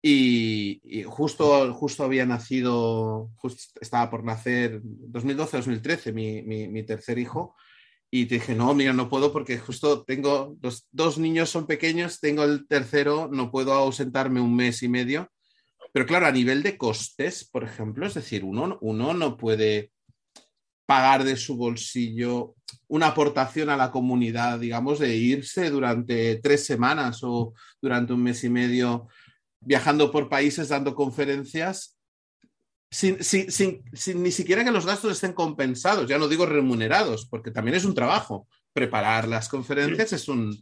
y, 0.00 0.80
justo, 1.06 1.74
justo 1.74 2.04
había 2.04 2.24
nacido, 2.24 3.32
estaba 3.80 4.08
por 4.10 4.22
nacer 4.22 4.80
2012-2013 4.80 6.12
mi, 6.12 6.42
mi, 6.68 6.82
tercer 6.84 7.18
hijo 7.18 7.56
y 8.10 8.24
dije, 8.24 8.54
no, 8.54 8.72
mira, 8.74 8.92
no 8.92 9.08
puedo 9.08 9.32
porque 9.32 9.58
justo 9.58 10.02
tengo, 10.04 10.56
los 10.62 10.86
dos 10.90 11.18
niños 11.18 11.50
son 11.50 11.66
pequeños, 11.66 12.20
tengo 12.20 12.42
el 12.44 12.66
tercero, 12.66 13.28
no 13.30 13.50
puedo 13.50 13.72
ausentarme 13.74 14.40
un 14.40 14.56
mes 14.56 14.82
y 14.82 14.88
medio. 14.88 15.30
Pero 15.92 16.06
claro, 16.06 16.26
a 16.26 16.32
nivel 16.32 16.62
de 16.62 16.78
costes, 16.78 17.48
por 17.48 17.64
ejemplo, 17.64 18.06
es 18.06 18.14
decir, 18.14 18.44
uno, 18.44 18.78
uno 18.80 19.12
no 19.12 19.36
puede 19.36 19.92
pagar 20.86 21.24
de 21.24 21.36
su 21.36 21.56
bolsillo 21.56 22.54
una 22.86 23.08
aportación 23.08 23.68
a 23.68 23.76
la 23.76 23.90
comunidad, 23.90 24.58
digamos, 24.58 24.98
de 24.98 25.14
irse 25.14 25.68
durante 25.68 26.36
tres 26.36 26.64
semanas 26.64 27.20
o 27.22 27.52
durante 27.80 28.14
un 28.14 28.22
mes 28.22 28.42
y 28.44 28.48
medio 28.48 29.08
viajando 29.60 30.10
por 30.10 30.30
países 30.30 30.68
dando 30.68 30.94
conferencias 30.94 31.97
sin, 32.90 33.18
ni 34.16 34.30
siquiera 34.30 34.64
que 34.64 34.70
los 34.70 34.86
gastos 34.86 35.12
estén 35.12 35.32
compensados, 35.32 36.08
ya 36.08 36.18
no 36.18 36.28
digo 36.28 36.46
remunerados, 36.46 37.26
porque 37.26 37.50
también 37.50 37.76
es 37.76 37.84
un 37.84 37.94
trabajo. 37.94 38.48
Preparar 38.72 39.28
las 39.28 39.48
conferencias 39.48 40.12
es 40.12 40.28
un, 40.28 40.56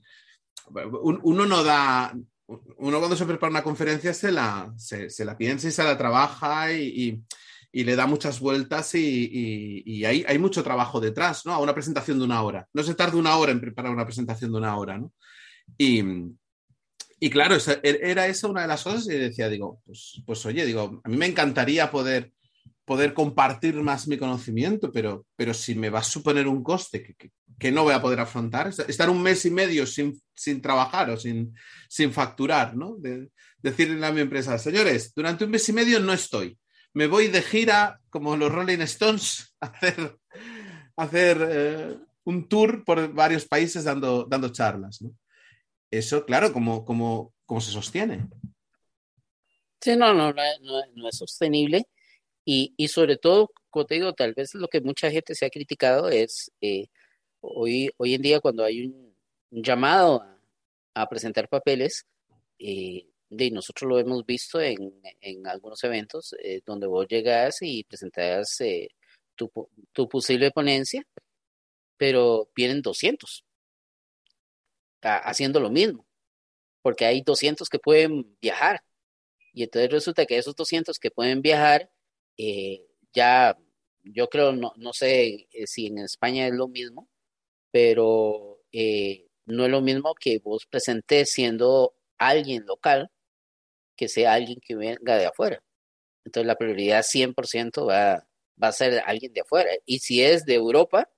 uno 1.02 1.46
no 1.46 1.62
da, 1.62 2.14
uno 2.46 2.98
cuando 2.98 3.16
se 3.16 3.26
prepara 3.26 3.50
una 3.50 3.62
conferencia 3.62 4.14
se 4.14 4.32
la, 4.32 4.72
se, 4.76 5.24
la 5.24 5.36
piensa 5.36 5.68
y 5.68 5.72
se 5.72 5.84
la 5.84 5.98
trabaja 5.98 6.72
y, 6.72 7.22
le 7.72 7.94
da 7.94 8.06
muchas 8.06 8.40
vueltas 8.40 8.94
y, 8.94 10.04
hay, 10.04 10.24
hay, 10.26 10.38
mucho 10.38 10.62
trabajo 10.62 10.98
detrás, 10.98 11.44
¿no? 11.44 11.52
A 11.52 11.58
una 11.58 11.74
presentación 11.74 12.18
de 12.18 12.24
una 12.24 12.42
hora. 12.42 12.66
No 12.72 12.82
se 12.82 12.94
tarda 12.94 13.18
una 13.18 13.36
hora 13.36 13.52
en 13.52 13.60
preparar 13.60 13.92
una 13.92 14.06
presentación 14.06 14.50
de 14.50 14.58
una 14.58 14.76
hora, 14.78 14.96
¿no? 14.96 15.12
Y, 15.76 16.02
y 17.18 17.30
claro, 17.30 17.56
e, 17.56 18.00
era 18.02 18.26
esa 18.26 18.48
una 18.48 18.62
de 18.62 18.68
las 18.68 18.82
cosas 18.82 19.06
y 19.06 19.16
decía, 19.16 19.48
digo, 19.48 19.80
pues, 19.84 20.22
pues 20.26 20.44
oye, 20.46 20.66
digo, 20.66 21.00
a 21.02 21.08
mí 21.08 21.16
me 21.16 21.26
encantaría 21.26 21.90
poder, 21.90 22.32
poder 22.84 23.14
compartir 23.14 23.74
más 23.76 24.06
mi 24.06 24.18
conocimiento, 24.18 24.92
pero, 24.92 25.26
pero 25.34 25.54
si 25.54 25.74
me 25.74 25.90
va 25.90 26.00
a 26.00 26.04
suponer 26.04 26.46
un 26.46 26.62
coste 26.62 27.02
que, 27.02 27.30
que, 27.58 27.72
no 27.72 27.84
voy 27.84 27.94
a 27.94 28.02
poder 28.02 28.20
afrontar, 28.20 28.68
estar 28.68 29.08
un 29.08 29.22
mes 29.22 29.44
y 29.46 29.50
medio 29.50 29.86
sin, 29.86 30.20
sin 30.34 30.60
trabajar 30.60 31.10
o 31.10 31.16
sin, 31.16 31.54
sin 31.88 32.12
facturar, 32.12 32.76
¿no? 32.76 32.96
decirle 33.62 34.06
a 34.06 34.12
mi 34.12 34.20
empresa, 34.20 34.58
señores, 34.58 35.12
durante 35.14 35.44
un 35.44 35.50
mes 35.50 35.68
y 35.68 35.72
medio 35.72 36.00
no 36.00 36.12
estoy, 36.12 36.58
me 36.92 37.06
voy 37.06 37.28
de 37.28 37.42
gira 37.42 37.98
como 38.10 38.36
los 38.36 38.52
Rolling 38.52 38.80
Stones 38.82 39.54
a 39.60 39.66
hacer, 39.66 40.18
hacer 40.96 41.48
eh, 41.50 41.96
un 42.24 42.46
tour 42.48 42.84
por 42.84 43.12
varios 43.12 43.46
países 43.46 43.84
dando, 43.84 44.26
dando 44.28 44.50
charlas, 44.50 45.00
¿no? 45.00 45.12
Eso, 45.90 46.24
claro, 46.24 46.52
¿cómo, 46.52 46.84
cómo, 46.84 47.34
cómo 47.44 47.60
se 47.60 47.70
sostiene? 47.70 48.28
Sí, 49.80 49.96
no, 49.96 50.12
no, 50.14 50.32
no, 50.32 51.08
es 51.08 51.16
sostenible. 51.16 51.86
Y, 52.44 52.74
y, 52.76 52.88
sobre 52.88 53.16
todo, 53.16 53.52
como 53.70 53.86
te 53.86 53.96
digo, 53.96 54.12
tal 54.14 54.34
vez 54.34 54.54
lo 54.54 54.68
que 54.68 54.80
mucha 54.80 55.10
gente 55.10 55.34
se 55.34 55.46
ha 55.46 55.50
criticado 55.50 56.08
es 56.08 56.50
eh, 56.60 56.86
hoy, 57.40 57.90
hoy 57.96 58.14
en 58.14 58.22
día 58.22 58.40
cuando 58.40 58.64
hay 58.64 58.86
un, 58.86 59.14
llamado 59.50 60.24
a, 60.94 61.08
presentar 61.08 61.48
papeles, 61.48 62.06
eh, 62.58 63.06
nosotros 63.30 63.88
lo 63.88 63.98
hemos 63.98 64.24
visto 64.24 64.60
en, 64.60 65.00
en 65.20 65.46
algunos 65.46 65.82
eventos 65.84 66.34
eh, 66.42 66.62
donde 66.64 66.86
vos 66.86 67.06
llegas 67.08 67.58
y 67.62 67.84
presentas 67.84 68.58
tu, 69.34 69.50
tu 69.92 70.08
posible 70.08 70.50
ponencia, 70.50 71.06
pero 71.96 72.50
vienen 72.54 72.82
200 72.82 73.44
haciendo 75.06 75.60
lo 75.60 75.70
mismo, 75.70 76.06
porque 76.82 77.06
hay 77.06 77.22
200 77.22 77.68
que 77.68 77.78
pueden 77.78 78.36
viajar. 78.40 78.82
Y 79.52 79.62
entonces 79.64 79.90
resulta 79.90 80.26
que 80.26 80.38
esos 80.38 80.56
200 80.56 80.98
que 80.98 81.10
pueden 81.10 81.42
viajar, 81.42 81.90
eh, 82.38 82.86
ya 83.12 83.56
yo 84.04 84.28
creo, 84.28 84.52
no, 84.52 84.72
no 84.76 84.92
sé 84.92 85.48
eh, 85.52 85.66
si 85.66 85.86
en 85.86 85.98
España 85.98 86.46
es 86.46 86.54
lo 86.54 86.68
mismo, 86.68 87.08
pero 87.70 88.60
eh, 88.72 89.28
no 89.46 89.64
es 89.64 89.70
lo 89.70 89.80
mismo 89.82 90.14
que 90.14 90.38
vos 90.38 90.66
presentes 90.66 91.30
siendo 91.32 91.94
alguien 92.18 92.66
local 92.66 93.10
que 93.96 94.08
sea 94.08 94.34
alguien 94.34 94.60
que 94.60 94.76
venga 94.76 95.16
de 95.16 95.26
afuera. 95.26 95.62
Entonces 96.24 96.46
la 96.46 96.56
prioridad 96.56 97.02
100% 97.02 97.88
va, 97.88 98.26
va 98.62 98.68
a 98.68 98.72
ser 98.72 99.02
alguien 99.06 99.32
de 99.32 99.42
afuera. 99.42 99.70
Y 99.86 100.00
si 100.00 100.22
es 100.22 100.44
de 100.44 100.54
Europa, 100.54 101.10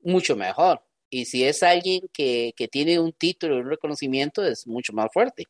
mucho 0.00 0.36
mejor, 0.36 0.82
y 1.10 1.26
si 1.26 1.44
es 1.44 1.62
alguien 1.62 2.08
que, 2.12 2.54
tiene 2.70 2.98
un 2.98 3.12
título, 3.12 3.58
un 3.58 3.68
reconocimiento, 3.70 4.44
es 4.44 4.66
mucho 4.66 4.92
más 4.92 5.08
fuerte. 5.12 5.46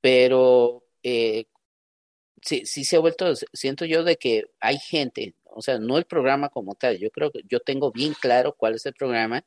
Pero 0.00 0.84
eh, 1.02 1.46
sí, 2.42 2.64
sí 2.66 2.84
se 2.84 2.96
ha 2.96 3.00
vuelto, 3.00 3.34
siento 3.52 3.84
yo 3.84 4.04
de 4.04 4.16
que 4.16 4.44
hay 4.60 4.78
gente, 4.78 5.34
o 5.44 5.62
sea, 5.62 5.78
no 5.78 5.98
el 5.98 6.04
programa 6.04 6.48
como 6.48 6.74
tal, 6.74 6.98
yo 6.98 7.10
creo 7.10 7.30
que 7.30 7.42
yo 7.48 7.60
tengo 7.60 7.92
bien 7.92 8.14
claro 8.20 8.54
cuál 8.56 8.74
es 8.74 8.86
el 8.86 8.94
programa 8.94 9.44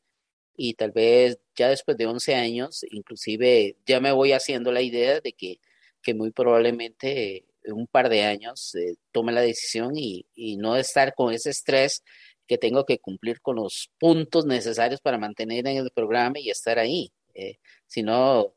y 0.56 0.76
tal 0.76 0.91
vez 0.91 1.39
ya 1.56 1.69
después 1.69 1.97
de 1.97 2.06
11 2.06 2.36
años, 2.36 2.86
inclusive 2.91 3.78
ya 3.86 3.99
me 3.99 4.12
voy 4.12 4.34
haciendo 4.34 4.71
la 4.71 4.82
idea 4.82 5.19
de 5.21 5.34
que, 5.34 5.60
que 6.02 6.13
muy 6.13 6.32
probablemente 6.32 7.45
en 7.63 7.73
un 7.73 7.88
par 7.88 8.10
de 8.10 8.23
años 8.23 8.76
eh, 8.76 8.95
tome 9.12 9.32
la 9.32 9.41
decisión 9.41 9.97
y, 9.97 10.26
y 10.36 10.58
no 10.58 10.76
estar 10.76 11.15
con 11.15 11.34
ese 11.34 11.49
estrés 11.49 12.04
que 12.47 12.58
tengo 12.58 12.86
que 12.86 12.99
cumplir 12.99 13.41
con 13.41 13.58
los 13.58 13.89
puntos 13.99 14.45
necesarios 14.45 15.01
para 15.01 15.17
mantener 15.17 15.67
en 15.67 15.77
el 15.77 15.91
programa 15.91 16.39
y 16.39 16.49
estar 16.49 16.79
ahí, 16.79 17.12
eh, 17.34 17.58
sino 17.88 18.53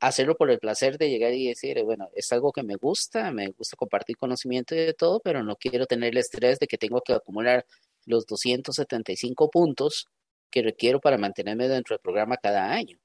hacerlo 0.00 0.36
por 0.36 0.50
el 0.50 0.58
placer 0.58 0.98
de 0.98 1.10
llegar 1.10 1.32
y 1.32 1.48
decir, 1.48 1.82
bueno, 1.82 2.08
es 2.14 2.32
algo 2.32 2.52
que 2.52 2.62
me 2.62 2.76
gusta, 2.76 3.30
me 3.32 3.48
gusta 3.48 3.76
compartir 3.76 4.16
conocimiento 4.16 4.74
y 4.74 4.78
de 4.78 4.94
todo, 4.94 5.20
pero 5.20 5.42
no 5.42 5.56
quiero 5.56 5.86
tener 5.86 6.10
el 6.10 6.18
estrés 6.18 6.58
de 6.58 6.66
que 6.66 6.78
tengo 6.78 7.00
que 7.00 7.12
acumular 7.12 7.66
los 8.06 8.26
275 8.26 9.50
puntos 9.50 10.08
que 10.50 10.62
requiero 10.62 11.00
para 11.00 11.18
mantenerme 11.18 11.68
dentro 11.68 11.94
del 11.94 12.00
programa 12.00 12.36
cada 12.36 12.72
año. 12.72 12.98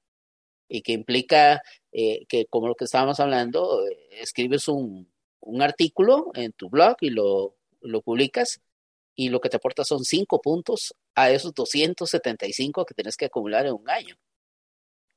Y 0.68 0.82
que 0.82 0.92
implica 0.92 1.60
eh, 1.92 2.24
que, 2.26 2.46
como 2.46 2.68
lo 2.68 2.74
que 2.74 2.86
estábamos 2.86 3.20
hablando, 3.20 3.86
eh, 3.86 4.08
escribes 4.22 4.68
un, 4.68 5.12
un, 5.40 5.62
artículo 5.62 6.30
en 6.34 6.52
tu 6.52 6.70
blog 6.70 6.96
y 7.00 7.10
lo, 7.10 7.56
lo 7.82 8.00
publicas 8.00 8.60
y 9.14 9.28
lo 9.28 9.40
que 9.40 9.48
te 9.48 9.56
aporta 9.56 9.84
son 9.84 10.04
cinco 10.04 10.40
puntos 10.40 10.94
a 11.14 11.30
esos 11.30 11.54
275 11.54 12.84
que 12.84 12.94
tienes 12.94 13.16
que 13.16 13.26
acumular 13.26 13.66
en 13.66 13.74
un 13.74 13.88
año. 13.88 14.16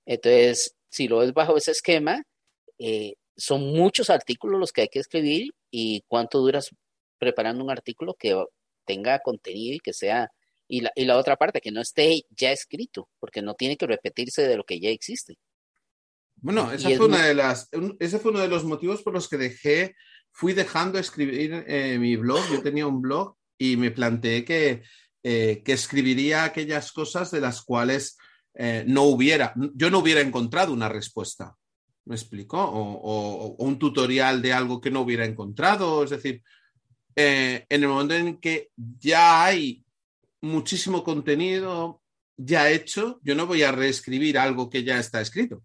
Entonces, 0.06 0.76
si 0.90 1.08
lo 1.08 1.20
ves 1.20 1.34
bajo 1.34 1.58
ese 1.58 1.72
esquema, 1.72 2.24
eh, 2.80 3.16
son 3.36 3.62
muchos 3.74 4.10
artículos 4.10 4.60
los 4.60 4.72
que 4.72 4.82
hay 4.82 4.88
que 4.90 5.00
escribir 5.00 5.54
y 5.72 6.04
cuánto 6.08 6.40
duras 6.40 6.70
preparando 7.18 7.64
un 7.64 7.72
artículo 7.72 8.14
que 8.14 8.36
tenga 8.86 9.20
contenido 9.20 9.76
y 9.76 9.80
que 9.80 9.94
sea, 9.94 10.32
y 10.68 10.82
la, 10.82 10.92
y 10.96 11.06
la 11.06 11.18
otra 11.18 11.36
parte, 11.36 11.62
que 11.62 11.72
no 11.72 11.82
esté 11.82 12.24
ya 12.30 12.52
escrito, 12.52 13.10
porque 13.20 13.42
no 13.42 13.56
tiene 13.56 13.78
que 13.78 13.88
repetirse 13.88 14.48
de 14.48 14.58
lo 14.58 14.64
que 14.64 14.80
ya 14.80 14.90
existe. 14.90 15.36
Bueno, 16.36 16.72
esa 16.72 16.90
fue 16.92 17.08
una 17.08 17.26
de 17.26 17.34
las, 17.34 17.70
ese 18.00 18.20
fue 18.20 18.32
uno 18.32 18.42
de 18.42 18.48
los 18.48 18.64
motivos 18.64 19.02
por 19.02 19.14
los 19.14 19.28
que 19.28 19.38
dejé, 19.38 19.96
fui 20.32 20.54
dejando 20.54 21.00
escribir 21.00 21.66
eh, 21.68 21.98
mi 22.00 22.16
blog. 22.16 22.42
Yo 22.52 22.62
tenía 22.62 22.86
un 22.86 23.02
blog 23.02 23.37
y 23.58 23.78
me 23.78 23.92
planteé 23.92 24.46
que, 24.46 24.84
eh, 25.24 25.62
que 25.64 25.74
escribiría 25.74 26.44
aquellas 26.44 26.92
cosas 26.92 27.32
de 27.32 27.42
las 27.42 27.62
cuales 27.62 28.18
eh, 28.54 28.84
no 28.88 29.04
hubiera, 29.04 29.54
yo 29.74 29.90
no 29.90 30.00
hubiera 30.00 30.22
encontrado 30.22 30.74
una 30.74 30.90
respuesta. 30.90 31.56
¿Me 32.06 32.16
explico? 32.16 32.58
O, 32.60 33.56
un 33.60 33.78
tutorial 33.78 34.42
de 34.42 34.54
algo 34.54 34.80
que 34.80 34.92
no 34.92 35.02
hubiera 35.02 35.26
encontrado. 35.26 36.04
Es 36.04 36.12
decir, 36.12 36.42
eh, 37.16 37.66
en 37.68 37.84
el 37.84 37.90
momento 37.90 38.14
en 38.14 38.38
que 38.38 38.70
ya 38.76 39.44
hay 39.44 39.84
muchísimo 40.42 41.04
contenido 41.04 42.02
ya 42.38 42.70
hecho, 42.70 43.20
yo 43.24 43.36
no 43.36 43.48
voy 43.48 43.64
a 43.64 43.72
reescribir 43.72 44.38
algo 44.38 44.70
que 44.70 44.84
ya 44.84 45.00
está 45.00 45.20
escrito. 45.20 45.64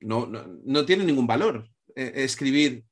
No, 0.00 0.26
no, 0.26 0.84
tiene 0.84 1.04
ningún 1.04 1.26
valor 1.26 1.70
escribir 1.94 2.84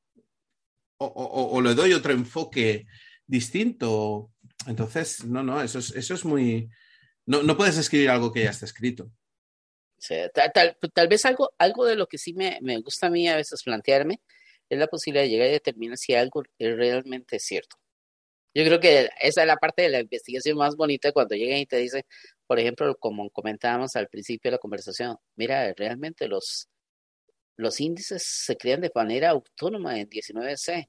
o, 0.98 1.60
le 1.60 1.74
doy 1.74 1.92
otro 1.92 2.12
enfoque 2.12 2.86
distinto. 3.32 4.30
Entonces, 4.66 5.24
no, 5.24 5.42
no, 5.42 5.62
eso 5.62 5.78
es, 5.78 5.90
eso 5.96 6.14
es 6.14 6.24
muy... 6.24 6.68
No, 7.24 7.42
no 7.42 7.56
puedes 7.56 7.78
escribir 7.78 8.10
algo 8.10 8.30
que 8.30 8.44
ya 8.44 8.50
está 8.50 8.66
escrito. 8.66 9.10
tal, 10.94 11.08
vez 11.08 11.24
algo, 11.24 11.50
algo 11.56 11.86
de 11.86 11.96
lo 11.96 12.06
que 12.06 12.18
sí 12.18 12.34
me, 12.34 12.58
me 12.60 12.78
gusta 12.80 13.06
a 13.06 13.10
mí 13.10 13.28
a 13.28 13.36
veces 13.36 13.62
plantearme 13.62 14.20
es 14.68 14.78
la 14.78 14.86
posibilidad 14.86 15.24
de 15.24 15.30
llegar 15.30 15.48
y 15.48 15.52
determinar 15.52 15.96
si 15.96 16.14
algo 16.14 16.42
es 16.58 16.76
realmente 16.76 17.38
cierto. 17.38 17.76
Yo 18.54 18.64
creo 18.64 18.80
que 18.80 19.08
esa 19.20 19.40
es 19.42 19.46
la 19.46 19.56
parte 19.56 19.82
de 19.82 19.88
la 19.88 20.00
investigación 20.00 20.58
más 20.58 20.76
bonita 20.76 21.10
cuando 21.12 21.34
llegan 21.34 21.58
y 21.58 21.66
te 21.66 21.78
dicen, 21.78 22.02
por 22.46 22.58
ejemplo, 22.58 22.94
como 22.98 23.30
comentábamos 23.30 23.96
al 23.96 24.08
principio 24.08 24.50
de 24.50 24.56
la 24.56 24.58
conversación, 24.58 25.16
mira, 25.36 25.72
realmente 25.74 26.28
los, 26.28 26.68
los 27.56 27.80
índices 27.80 28.22
se 28.26 28.56
crean 28.56 28.82
de 28.82 28.92
manera 28.94 29.30
autónoma 29.30 29.98
en 29.98 30.08
19C. 30.10 30.88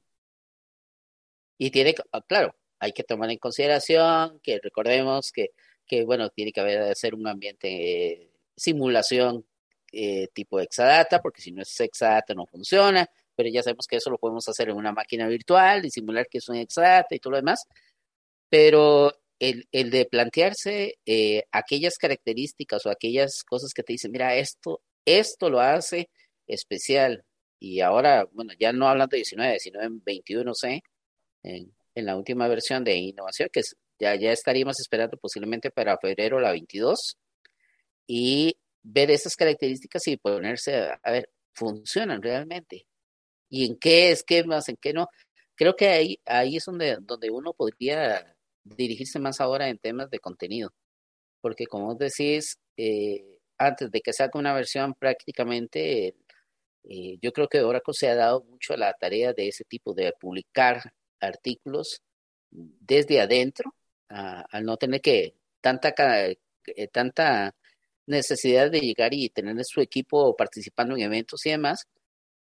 Y 1.57 1.71
tiene, 1.71 1.95
ah, 2.11 2.21
claro, 2.27 2.55
hay 2.79 2.91
que 2.93 3.03
tomar 3.03 3.29
en 3.31 3.37
consideración 3.37 4.39
que 4.41 4.59
recordemos 4.61 5.31
que, 5.31 5.51
que 5.85 6.03
bueno, 6.05 6.29
tiene 6.29 6.51
que 6.51 6.61
haber 6.61 6.95
ser 6.95 7.15
un 7.15 7.27
ambiente 7.27 7.67
de 7.67 8.31
simulación 8.55 9.45
eh, 9.91 10.27
tipo 10.33 10.59
Exadata, 10.59 11.21
porque 11.21 11.41
si 11.41 11.51
no 11.51 11.61
es 11.61 11.79
Exadata 11.79 12.33
no 12.33 12.45
funciona, 12.47 13.07
pero 13.35 13.49
ya 13.49 13.63
sabemos 13.63 13.87
que 13.87 13.97
eso 13.97 14.09
lo 14.09 14.17
podemos 14.17 14.47
hacer 14.49 14.69
en 14.69 14.77
una 14.77 14.91
máquina 14.91 15.27
virtual 15.27 15.85
y 15.85 15.91
simular 15.91 16.27
que 16.27 16.39
es 16.39 16.49
un 16.49 16.57
Exadata 16.57 17.15
y 17.15 17.19
todo 17.19 17.31
lo 17.31 17.37
demás. 17.37 17.65
Pero 18.49 19.13
el, 19.39 19.67
el 19.71 19.91
de 19.91 20.05
plantearse 20.05 20.97
eh, 21.05 21.43
aquellas 21.51 21.97
características 21.97 22.85
o 22.85 22.89
aquellas 22.89 23.43
cosas 23.43 23.73
que 23.73 23.83
te 23.83 23.93
dicen, 23.93 24.11
mira, 24.11 24.35
esto, 24.35 24.81
esto 25.05 25.49
lo 25.49 25.59
hace 25.61 26.09
especial. 26.47 27.25
Y 27.59 27.81
ahora, 27.81 28.27
bueno, 28.33 28.53
ya 28.59 28.73
no 28.73 28.87
hablando 28.87 29.11
de 29.15 29.19
19, 29.19 29.59
sino 29.59 29.81
en 29.81 30.03
21C, 30.03 30.81
en, 31.43 31.73
en 31.95 32.05
la 32.05 32.17
última 32.17 32.47
versión 32.47 32.83
de 32.83 32.95
innovación, 32.95 33.49
que 33.51 33.61
ya, 33.99 34.15
ya 34.15 34.31
estaríamos 34.31 34.79
esperando 34.79 35.17
posiblemente 35.17 35.71
para 35.71 35.97
febrero 35.97 36.39
la 36.39 36.51
22, 36.51 37.17
y 38.07 38.57
ver 38.83 39.11
esas 39.11 39.35
características 39.35 40.07
y 40.07 40.17
ponerse 40.17 40.75
a, 40.75 41.11
ver, 41.11 41.29
funcionan 41.53 42.21
realmente. 42.21 42.85
¿Y 43.49 43.65
en 43.67 43.77
qué 43.77 44.11
es, 44.11 44.23
qué 44.23 44.43
más, 44.43 44.69
en 44.69 44.77
qué 44.77 44.93
no? 44.93 45.07
Creo 45.55 45.75
que 45.75 45.87
ahí, 45.89 46.19
ahí 46.25 46.57
es 46.57 46.65
donde, 46.65 46.97
donde 47.01 47.29
uno 47.29 47.53
podría 47.53 48.35
dirigirse 48.63 49.19
más 49.19 49.39
ahora 49.41 49.69
en 49.69 49.77
temas 49.77 50.09
de 50.09 50.19
contenido. 50.19 50.73
Porque 51.41 51.65
como 51.67 51.87
vos 51.87 51.97
decís, 51.97 52.57
eh, 52.77 53.39
antes 53.57 53.91
de 53.91 54.01
que 54.01 54.13
saque 54.13 54.37
una 54.37 54.53
versión 54.53 54.95
prácticamente, 54.95 56.15
eh, 56.83 57.17
yo 57.21 57.31
creo 57.31 57.47
que 57.47 57.61
Oracle 57.61 57.93
se 57.93 58.09
ha 58.09 58.15
dado 58.15 58.43
mucho 58.43 58.73
a 58.73 58.77
la 58.77 58.93
tarea 58.93 59.33
de 59.33 59.49
ese 59.49 59.63
tipo, 59.65 59.93
de 59.93 60.13
publicar 60.19 60.81
artículos 61.23 62.01
desde 62.51 63.21
adentro, 63.21 63.73
al 64.09 64.63
no 64.63 64.77
tener 64.77 65.01
que 65.01 65.35
tanta, 65.61 65.93
eh, 66.27 66.87
tanta 66.91 67.55
necesidad 68.05 68.69
de 68.69 68.81
llegar 68.81 69.13
y 69.13 69.29
tener 69.29 69.55
su 69.65 69.81
equipo 69.81 70.35
participando 70.35 70.95
en 70.95 71.01
eventos 71.01 71.45
y 71.45 71.51
demás. 71.51 71.87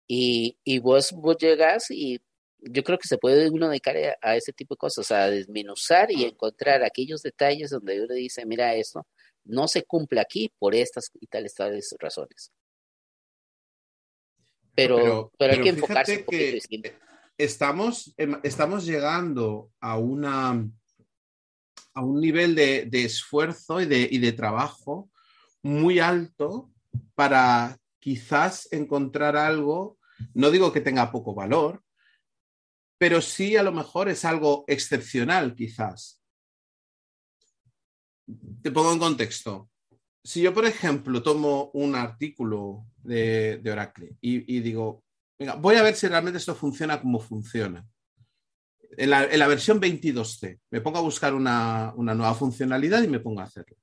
Y, 0.07 0.57
y 0.63 0.79
vos, 0.79 1.11
vos 1.13 1.37
llegas 1.37 1.89
y 1.89 2.21
yo 2.59 2.83
creo 2.83 2.97
que 2.97 3.07
se 3.07 3.17
puede 3.17 3.49
uno 3.49 3.69
dedicar 3.69 3.95
a, 4.21 4.35
ese 4.35 4.53
tipo 4.53 4.75
de 4.75 4.79
cosas, 4.79 5.11
a 5.11 5.29
desmenuzar 5.29 6.11
y 6.11 6.25
encontrar 6.25 6.83
aquellos 6.83 7.21
detalles 7.21 7.69
donde 7.69 8.03
uno 8.03 8.13
dice, 8.13 8.45
mira, 8.45 8.73
esto 8.75 9.05
no 9.45 9.67
se 9.67 9.83
cumple 9.83 10.19
aquí 10.19 10.51
por 10.59 10.75
estas 10.75 11.09
y 11.19 11.27
tales, 11.27 11.53
tales 11.53 11.95
razones. 11.99 12.51
Pero, 14.75 15.31
pero, 15.37 15.53
hay 15.53 15.61
que 15.61 15.69
enfocarse 15.69 16.17
un 16.17 16.25
poquito 16.25 16.51
distinto. 16.53 16.89
Estamos, 17.37 18.13
em, 18.17 18.39
estamos 18.43 18.85
llegando 18.85 19.71
a 19.79 19.97
una 19.97 20.67
a 21.93 22.01
un 22.01 22.21
nivel 22.21 22.53
de, 22.53 22.85
de 22.85 23.05
esfuerzo 23.05 23.81
y 23.81 23.87
de, 23.87 24.07
y 24.11 24.19
de 24.19 24.31
trabajo 24.31 25.09
muy 25.63 25.97
alto 25.97 26.71
para 27.15 27.79
quizás 27.99 28.71
encontrar 28.71 29.35
algo, 29.35 29.97
no 30.35 30.51
digo 30.51 30.71
que 30.71 30.81
tenga 30.81 31.11
poco 31.11 31.33
valor, 31.33 31.81
pero 32.99 33.19
sí 33.19 33.57
a 33.57 33.63
lo 33.63 33.71
mejor 33.71 34.09
es 34.09 34.25
algo 34.25 34.63
excepcional 34.67 35.55
quizás. 35.55 36.21
Te 38.61 38.71
pongo 38.71 38.93
en 38.93 38.99
contexto. 38.99 39.69
Si 40.23 40.41
yo, 40.41 40.53
por 40.53 40.65
ejemplo, 40.65 41.23
tomo 41.23 41.71
un 41.73 41.95
artículo 41.95 42.85
de, 42.97 43.61
Oracle 43.71 44.17
y, 44.21 44.59
digo, 44.59 45.03
venga, 45.39 45.55
voy 45.55 45.75
a 45.75 45.83
ver 45.83 45.95
si 45.95 46.07
realmente 46.07 46.39
esto 46.39 46.55
funciona 46.55 46.99
como 47.01 47.19
funciona. 47.19 47.85
En 48.97 49.09
la, 49.09 49.47
versión 49.47 49.79
22C, 49.79 50.59
me 50.71 50.81
pongo 50.81 50.97
a 50.97 51.01
buscar 51.01 51.33
una, 51.33 51.93
una 51.95 52.15
nueva 52.15 52.33
funcionalidad 52.33 53.03
y 53.03 53.07
me 53.07 53.19
pongo 53.19 53.41
a 53.41 53.43
hacerlo. 53.43 53.77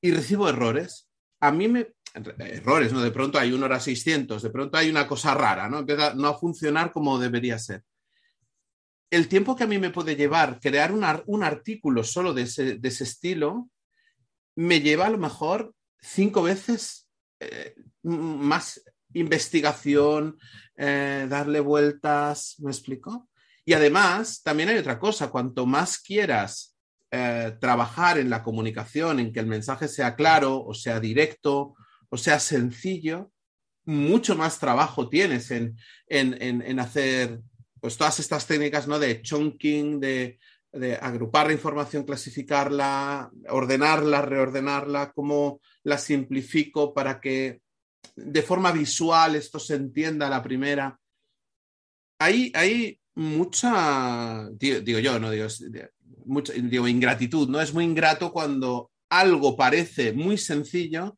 Y 0.00 0.12
recibo 0.12 0.48
errores. 0.48 1.08
A 1.40 1.52
mí 1.52 1.68
me, 1.68 1.94
errores, 2.38 2.92
¿no? 2.92 3.02
De 3.02 3.10
pronto 3.10 3.38
hay 3.38 3.52
un 3.52 3.62
hora 3.62 3.80
600, 3.80 4.42
de 4.42 4.50
pronto 4.50 4.78
hay 4.78 4.88
una 4.88 5.06
cosa 5.06 5.34
rara, 5.34 5.68
¿no? 5.68 5.80
Empieza 5.80 6.14
no 6.14 6.28
a 6.28 6.38
funcionar 6.38 6.90
como 6.92 7.18
debería 7.18 7.58
ser 7.58 7.84
el 9.10 9.28
tiempo 9.28 9.56
que 9.56 9.64
a 9.64 9.66
mí 9.66 9.78
me 9.78 9.90
puede 9.90 10.16
llevar 10.16 10.60
crear 10.60 10.92
un, 10.92 11.42
artículo 11.42 12.04
solo 12.04 12.32
de 12.32 12.42
ese, 12.42 12.78
estilo, 12.82 13.68
me 14.54 14.80
lleva 14.80 15.06
a 15.06 15.10
lo 15.10 15.18
mejor 15.18 15.74
cinco 16.00 16.42
veces 16.42 17.08
eh, 17.40 17.74
más 18.02 18.82
investigación, 19.12 20.38
eh, 20.82 21.26
darle 21.28 21.60
vueltas, 21.60 22.56
¿me 22.58 22.70
explico? 22.70 23.28
Y 23.64 23.74
además, 23.74 24.42
también 24.42 24.70
hay 24.70 24.78
otra 24.78 24.98
cosa, 24.98 25.30
cuanto 25.30 25.66
más 25.66 25.98
quieras 25.98 26.74
eh, 27.10 27.56
trabajar 27.60 28.18
en 28.18 28.30
la 28.30 28.42
comunicación, 28.42 29.20
en 29.20 29.32
que 29.32 29.40
el 29.40 29.46
mensaje 29.46 29.88
sea 29.88 30.16
claro, 30.16 30.64
o 30.64 30.74
sea 30.74 30.98
directo, 30.98 31.74
o 32.08 32.16
sea 32.16 32.40
sencillo, 32.40 33.30
mucho 33.84 34.36
más 34.36 34.58
trabajo 34.58 35.08
tienes 35.08 35.50
en, 35.50 35.76
en 36.08 36.80
hacer 36.80 37.40
pues 37.80 37.96
todas 37.96 38.20
estas 38.20 38.46
técnicas 38.46 38.86
¿no? 38.86 38.98
de 38.98 39.22
chunking, 39.22 40.00
de, 40.00 40.38
agrupar 41.00 41.48
la 41.48 41.52
información, 41.52 42.04
clasificarla, 42.04 43.28
ordenarla, 43.48 44.22
reordenarla, 44.22 45.10
cómo 45.12 45.60
la 45.82 45.98
simplifico 45.98 46.94
para 46.94 47.20
que 47.20 47.60
de 48.16 48.42
forma 48.42 48.72
visual 48.72 49.36
esto 49.36 49.58
se 49.58 49.74
entienda 49.74 50.28
la 50.28 50.42
primera. 50.42 50.98
Hay, 52.18 52.52
hay 52.54 53.00
mucha, 53.14 54.48
digo, 54.52 54.98
yo, 54.98 55.18
no 55.18 55.30
digo, 55.30 55.46
digo, 56.62 56.88
ingratitud, 56.88 57.48
¿no? 57.48 57.60
Es 57.60 57.72
muy 57.72 57.84
ingrato 57.84 58.32
cuando 58.32 58.90
algo 59.10 59.56
parece 59.56 60.12
muy 60.12 60.38
sencillo 60.38 61.16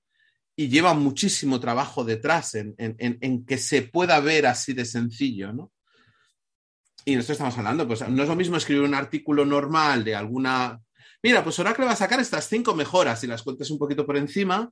y 0.54 0.68
lleva 0.68 0.94
muchísimo 0.94 1.58
trabajo 1.60 2.04
detrás 2.04 2.54
en, 2.54 2.74
en 2.78 3.44
que 3.44 3.58
se 3.58 3.82
pueda 3.82 4.20
ver 4.20 4.46
así 4.46 4.72
de 4.74 4.84
sencillo, 4.84 5.52
¿no? 5.52 5.72
Y 7.04 7.16
nosotros 7.16 7.36
estamos 7.36 7.58
hablando, 7.58 7.86
pues 7.86 8.08
no 8.08 8.22
es 8.22 8.28
lo 8.28 8.36
mismo 8.36 8.56
escribir 8.56 8.84
un 8.84 8.94
artículo 8.94 9.44
normal 9.44 10.04
de 10.04 10.14
alguna. 10.14 10.80
Mira, 11.22 11.42
pues 11.42 11.58
Oracle 11.58 11.84
va 11.84 11.92
a 11.92 11.96
sacar 11.96 12.20
estas 12.20 12.48
cinco 12.48 12.74
mejoras 12.74 13.24
y 13.24 13.26
las 13.26 13.42
cuentes 13.42 13.70
un 13.70 13.78
poquito 13.78 14.06
por 14.06 14.16
encima, 14.16 14.70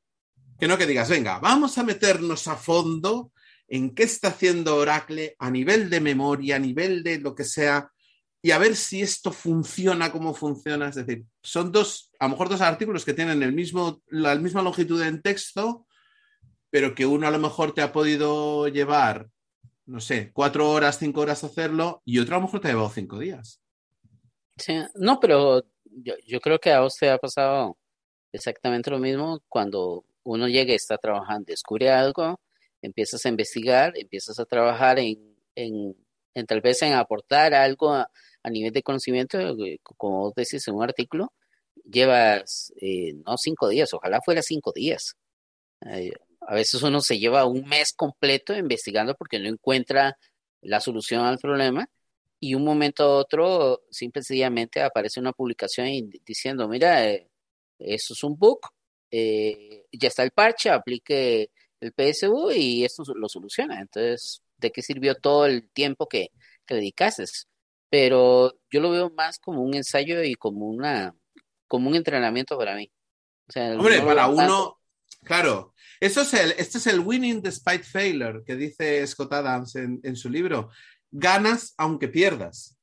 que 0.60 0.68
no 0.68 0.78
que 0.78 0.86
digas, 0.86 1.08
venga, 1.08 1.38
vamos 1.38 1.78
a 1.78 1.82
meternos 1.82 2.46
a 2.46 2.56
fondo 2.56 3.32
en 3.66 3.94
qué 3.94 4.02
está 4.02 4.28
haciendo 4.28 4.76
Oracle 4.76 5.34
a 5.38 5.50
nivel 5.50 5.90
de 5.90 6.00
memoria, 6.00 6.56
a 6.56 6.58
nivel 6.60 7.02
de 7.02 7.18
lo 7.18 7.34
que 7.34 7.44
sea, 7.44 7.90
y 8.42 8.52
a 8.52 8.58
ver 8.58 8.76
si 8.76 9.02
esto 9.02 9.32
funciona 9.32 10.12
como 10.12 10.34
funciona. 10.34 10.88
Es 10.88 10.94
decir, 10.94 11.24
son 11.42 11.72
dos, 11.72 12.10
a 12.18 12.26
lo 12.26 12.30
mejor 12.32 12.48
dos 12.48 12.60
artículos 12.60 13.04
que 13.04 13.14
tienen 13.14 13.42
el 13.42 13.52
mismo, 13.52 14.02
la 14.08 14.34
misma 14.36 14.62
longitud 14.62 15.02
en 15.02 15.22
texto, 15.22 15.86
pero 16.70 16.94
que 16.94 17.06
uno 17.06 17.26
a 17.26 17.30
lo 17.30 17.38
mejor 17.38 17.72
te 17.74 17.82
ha 17.82 17.92
podido 17.92 18.68
llevar 18.68 19.28
no 19.90 20.00
sé, 20.00 20.30
cuatro 20.32 20.70
horas, 20.70 20.98
cinco 20.98 21.20
horas 21.20 21.42
hacerlo 21.42 22.00
y 22.04 22.20
otro 22.20 22.36
a 22.36 22.38
lo 22.38 22.44
mejor 22.44 22.60
te 22.60 22.68
ha 22.68 22.70
llevado 22.70 22.90
cinco 22.90 23.18
días. 23.18 23.60
Sí, 24.56 24.74
no, 24.94 25.18
pero 25.18 25.64
yo, 25.84 26.40
creo 26.40 26.60
que 26.60 26.72
a 26.72 26.84
usted 26.84 27.08
ha 27.08 27.18
pasado 27.18 27.76
exactamente 28.30 28.90
lo 28.90 29.00
mismo 29.00 29.42
cuando 29.48 30.04
uno 30.34 30.48
llega 30.48 30.72
y 30.72 30.76
está 30.76 30.98
trabajando, 30.98 31.46
descubre 31.48 31.90
algo, 31.90 32.40
empiezas 32.82 33.24
a 33.26 33.28
investigar, 33.28 33.92
empiezas 33.96 34.38
a 34.38 34.44
trabajar 34.44 34.98
en, 34.98 35.36
en, 35.54 35.94
tal 36.46 36.60
vez 36.60 36.82
en 36.82 36.94
aportar 36.94 37.54
algo 37.54 37.92
a, 37.92 38.10
nivel 38.50 38.72
de 38.72 38.82
conocimiento, 38.82 39.38
eh, 39.38 39.78
como 39.82 40.20
vos 40.20 40.34
decís 40.34 40.66
en 40.66 40.74
un 40.74 40.82
artículo, 40.82 41.32
llevas, 41.84 42.72
eh, 42.80 43.14
no 43.26 43.36
cinco 43.36 43.68
días, 43.68 43.92
ojalá 43.92 44.20
fuera 44.24 44.42
cinco 44.42 44.72
días. 44.72 45.14
a 45.80 46.54
veces 46.54 46.82
uno 46.82 47.00
se 47.00 47.18
lleva 47.18 47.44
un 47.46 47.64
mes 47.68 47.92
completo 47.92 48.54
investigando 48.56 49.14
porque 49.14 49.38
no 49.38 49.48
encuentra 49.48 50.16
la 50.62 50.80
solución 50.80 51.24
al 51.24 51.38
problema 51.38 51.88
y 52.40 52.54
un 52.54 52.64
momento 52.64 53.04
a 53.04 53.16
otro, 53.18 53.82
simple 53.90 54.20
y 54.20 54.24
sencillamente 54.24 54.82
aparece 54.82 55.20
una 55.20 55.32
publicación 55.32 55.86
diciendo, 56.24 56.66
mira, 56.68 57.06
eh, 57.06 57.28
eso 57.78 58.14
es 58.14 58.24
un 58.24 58.36
bug, 58.38 58.60
eh, 59.10 59.86
ya 59.92 60.08
está 60.08 60.22
el 60.22 60.30
parche, 60.30 60.70
aplique 60.70 61.50
el 61.80 61.92
PSU 61.92 62.50
y 62.52 62.84
esto 62.84 63.02
lo 63.14 63.28
soluciona. 63.28 63.80
Entonces, 63.80 64.42
¿de 64.58 64.70
qué 64.70 64.82
sirvió 64.82 65.14
todo 65.14 65.46
el 65.46 65.68
tiempo 65.70 66.06
que, 66.08 66.30
que 66.66 66.74
dedicaste? 66.74 67.24
Pero 67.88 68.58
yo 68.70 68.80
lo 68.80 68.90
veo 68.90 69.10
más 69.10 69.38
como 69.38 69.62
un 69.62 69.74
ensayo 69.74 70.22
y 70.22 70.34
como 70.34 70.66
una 70.66 71.14
como 71.66 71.88
un 71.88 71.94
entrenamiento 71.94 72.58
para 72.58 72.74
mí. 72.74 72.90
Hombre, 73.54 74.02
para 74.02 74.26
uno, 74.26 74.80
claro, 75.24 75.72
eso 76.00 76.22
es 76.22 76.34
el, 76.34 76.52
este 76.52 76.78
es 76.78 76.86
el 76.86 77.00
winning 77.00 77.42
despite 77.42 77.84
failure 77.84 78.42
que 78.44 78.56
dice 78.56 79.06
Scott 79.06 79.32
Adams 79.32 79.76
en, 79.76 80.00
en 80.02 80.16
su 80.16 80.28
libro. 80.28 80.70
Ganas 81.10 81.74
aunque 81.76 82.08
pierdas. 82.08 82.76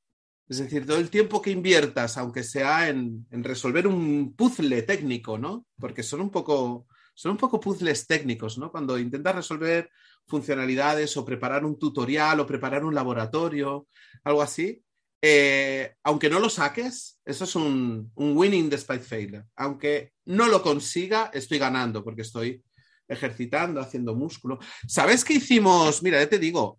Es 0.48 0.58
decir, 0.58 0.86
todo 0.86 0.98
el 0.98 1.10
tiempo 1.10 1.42
que 1.42 1.50
inviertas, 1.50 2.16
aunque 2.16 2.42
sea 2.42 2.88
en, 2.88 3.26
resolver 3.30 3.86
un 3.86 4.34
puzzle 4.34 4.82
técnico, 4.82 5.36
¿no? 5.36 5.66
Porque 5.78 6.02
son 6.02 6.22
un 6.22 6.30
poco, 6.30 6.86
son 7.14 7.32
un 7.32 7.36
poco 7.36 7.60
puzzles 7.60 8.06
técnicos, 8.06 8.56
¿no? 8.56 8.70
Cuando 8.70 8.98
intentas 8.98 9.34
resolver 9.34 9.90
funcionalidades 10.26 11.16
o 11.16 11.24
preparar 11.24 11.64
un 11.64 11.78
tutorial 11.78 12.40
o 12.40 12.46
preparar 12.46 12.84
un 12.84 12.94
laboratorio, 12.94 13.88
algo 14.24 14.40
así, 14.40 14.82
eh, 15.20 15.94
aunque 16.04 16.30
no 16.30 16.38
lo 16.38 16.48
saques, 16.48 17.20
eso 17.24 17.44
es 17.44 17.54
un, 17.56 18.12
winning 18.16 18.70
despite 18.70 19.00
failure. 19.00 19.44
Aunque 19.56 20.12
no 20.26 20.46
lo 20.46 20.62
consiga, 20.62 21.30
estoy 21.32 21.58
ganando 21.58 22.04
porque 22.04 22.22
estoy 22.22 22.62
ejercitando, 23.08 23.80
haciendo 23.80 24.14
músculo. 24.14 24.58
¿Sabes 24.86 25.24
qué 25.24 25.34
hicimos? 25.34 26.02
Mira, 26.02 26.20
ya 26.20 26.28
te 26.28 26.38
digo, 26.38 26.78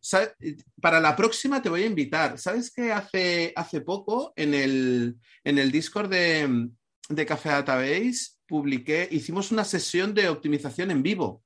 para 0.82 1.00
la 1.00 1.16
próxima 1.16 1.62
te 1.62 1.70
voy 1.70 1.84
a 1.84 1.88
invitar. 1.88 2.38
¿Sabes 2.38 2.72
que 2.72 2.92
hace, 2.92 3.52
hace 3.56 3.82
poco 3.82 4.34
en 4.36 4.54
el, 4.54 5.18
en 5.44 5.58
el 5.58 5.72
Discord 5.72 6.10
de, 6.10 6.70
de 7.10 7.26
Café 7.26 7.50
Database 7.50 8.38
publiqué, 8.48 9.08
hicimos 9.12 9.52
una 9.52 9.64
sesión 9.64 10.14
de 10.14 10.30
optimización 10.30 10.92
en 10.92 11.04
vivo? 11.04 11.44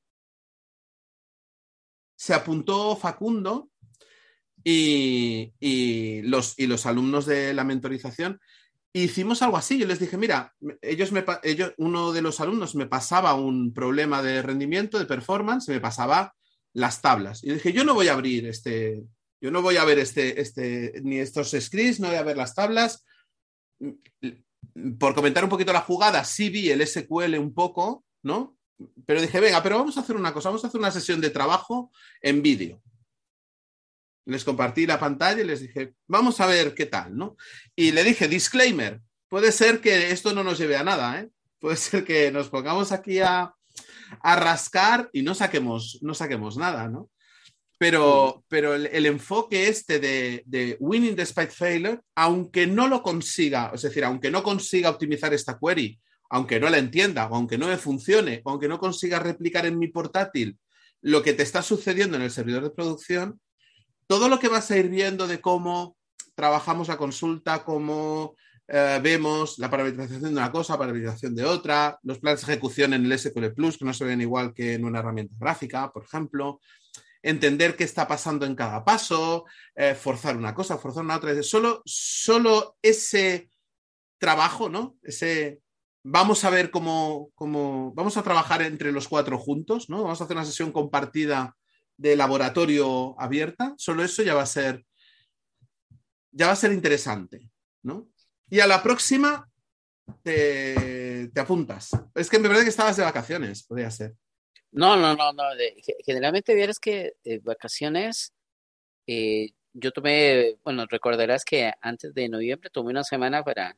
Se 2.15 2.33
apuntó 2.33 2.95
Facundo 2.95 3.69
y, 4.63 6.21
los, 6.23 6.57
y 6.57 6.67
los 6.67 6.85
alumnos 6.85 7.25
de 7.25 7.53
la 7.53 7.63
mentorización 7.63 8.39
hicimos 8.93 9.41
algo 9.41 9.57
así. 9.57 9.79
Yo 9.79 9.87
les 9.87 9.99
dije, 9.99 10.17
mira, 10.17 10.53
ellos 10.81 11.11
me, 11.11 11.25
ellos, 11.43 11.73
uno 11.77 12.13
de 12.13 12.21
los 12.21 12.39
alumnos 12.39 12.75
me 12.75 12.85
pasaba 12.85 13.33
un 13.33 13.73
problema 13.73 14.21
de 14.21 14.41
rendimiento, 14.41 14.99
de 14.99 15.05
performance, 15.05 15.67
me 15.69 15.79
pasaba 15.79 16.33
las 16.73 17.01
tablas. 17.01 17.43
Y 17.43 17.51
dije, 17.51 17.73
yo 17.73 17.83
no 17.83 17.93
voy 17.93 18.07
a 18.07 18.13
abrir 18.13 18.47
este, 18.47 19.03
yo 19.41 19.51
no 19.51 19.61
voy 19.61 19.77
a 19.77 19.85
ver 19.85 19.99
este, 19.99 20.39
este, 20.39 21.01
ni 21.03 21.17
estos 21.17 21.51
scripts, 21.51 21.99
no 21.99 22.07
voy 22.07 22.17
a 22.17 22.23
ver 22.23 22.37
las 22.37 22.55
tablas. 22.55 23.03
Por 24.97 25.13
comentar 25.13 25.43
un 25.43 25.49
poquito 25.49 25.73
la 25.73 25.81
jugada, 25.81 26.23
sí 26.23 26.49
vi 26.49 26.69
el 26.69 26.85
SQL 26.85 27.37
un 27.37 27.53
poco, 27.53 28.05
¿no? 28.21 28.57
Pero 29.05 29.21
dije, 29.21 29.39
venga, 29.39 29.61
pero 29.61 29.77
vamos 29.77 29.97
a 29.97 30.01
hacer 30.01 30.15
una 30.15 30.33
cosa, 30.33 30.49
vamos 30.49 30.63
a 30.63 30.67
hacer 30.67 30.79
una 30.79 30.91
sesión 30.91 31.19
de 31.21 31.29
trabajo 31.29 31.91
en 32.21 32.41
vídeo 32.41 32.81
les 34.25 34.43
compartí 34.43 34.85
la 34.85 34.99
pantalla 34.99 35.41
y 35.41 35.45
les 35.45 35.61
dije, 35.61 35.93
vamos 36.07 36.39
a 36.39 36.45
ver 36.45 36.73
qué 36.73 36.85
tal, 36.85 37.15
¿no? 37.15 37.35
Y 37.75 37.91
le 37.91 38.03
dije, 38.03 38.27
disclaimer, 38.27 39.01
puede 39.27 39.51
ser 39.51 39.81
que 39.81 40.11
esto 40.11 40.33
no 40.33 40.43
nos 40.43 40.57
lleve 40.57 40.77
a 40.77 40.83
nada, 40.83 41.19
¿eh? 41.19 41.29
Puede 41.59 41.77
ser 41.77 42.03
que 42.03 42.31
nos 42.31 42.49
pongamos 42.49 42.91
aquí 42.91 43.19
a, 43.19 43.53
rascar 44.21 45.09
y 45.11 45.23
no 45.23 45.33
saquemos, 45.33 45.97
no 46.01 46.13
saquemos 46.13 46.55
nada, 46.57 46.87
¿no? 46.87 47.09
Pero, 47.79 48.45
pero 48.47 48.75
el, 48.75 49.05
enfoque 49.07 49.67
este 49.67 49.99
de, 49.99 50.43
de, 50.45 50.77
winning 50.79 51.15
despite 51.15 51.51
failure, 51.51 51.99
aunque 52.15 52.67
no 52.67 52.87
lo 52.87 53.01
consiga, 53.01 53.71
es 53.73 53.81
decir, 53.81 54.05
aunque 54.05 54.29
no 54.29 54.43
consiga 54.43 54.91
optimizar 54.91 55.33
esta 55.33 55.57
query, 55.59 55.99
aunque 56.29 56.59
no 56.59 56.69
la 56.69 56.77
entienda, 56.77 57.27
o 57.27 57.35
aunque 57.35 57.57
no 57.57 57.67
me 57.67 57.77
funcione, 57.77 58.41
o 58.45 58.51
aunque 58.51 58.67
no 58.67 58.79
consiga 58.79 59.19
replicar 59.19 59.65
en 59.65 59.79
mi 59.79 59.87
portátil 59.87 60.57
lo 61.01 61.21
que 61.21 61.33
te 61.33 61.43
está 61.43 61.61
sucediendo 61.61 62.15
en 62.15 62.23
el 62.23 62.31
servidor 62.31 62.63
de 62.63 62.69
producción, 62.69 63.39
todo 64.07 64.29
lo 64.29 64.39
que 64.39 64.47
vas 64.47 64.69
a 64.71 64.77
ir 64.77 64.89
viendo 64.89 65.27
de 65.27 65.41
cómo 65.41 65.97
trabajamos 66.35 66.87
la 66.87 66.97
consulta, 66.97 67.63
cómo 67.63 68.35
eh, 68.67 68.99
vemos 69.01 69.59
la 69.59 69.69
parametrización 69.69 70.21
de 70.21 70.29
una 70.29 70.51
cosa, 70.51 70.77
parametrización 70.77 71.35
de 71.35 71.45
otra, 71.45 71.99
los 72.03 72.19
planes 72.19 72.45
de 72.45 72.53
ejecución 72.53 72.93
en 72.93 73.05
el 73.05 73.19
SQL 73.19 73.53
Plus, 73.53 73.77
que 73.77 73.85
no 73.85 73.93
se 73.93 74.05
ven 74.05 74.21
igual 74.21 74.53
que 74.53 74.73
en 74.73 74.85
una 74.85 74.99
herramienta 74.99 75.35
gráfica, 75.37 75.91
por 75.91 76.05
ejemplo, 76.05 76.59
entender 77.21 77.75
qué 77.75 77.83
está 77.83 78.07
pasando 78.07 78.45
en 78.45 78.55
cada 78.55 78.83
paso, 78.83 79.45
eh, 79.75 79.95
forzar 79.95 80.37
una 80.37 80.53
cosa, 80.53 80.77
forzar 80.77 81.03
una 81.03 81.17
otra. 81.17 81.41
Solo, 81.43 81.81
solo 81.85 82.77
ese 82.81 83.49
trabajo, 84.17 84.69
¿no? 84.69 84.97
Ese 85.03 85.59
vamos 86.03 86.43
a 86.43 86.49
ver 86.49 86.69
cómo, 86.69 87.29
cómo, 87.33 87.93
vamos 87.95 88.17
a 88.17 88.23
trabajar 88.23 88.61
entre 88.61 88.91
los 88.91 89.07
cuatro 89.07 89.37
juntos, 89.37 89.89
¿no? 89.89 90.03
Vamos 90.03 90.19
a 90.19 90.25
hacer 90.25 90.35
una 90.35 90.45
sesión 90.45 90.71
compartida 90.71 91.55
de 91.97 92.15
laboratorio 92.15 93.19
abierta, 93.19 93.73
solo 93.77 94.03
eso 94.03 94.23
ya 94.23 94.33
va 94.33 94.43
a 94.43 94.47
ser, 94.47 94.85
ya 96.31 96.47
va 96.47 96.53
a 96.53 96.57
ser 96.57 96.71
interesante, 96.71 97.49
¿no? 97.83 98.09
Y 98.49 98.59
a 98.59 98.67
la 98.67 98.81
próxima 98.83 99.49
te, 100.21 101.31
apuntas. 101.35 101.91
Es 102.15 102.29
que 102.29 102.39
me 102.39 102.47
parece 102.47 102.65
que 102.65 102.69
estabas 102.69 102.97
de 102.97 103.03
vacaciones, 103.03 103.63
podría 103.63 103.91
ser. 103.91 104.15
No, 104.71 104.95
no, 104.95 105.15
no, 105.15 105.33
no. 105.33 105.43
generalmente 106.05 106.55
vieras 106.55 106.79
que 106.79 107.13
eh, 107.23 107.39
vacaciones, 107.43 108.33
eh, 109.07 109.51
yo 109.73 109.91
tomé, 109.91 110.57
bueno, 110.63 110.85
recordarás 110.89 111.45
que 111.45 111.71
antes 111.81 112.13
de 112.13 112.29
noviembre 112.29 112.69
tomé 112.71 112.89
una 112.89 113.03
semana 113.03 113.43
para, 113.43 113.77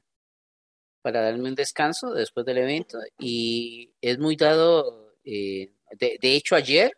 para 1.01 1.21
darme 1.21 1.49
un 1.49 1.55
descanso 1.55 2.13
después 2.13 2.45
del 2.45 2.59
evento 2.59 2.97
y 3.19 3.93
es 4.01 4.17
muy 4.19 4.35
dado, 4.35 5.15
eh, 5.25 5.73
de, 5.99 6.17
de 6.21 6.35
hecho 6.35 6.55
ayer 6.55 6.97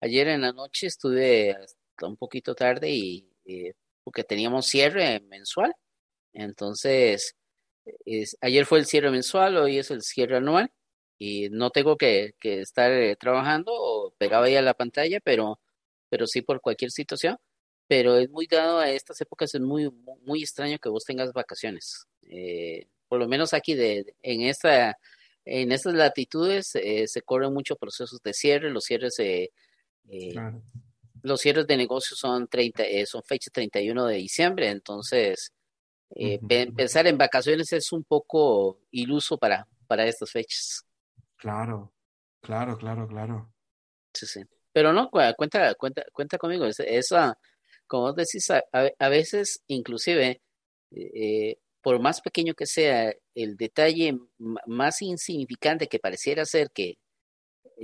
Ayer 0.00 0.28
en 0.28 0.42
la 0.42 0.52
noche 0.52 0.86
estuve 0.86 1.52
hasta 1.52 2.06
un 2.06 2.16
poquito 2.16 2.54
tarde 2.54 2.90
y 2.90 3.26
porque 4.04 4.24
teníamos 4.24 4.66
cierre 4.66 5.20
mensual. 5.20 5.74
Entonces, 6.32 7.36
ayer 8.40 8.66
fue 8.66 8.78
el 8.78 8.86
cierre 8.86 9.10
mensual, 9.10 9.56
hoy 9.56 9.78
es 9.78 9.90
el 9.90 10.02
cierre 10.02 10.36
anual 10.36 10.72
y 11.18 11.50
no 11.50 11.70
tengo 11.70 11.96
que, 11.96 12.34
estar 12.40 12.90
eh, 12.92 13.16
trabajando 13.16 13.72
o 13.74 14.12
pegado 14.18 14.44
ahí 14.44 14.56
a 14.56 14.62
la 14.62 14.74
pantalla, 14.74 15.20
pero, 15.20 15.60
pero 16.08 16.26
sí 16.26 16.42
por 16.42 16.60
cualquier 16.60 16.90
situación. 16.90 17.38
Pero 17.88 18.16
es 18.16 18.30
muy 18.30 18.46
dado 18.46 18.78
a 18.78 18.90
estas 18.90 19.20
épocas, 19.20 19.54
es 19.54 19.60
muy, 19.60 19.90
muy 20.22 20.42
extraño 20.42 20.78
que 20.78 20.88
vos 20.88 21.04
tengas 21.04 21.32
vacaciones. 21.32 22.06
Eh, 22.22 22.86
por 23.08 23.18
lo 23.18 23.28
menos 23.28 23.52
aquí 23.54 23.74
de, 23.74 24.14
en 24.22 24.42
esta 24.42 24.96
en 25.44 25.72
estas 25.72 25.94
latitudes 25.94 26.74
eh, 26.76 27.08
se 27.08 27.22
corren 27.22 27.52
muchos 27.52 27.78
procesos 27.78 28.20
de 28.22 28.34
cierre, 28.34 28.70
los 28.70 28.84
cierres 28.84 29.14
se 29.16 29.52
eh, 30.10 30.34
los 31.22 31.40
cierres 31.40 31.66
de 31.66 31.76
negocios 31.76 32.18
son, 32.18 32.48
30, 32.48 32.82
eh, 32.84 33.06
son 33.06 33.22
fechas 33.22 33.52
31 33.52 34.06
de 34.06 34.16
diciembre, 34.16 34.68
entonces 34.68 35.52
eh, 36.16 36.40
pensar 36.74 37.06
en 37.06 37.16
vacaciones 37.16 37.72
es 37.72 37.92
un 37.92 38.02
poco 38.04 38.80
iluso 38.90 39.38
para, 39.38 39.66
para 39.86 40.06
estas 40.06 40.30
fechas. 40.30 40.84
Claro, 41.36 41.92
claro, 42.40 42.76
claro, 42.76 43.06
claro. 43.06 43.52
Sí, 44.12 44.26
sí. 44.26 44.42
Pero 44.72 44.92
no, 44.92 45.10
cuenta, 45.10 45.74
cuenta, 45.74 46.04
cuenta 46.12 46.38
conmigo. 46.38 46.64
Esa, 46.66 47.38
como 47.86 48.04
vos 48.04 48.16
decís, 48.16 48.50
a, 48.50 48.62
a 48.98 49.08
veces 49.08 49.62
inclusive, 49.66 50.40
por 51.82 52.00
más 52.00 52.20
pequeño 52.20 52.54
que 52.54 52.66
sea, 52.66 53.12
el 53.34 53.56
detalle 53.56 54.18
más 54.38 55.02
insignificante 55.02 55.88
que 55.88 55.98
pareciera 55.98 56.44
ser 56.44 56.70
que 56.70 56.98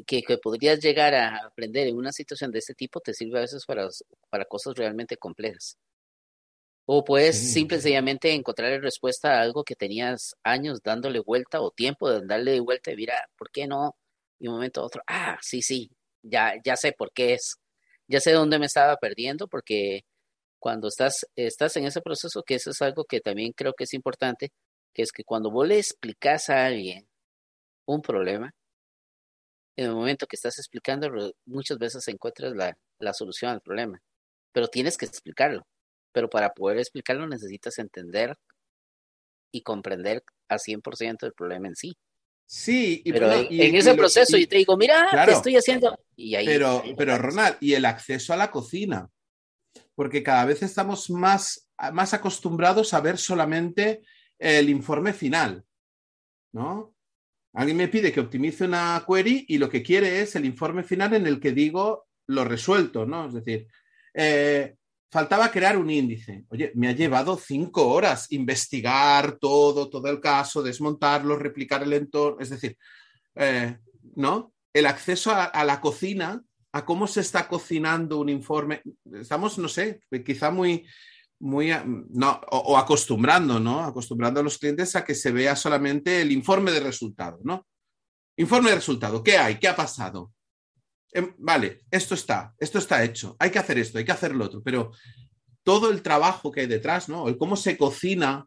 que, 0.05 0.23
podrías 0.43 0.81
llegar 0.81 1.15
a 1.15 1.47
aprender 1.47 1.87
en 1.89 1.97
una 1.97 2.13
situación 2.13 2.51
de 2.51 2.59
este 2.59 2.75
tipo 2.75 3.01
te 3.01 3.15
sirve 3.15 3.39
a 3.39 3.43
veces 3.43 3.65
para, 3.65 3.89
para 4.29 4.45
cosas 4.45 4.75
realmente 4.75 5.17
complejas. 5.17 5.79
O 6.89 7.03
puedes 7.05 7.53
simple 7.53 7.79
y 7.79 7.81
sencillamente 7.81 8.33
encontrar 8.33 8.81
respuesta 8.81 9.33
a 9.33 9.43
algo 9.43 9.65
que 9.65 9.75
tenías 9.75 10.37
años 10.45 10.81
dándole 10.85 11.21
vuelta 11.21 11.61
o 11.61 11.73
tiempo 11.73 12.09
de 12.11 12.25
darle 12.25 12.61
vuelta 12.61 12.93
y 12.93 12.97
mira, 12.97 13.29
¿por 13.37 13.51
qué 13.51 13.67
no? 13.67 13.97
Y 14.39 14.47
un 14.49 14.55
momento 14.55 14.83
a 14.83 14.85
otro, 14.85 15.03
ah, 15.09 15.39
sí, 15.43 15.63
sí, 15.63 15.91
ya, 16.23 16.55
ya 16.65 16.77
sé 16.77 16.93
por 16.93 17.13
qué 17.13 17.35
es. 17.35 17.57
Ya 18.09 18.21
sé 18.21 18.33
dónde 18.33 18.59
me 18.61 18.67
estaba 18.67 18.97
perdiendo 18.97 19.49
porque 19.49 20.03
cuando 20.61 20.89
estás, 20.89 21.27
estás 21.37 21.77
en 21.77 21.87
ese 21.87 22.01
proceso, 22.03 22.43
que 22.45 22.57
eso 22.57 22.71
es 22.71 22.83
algo 22.83 23.05
que 23.05 23.21
también 23.21 23.53
creo 23.53 23.73
que 23.75 23.85
es 23.85 23.95
importante, 23.95 24.53
que 24.95 25.03
es 25.03 25.13
que 25.13 25.25
cuando 25.25 25.51
vos 25.51 25.67
le 25.67 25.79
explicas 25.79 26.51
a 26.51 26.67
alguien 26.67 27.09
un 27.87 28.03
problema, 28.03 28.53
en 29.77 29.87
el 29.87 29.95
momento 29.95 30.27
que 30.27 30.37
estás 30.37 30.59
explicando, 30.59 31.09
muchas 31.45 31.79
veces 31.79 32.07
encuentras 32.09 32.55
la, 32.57 32.77
la 32.99 33.13
solución 33.13 33.53
al 33.53 33.61
problema, 33.61 34.01
pero 34.53 34.69
tienes 34.69 34.97
que 34.97 35.07
explicarlo. 35.07 35.67
Pero 36.13 36.31
para 36.31 36.55
poder 36.55 36.79
explicarlo 36.79 37.27
necesitas 37.27 37.79
entender 37.79 38.35
y 39.53 39.63
comprender 39.63 40.25
a 40.49 40.57
100% 40.57 41.27
el 41.27 41.33
problema 41.33 41.69
en 41.69 41.77
sí. 41.77 41.97
Sí, 42.49 43.03
y, 43.05 43.13
pero 43.13 43.33
en, 43.33 43.75
ese 43.75 43.95
proceso 43.95 44.37
yo 44.37 44.49
te 44.49 44.57
digo, 44.57 44.77
mira, 44.77 45.09
¿qué 45.25 45.33
estoy 45.33 45.57
haciendo? 45.57 45.99
Y 46.15 46.37
ahí, 46.37 46.47
pero, 46.47 46.83
pero 46.97 47.19
Ronald, 47.19 47.57
y 47.61 47.75
el 47.75 47.85
acceso 47.85 48.33
a 48.33 48.37
la 48.37 48.53
cocina, 48.53 49.11
porque 49.97 50.23
cada 50.23 50.45
vez 50.45 50.63
estamos 50.63 51.11
más, 51.11 51.69
más 51.93 52.15
acostumbrados 52.15 52.95
a 52.95 53.01
ver 53.01 53.19
solamente 53.19 54.03
el 54.39 54.71
informe 54.71 55.13
final, 55.13 55.65
¿no? 56.53 56.96
Alguien 57.57 57.79
me 57.79 57.89
pide 57.89 58.13
que 58.13 58.21
optimice 58.21 58.65
una 58.65 59.03
query 59.09 59.47
y 59.49 59.57
lo 59.57 59.71
que 59.71 59.83
quiere 59.83 60.21
es 60.21 60.37
el 60.37 60.45
informe 60.45 60.83
final 60.83 61.15
en 61.15 61.27
el 61.27 61.41
que 61.41 61.53
digo 61.53 62.07
lo 62.27 62.45
resuelto, 62.45 63.07
¿no? 63.07 63.29
Es 63.29 63.33
decir, 63.33 63.67
eh, 64.13 64.75
faltaba 65.11 65.51
crear 65.51 65.79
un 65.79 65.89
índice. 65.89 66.45
Oye, 66.51 66.71
me 66.75 66.89
ha 66.89 66.93
llevado 66.93 67.39
cinco 67.39 67.89
horas 67.89 68.31
investigar 68.31 69.39
todo, 69.39 69.89
todo 69.89 70.07
el 70.11 70.21
caso, 70.21 70.63
desmontarlo, 70.63 71.39
replicar 71.39 71.83
el 71.83 71.95
entorno, 71.95 72.41
es 72.41 72.51
decir, 72.51 72.77
eh, 73.37 73.79
¿no? 74.17 74.53
El 74.75 74.85
acceso 74.85 75.33
a, 75.35 75.65
la 75.65 75.81
cocina, 75.81 76.43
a 76.73 76.85
cómo 76.85 77.07
se 77.07 77.23
está 77.23 77.49
cocinando 77.49 78.19
un 78.19 78.29
informe. 78.29 78.83
Estamos, 79.15 79.57
no 79.57 79.69
sé, 79.69 80.01
quizá 80.23 80.51
muy, 80.51 80.87
muy, 81.39 81.71
no, 82.11 82.41
o, 82.51 82.77
acostumbrando, 82.79 83.61
¿no? 83.61 83.85
Acostumbrando 83.85 84.41
a 84.41 84.43
los 84.43 84.59
clientes 84.59 84.97
a 84.97 85.05
que 85.05 85.15
se 85.15 85.33
vea 85.33 85.55
solamente 85.55 86.23
el 86.23 86.33
informe 86.33 86.71
de 86.71 86.81
resultado, 86.81 87.39
¿no? 87.45 87.67
Informe 88.37 88.71
de 88.71 88.77
resultado, 88.77 89.23
¿qué 89.23 89.39
hay? 89.39 89.59
¿Qué 89.59 89.69
ha 89.69 89.77
pasado? 89.77 90.33
Em, 91.13 91.35
vale, 91.39 91.83
esto 91.91 92.15
está, 92.15 92.55
esto 92.59 92.79
está 92.79 93.03
hecho, 93.05 93.37
hay 93.39 93.51
que 93.51 93.59
hacer 93.59 93.79
esto, 93.79 93.99
hay 93.99 94.05
que 94.05 94.13
hacer 94.13 94.35
lo 94.35 94.47
otro, 94.47 94.63
pero 94.63 94.93
todo 95.63 95.91
el 95.91 96.03
trabajo 96.03 96.51
que 96.51 96.61
hay 96.61 96.67
detrás, 96.67 97.09
¿no? 97.09 97.29
El 97.29 97.37
cómo 97.37 97.57
se 97.57 97.77
cocina 97.77 98.47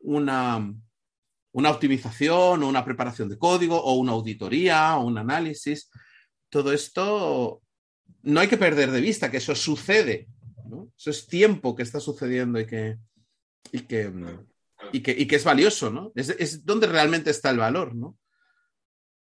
una, 0.00 0.72
una 1.52 1.70
optimización 1.70 2.62
o 2.62 2.68
una 2.68 2.84
preparación 2.84 3.28
de 3.28 3.38
código 3.38 3.82
o 3.82 3.94
una 3.94 4.12
auditoría 4.12 4.96
o 4.96 5.04
un 5.04 5.18
análisis, 5.18 5.90
todo 6.48 6.72
esto 6.72 7.62
no 8.22 8.40
hay 8.40 8.48
que 8.48 8.56
perder 8.56 8.90
de 8.90 9.00
vista 9.00 9.30
que 9.30 9.38
eso 9.38 9.54
sucede, 9.54 10.28
¿no? 10.74 10.92
Eso 10.96 11.10
es 11.10 11.26
tiempo 11.26 11.74
que 11.74 11.82
está 11.82 12.00
sucediendo 12.00 12.58
y 12.58 12.66
que, 12.66 12.98
y 13.72 13.80
que, 13.80 14.12
y 14.92 15.00
que, 15.26 15.36
es 15.36 15.44
valioso, 15.44 15.90
¿no? 15.90 16.12
Es, 16.14 16.30
es 16.30 16.64
donde 16.64 16.86
realmente 16.86 17.30
está 17.30 17.50
el 17.50 17.58
valor, 17.58 17.94
¿no? 17.94 18.18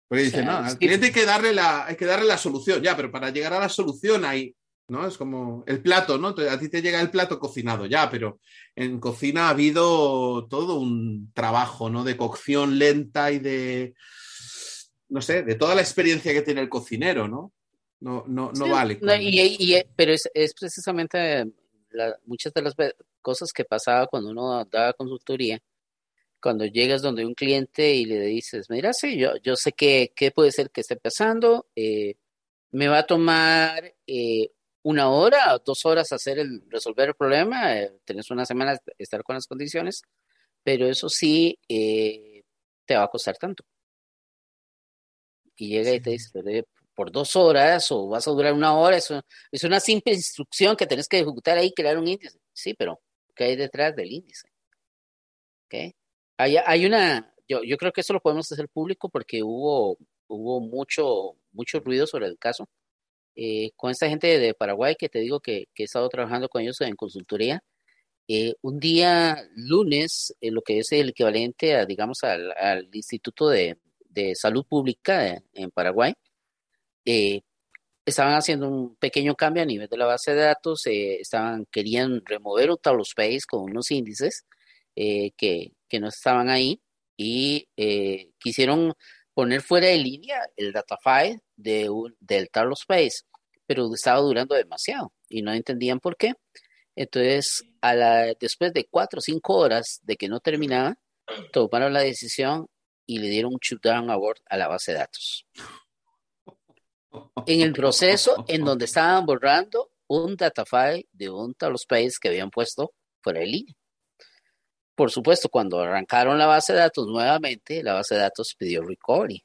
Porque 0.08 0.24
dice, 0.24 0.44
no, 0.44 0.52
al 0.52 0.78
cliente 0.78 1.06
hay 1.06 1.12
que, 1.12 1.24
darle 1.24 1.52
la, 1.52 1.86
hay 1.86 1.96
que 1.96 2.06
darle 2.06 2.26
la 2.26 2.38
solución, 2.38 2.82
ya, 2.82 2.96
pero 2.96 3.10
para 3.10 3.30
llegar 3.30 3.52
a 3.52 3.58
la 3.58 3.68
solución 3.68 4.24
hay, 4.24 4.54
¿no? 4.88 5.06
Es 5.06 5.18
como 5.18 5.64
el 5.66 5.82
plato, 5.82 6.16
¿no? 6.16 6.28
A 6.28 6.58
ti 6.58 6.68
te 6.68 6.80
llega 6.80 7.00
el 7.00 7.10
plato 7.10 7.40
cocinado, 7.40 7.86
ya, 7.86 8.08
pero 8.08 8.38
en 8.76 9.00
cocina 9.00 9.46
ha 9.46 9.50
habido 9.50 10.46
todo 10.46 10.78
un 10.78 11.32
trabajo, 11.32 11.90
¿no? 11.90 12.04
De 12.04 12.16
cocción 12.16 12.78
lenta 12.78 13.32
y 13.32 13.40
de, 13.40 13.94
no 15.08 15.20
sé, 15.20 15.42
de 15.42 15.56
toda 15.56 15.74
la 15.74 15.82
experiencia 15.82 16.32
que 16.32 16.42
tiene 16.42 16.60
el 16.60 16.68
cocinero, 16.68 17.26
¿no? 17.26 17.52
No, 18.00 18.24
no, 18.26 18.52
no 18.52 18.68
vale. 18.68 18.98
pero 19.96 20.12
es, 20.12 20.28
es 20.34 20.54
precisamente 20.54 21.50
muchas 22.26 22.52
de 22.52 22.62
las 22.62 22.74
cosas 23.22 23.52
que 23.52 23.64
pasaba 23.64 24.06
cuando 24.06 24.30
uno 24.30 24.64
daba 24.66 24.92
consultoría 24.92 25.60
cuando 26.46 26.64
llegas 26.64 27.02
donde 27.02 27.24
un 27.24 27.34
cliente 27.34 27.94
y 27.94 28.04
le 28.04 28.20
dices, 28.20 28.70
mira, 28.70 28.92
sí, 28.92 29.18
yo, 29.18 29.36
yo 29.42 29.56
sé 29.56 29.72
que, 29.72 30.12
puede 30.32 30.52
ser 30.52 30.70
que 30.70 30.82
esté 30.82 30.96
pasando, 30.96 31.66
eh, 31.74 32.14
me 32.70 32.86
va 32.88 32.98
a 32.98 33.06
tomar 33.06 33.94
eh, 34.06 34.52
una 34.82 35.08
hora 35.10 35.56
o 35.56 35.58
dos 35.58 35.84
horas 35.86 36.12
hacer 36.12 36.38
el, 36.38 36.62
resolver 36.70 37.08
el 37.08 37.14
problema, 37.16 37.76
eh, 37.76 37.92
tenés 38.04 38.30
una 38.30 38.44
semana 38.46 38.78
estar 38.98 39.24
con 39.24 39.34
las 39.34 39.48
condiciones, 39.48 40.02
pero 40.62 40.86
eso 40.86 41.08
sí 41.08 41.58
te 41.66 42.96
va 42.96 43.02
a 43.02 43.08
costar 43.08 43.36
tanto. 43.38 43.64
Y 45.56 45.70
llega 45.70 45.92
y 45.92 46.00
te 46.00 46.10
dice, 46.10 46.30
por 46.96 47.12
dos 47.12 47.36
horas 47.36 47.92
o 47.92 48.08
vas 48.08 48.26
a 48.26 48.30
durar 48.32 48.54
una 48.54 48.76
hora, 48.76 48.96
eso 48.96 49.22
es 49.52 49.62
una 49.64 49.80
simple 49.80 50.14
instrucción 50.14 50.76
que 50.76 50.86
tenés 50.86 51.06
que 51.08 51.18
ejecutar 51.18 51.58
ahí, 51.58 51.70
crear 51.72 51.98
un 51.98 52.08
índice. 52.08 52.38
Sí, 52.52 52.74
pero 52.74 53.00
¿qué 53.36 53.44
hay 53.44 53.56
detrás 53.56 53.94
del 53.94 54.10
índice? 54.10 54.48
¿Okay? 55.66 55.94
Hay, 56.38 56.86
una, 56.86 57.32
yo, 57.48 57.62
yo 57.62 57.76
creo 57.76 57.92
que 57.92 58.00
eso 58.00 58.14
lo 58.14 58.20
podemos 58.20 58.50
hacer 58.50 58.68
público 58.68 59.10
porque 59.10 59.42
hubo, 59.42 59.98
hubo 60.26 60.60
mucho, 60.60 61.36
mucho 61.52 61.80
ruido 61.80 62.06
sobre 62.06 62.26
el 62.26 62.38
caso. 62.38 62.68
Eh, 63.36 63.72
con 63.76 63.90
esta 63.90 64.08
gente 64.08 64.38
de 64.38 64.54
Paraguay 64.54 64.96
que 64.96 65.10
te 65.10 65.18
digo 65.18 65.40
que, 65.40 65.66
que 65.74 65.82
he 65.82 65.86
estado 65.86 66.08
trabajando 66.08 66.48
con 66.48 66.62
ellos 66.62 66.80
en 66.80 66.96
consultoría, 66.96 67.62
eh, 68.28 68.54
un 68.62 68.80
día 68.80 69.46
lunes, 69.54 70.34
eh, 70.40 70.50
lo 70.50 70.62
que 70.62 70.78
es 70.78 70.90
el 70.92 71.10
equivalente 71.10 71.74
a, 71.76 71.84
digamos, 71.86 72.24
al, 72.24 72.52
al 72.52 72.88
Instituto 72.92 73.48
de, 73.48 73.78
de, 74.08 74.34
Salud 74.34 74.64
Pública 74.66 75.42
en 75.52 75.70
Paraguay, 75.70 76.14
estaban 78.04 78.34
haciendo 78.34 78.68
un 78.68 78.96
pequeño 78.96 79.34
cambio 79.34 79.62
a 79.62 79.66
nivel 79.66 79.88
de 79.88 79.96
la 79.96 80.06
base 80.06 80.34
de 80.34 80.42
datos, 80.42 80.82
estaban, 80.86 81.66
querían 81.70 82.22
remover 82.24 82.70
un 82.70 82.78
table 82.78 83.02
space 83.02 83.42
con 83.48 83.62
unos 83.62 83.90
índices 83.90 84.44
que, 84.94 85.72
que 85.88 86.00
no 86.00 86.08
estaban 86.08 86.48
ahí 86.48 86.80
y 87.16 87.68
eh, 87.76 88.30
quisieron 88.38 88.94
poner 89.34 89.62
fuera 89.62 89.88
de 89.88 89.98
línea 89.98 90.40
el 90.56 90.72
datafile 90.72 91.40
de 91.56 91.88
del 92.20 92.50
Tarlo 92.50 92.74
Space, 92.74 93.24
pero 93.66 93.92
estaba 93.94 94.20
durando 94.20 94.54
demasiado 94.54 95.12
y 95.28 95.42
no 95.42 95.52
entendían 95.52 96.00
por 96.00 96.16
qué. 96.16 96.34
Entonces, 96.94 97.62
a 97.80 97.94
la, 97.94 98.34
después 98.40 98.72
de 98.72 98.86
cuatro 98.90 99.18
o 99.18 99.22
cinco 99.22 99.56
horas 99.56 100.00
de 100.02 100.16
que 100.16 100.28
no 100.28 100.40
terminaba, 100.40 100.96
tomaron 101.52 101.92
la 101.92 102.00
decisión 102.00 102.68
y 103.06 103.18
le 103.18 103.28
dieron 103.28 103.52
un 103.54 103.60
shutdown 103.60 104.10
award 104.10 104.38
a 104.46 104.56
la 104.56 104.68
base 104.68 104.92
de 104.92 104.98
datos. 104.98 105.46
En 107.46 107.60
el 107.60 107.72
proceso 107.72 108.44
en 108.48 108.64
donde 108.64 108.84
estaban 108.86 109.24
borrando 109.26 109.90
un 110.08 110.36
datafile 110.36 111.06
de 111.12 111.30
un 111.30 111.54
Tarlo 111.54 111.76
Space 111.76 112.14
que 112.20 112.28
habían 112.28 112.50
puesto 112.50 112.92
fuera 113.20 113.40
de 113.40 113.46
línea. 113.46 113.74
Por 114.94 115.10
supuesto, 115.10 115.48
cuando 115.48 115.80
arrancaron 115.80 116.38
la 116.38 116.46
base 116.46 116.72
de 116.72 116.78
datos 116.78 117.06
nuevamente, 117.06 117.82
la 117.82 117.94
base 117.94 118.14
de 118.14 118.22
datos 118.22 118.54
pidió 118.58 118.82
recovery, 118.82 119.44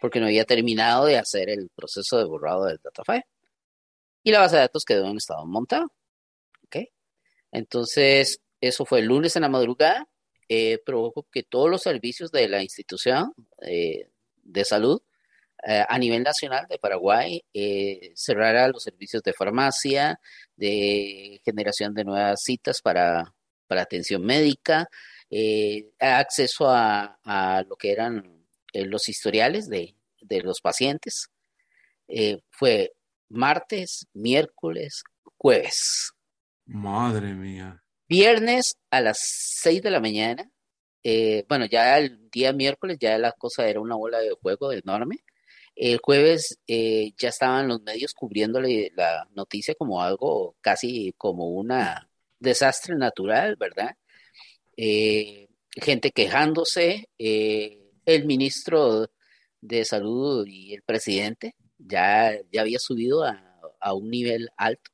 porque 0.00 0.20
no 0.20 0.26
había 0.26 0.44
terminado 0.44 1.04
de 1.04 1.18
hacer 1.18 1.50
el 1.50 1.68
proceso 1.74 2.16
de 2.16 2.24
borrado 2.24 2.64
del 2.64 2.78
datafile. 2.82 3.26
Y 4.22 4.32
la 4.32 4.40
base 4.40 4.56
de 4.56 4.62
datos 4.62 4.84
quedó 4.84 5.06
en 5.06 5.18
estado 5.18 5.44
montado. 5.44 5.92
¿okay? 6.64 6.88
Entonces, 7.52 8.40
eso 8.60 8.86
fue 8.86 9.00
el 9.00 9.06
lunes 9.06 9.36
en 9.36 9.42
la 9.42 9.48
madrugada, 9.48 10.08
eh, 10.48 10.78
provocó 10.84 11.26
que 11.30 11.42
todos 11.42 11.68
los 11.68 11.82
servicios 11.82 12.30
de 12.30 12.48
la 12.48 12.62
institución 12.62 13.34
eh, 13.60 14.08
de 14.36 14.64
salud 14.64 15.02
eh, 15.66 15.84
a 15.88 15.98
nivel 15.98 16.22
nacional 16.22 16.66
de 16.68 16.78
Paraguay 16.78 17.42
cerrara 18.14 18.68
los 18.68 18.82
servicios 18.82 19.22
de 19.22 19.32
farmacia, 19.32 20.20
de 20.56 21.40
generación 21.44 21.94
de 21.94 22.04
nuevas 22.04 22.40
citas 22.42 22.80
para 22.80 23.34
para 23.68 23.82
atención 23.82 24.24
médica, 24.24 24.88
eh, 25.30 25.90
acceso 26.00 26.68
a, 26.68 27.64
lo 27.68 27.76
que 27.76 27.92
eran 27.92 28.44
eh, 28.72 28.86
los 28.86 29.08
historiales 29.08 29.68
de, 29.68 29.94
los 30.42 30.60
pacientes. 30.60 31.28
Eh, 32.08 32.40
fue 32.50 32.92
martes, 33.28 34.06
miércoles, 34.14 35.04
jueves. 35.36 36.12
Madre 36.64 37.34
mía. 37.34 37.82
Viernes 38.08 38.76
a 38.90 39.00
las 39.00 39.18
6 39.20 39.82
de 39.82 39.90
la 39.90 40.00
mañana. 40.00 40.50
bueno, 41.48 41.66
ya 41.66 41.98
el 41.98 42.30
día 42.30 42.52
miércoles 42.52 42.98
ya 42.98 43.16
la 43.18 43.32
cosa 43.32 43.68
era 43.68 43.80
una 43.80 43.96
bola 43.96 44.18
de 44.18 44.32
juego 44.40 44.72
enorme. 44.72 45.18
El 45.80 45.98
jueves 46.02 46.58
ya 46.66 47.28
estaban 47.28 47.68
los 47.68 47.82
medios 47.82 48.12
cubriéndole 48.14 48.92
la 48.96 49.28
noticia 49.34 49.74
como 49.76 50.02
algo 50.02 50.56
casi 50.60 51.14
como 51.16 51.48
una 51.50 52.08
desastre 52.40 52.96
natural, 52.96 53.56
¿verdad? 53.56 53.96
Eh, 54.76 55.48
gente 55.72 56.12
quejándose, 56.12 57.08
eh, 57.18 57.78
el 58.06 58.26
ministro 58.26 59.10
de 59.60 59.84
salud 59.84 60.46
y 60.46 60.74
el 60.74 60.82
presidente 60.82 61.54
ya, 61.78 62.32
ya 62.52 62.60
había 62.62 62.78
subido 62.78 63.24
a, 63.24 63.44
un 63.94 64.10
nivel 64.10 64.48
alto. 64.56 64.90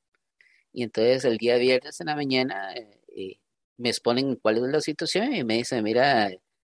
Y 0.72 0.82
entonces 0.82 1.24
el 1.24 1.38
día 1.38 1.56
viernes 1.56 2.00
en 2.00 2.06
la 2.06 2.16
mañana 2.16 2.74
eh, 2.74 3.38
me 3.76 3.90
exponen 3.90 4.36
cuál 4.36 4.56
es 4.58 4.62
la 4.64 4.80
situación 4.80 5.34
y 5.34 5.44
me 5.44 5.56
dicen, 5.58 5.82
mira, 5.84 6.30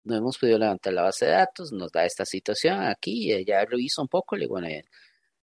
no 0.05 0.17
hemos 0.17 0.39
podido 0.39 0.59
levantar 0.59 0.93
la 0.93 1.03
base 1.03 1.27
de 1.27 1.33
datos, 1.33 1.73
nos 1.73 1.91
da 1.91 2.05
esta 2.05 2.25
situación 2.25 2.83
aquí, 2.83 3.45
ya 3.45 3.65
reviso 3.65 4.03
un 4.03 4.09
poco, 4.09 4.37
le 4.37 4.43
digo, 4.43 4.55
bueno, 4.55 4.69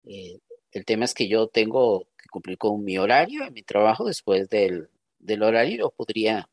el 0.04 0.84
tema 0.84 1.04
es 1.04 1.14
que 1.14 1.28
yo 1.28 1.48
tengo 1.48 2.08
que 2.16 2.28
cumplir 2.30 2.58
con 2.58 2.82
mi 2.84 2.98
horario, 2.98 3.50
mi 3.50 3.62
trabajo 3.62 4.04
después 4.04 4.48
del, 4.48 4.88
del 5.18 5.42
horario 5.42 5.92
podría 5.96 6.48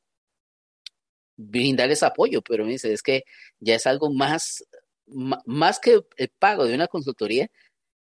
brindarles 1.38 2.04
apoyo, 2.04 2.42
pero 2.42 2.66
me 2.66 2.72
dice, 2.72 2.94
es 2.94 3.02
que 3.02 3.24
ya 3.60 3.76
es 3.76 3.88
algo 3.88 4.12
más, 4.12 4.64
más 5.08 5.80
que 5.80 6.02
el 6.18 6.30
pago 6.40 6.66
de 6.66 6.76
una 6.76 6.88
consultoría, 6.88 7.50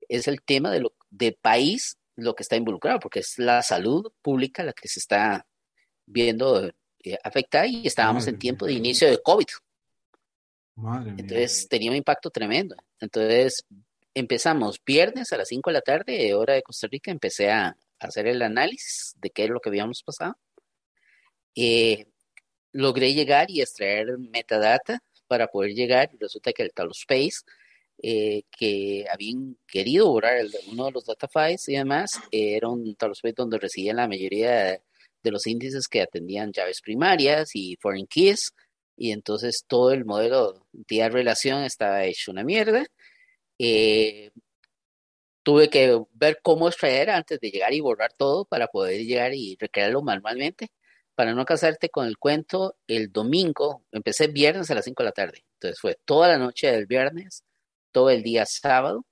es 0.09 0.28
el 0.28 0.43
tema 0.43 0.70
de 0.70 0.80
lo, 0.80 0.95
de 1.11 1.32
país 1.32 1.97
lo 2.16 2.35
que 2.35 2.43
está 2.43 2.57
involucrado, 2.57 3.01
porque 3.01 3.20
es 3.20 3.39
la 3.39 3.62
salud 3.62 4.12
pública 4.22 4.62
la 4.62 4.72
que 4.72 4.89
se 4.89 5.01
está 5.01 5.47
viendo 6.07 6.70
eh, 7.03 7.18
afectada 7.24 7.66
y 7.66 7.87
estábamos 7.87 8.26
en 8.26 8.39
tiempo 8.39 8.66
de 8.66 8.74
inicio 8.74 9.11
de 9.11 9.20
COVID. 9.22 9.47
Madre 10.77 11.12
mía. 11.12 11.16
Entonces 11.18 11.68
tenía 11.68 11.91
un 11.91 11.97
impacto 11.97 12.31
tremendo. 12.31 12.77
Entonces 13.01 13.64
empezamos 14.14 14.81
viernes 14.85 15.33
a 15.33 15.37
las 15.37 15.49
5 15.49 15.70
de 15.70 15.75
la 15.75 15.81
tarde, 15.81 16.35
hora 16.35 16.55
de 16.55 16.62
Costa 16.62 16.87
Rica, 16.87 17.11
empecé 17.11 17.51
a, 17.51 17.77
hacer 18.01 18.27
el 18.27 18.43
análisis 18.43 19.14
de 19.16 19.31
qué 19.31 19.45
es 19.45 19.51
lo 19.51 19.61
que 19.61 19.70
habíamos 19.70 20.03
pasado. 20.03 20.37
Eh, 21.55 22.07
logré 22.72 23.14
llegar 23.14 23.51
y 23.51 23.62
extraer 23.62 24.18
metadata 24.18 25.03
para 25.27 25.47
poder 25.47 25.72
llegar. 25.72 26.11
Resulta 26.20 26.53
que 26.53 26.64
el 26.64 26.72
Talospace, 26.72 27.45
eh, 28.03 28.43
que 28.51 29.07
habían 29.11 29.57
querido 29.66 30.09
borrar 30.09 30.45
uno 30.70 30.87
de 30.87 30.93
los 30.93 31.07
data 31.07 31.29
files 31.29 31.66
y 31.68 31.77
demás, 31.77 32.20
era 32.31 32.68
un 32.68 32.95
Talospace 32.95 33.35
donde 33.37 33.59
residían 33.59 33.97
la 33.97 34.09
mayoría 34.09 34.51
de, 34.64 34.83
de 35.22 35.31
los 35.31 35.47
índices 35.47 35.89
que 35.89 36.03
atendían 36.03 36.53
llaves 36.53 36.83
primarias 36.83 37.51
y 37.55 37.77
foreign 37.81 38.07
keys. 38.07 38.53
Y 38.97 39.12
entonces 39.12 39.64
todo 39.66 39.92
el 39.92 40.05
modelo 40.05 40.66
de 40.72 41.09
relación 41.09 41.64
estaba 41.64 42.05
hecho 42.05 42.30
una 42.30 42.45
mierda. 42.45 42.86
Eh, 43.59 44.30
tuve 45.45 45.70
que 45.70 46.01
ver 46.12 46.40
cómo 46.42 46.68
extraer 46.68 47.11
antes 47.11 47.38
de 47.40 47.51
llegar 47.51 47.72
y 47.74 47.80
borrar 47.80 48.12
todo 48.14 48.45
para 48.47 48.66
poder 48.68 49.05
llegar 49.05 49.34
y 49.34 49.57
recrearlo 49.61 50.03
manualmente. 50.03 50.70
Para 51.14 51.34
no 51.34 51.45
casarte 51.45 51.90
con 51.90 52.07
el 52.07 52.18
cuento, 52.18 52.76
el 52.88 53.12
domingo, 53.12 53.84
empecé 53.92 54.26
viernes 54.28 54.70
a 54.70 54.74
las 54.74 54.84
5 54.84 55.03
de 55.03 55.09
la 55.09 55.12
tarde. 55.12 55.45
Entonces 55.55 55.80
fue 55.80 55.97
toda 56.05 56.28
la 56.28 56.38
noche 56.38 56.72
del 56.72 56.86
viernes, 56.86 57.45
todo 57.92 58.11
el 58.11 58.22
día 58.22 58.47
sábado. 58.47 59.05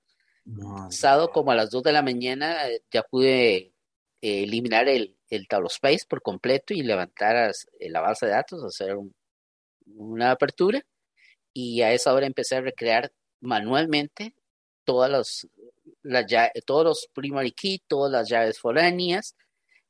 sábado 0.89 1.31
como 1.31 1.51
a 1.51 1.55
las 1.55 1.69
2 1.69 1.83
de 1.83 1.93
la 1.93 2.01
mañana 2.01 2.67
eh, 2.69 2.81
ya 2.91 3.03
pude 3.03 3.73
eh, 4.21 4.43
eliminar 4.43 4.89
el, 4.89 5.17
el 5.29 5.47
Space 5.67 6.05
por 6.07 6.21
completo 6.21 6.73
y 6.73 6.83
levantar 6.83 7.51
eh, 7.79 7.89
la 7.89 8.01
base 8.01 8.25
de 8.25 8.33
datos, 8.33 8.63
hacer 8.63 8.97
una 9.85 10.31
apertura. 10.31 10.85
Y 11.53 11.81
a 11.81 11.93
esa 11.93 12.13
hora 12.13 12.25
empecé 12.25 12.55
a 12.55 12.61
recrear 12.61 13.11
manualmente 13.39 14.35
todas 14.83 15.11
las, 15.11 15.47
todos 16.65 16.85
los 16.85 17.07
primary 17.13 17.51
key, 17.51 17.81
todas 17.87 18.11
las 18.11 18.29
llaves 18.29 18.59
foráneas, 18.59 19.35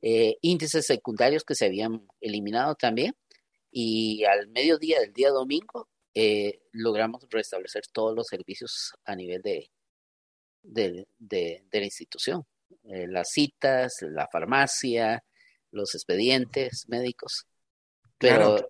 eh, 0.02 0.38
índices 0.42 0.86
secundarios 0.86 1.44
que 1.44 1.56
se 1.56 1.66
habían 1.66 2.06
eliminado 2.20 2.76
también. 2.76 3.16
Y 3.72 4.24
al 4.26 4.48
mediodía 4.50 5.00
del 5.00 5.14
día 5.14 5.30
domingo 5.30 5.90
eh, 6.14 6.60
logramos 6.72 7.24
restablecer 7.30 7.84
todos 7.92 8.16
los 8.16 8.28
servicios 8.28 8.94
a 9.06 9.16
nivel 9.16 9.42
de, 9.42 9.70
de, 10.62 11.64
la 11.72 11.86
institución. 11.86 12.46
Eh, 12.84 13.08
las 13.08 13.30
citas, 13.32 13.94
la 14.02 14.28
farmacia, 14.28 15.24
los 15.72 15.96
expedientes 15.96 16.86
médicos. 16.88 17.48
Pero 18.18 18.68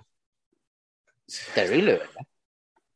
terrible, 1.54 2.00
¿verdad? 2.00 2.28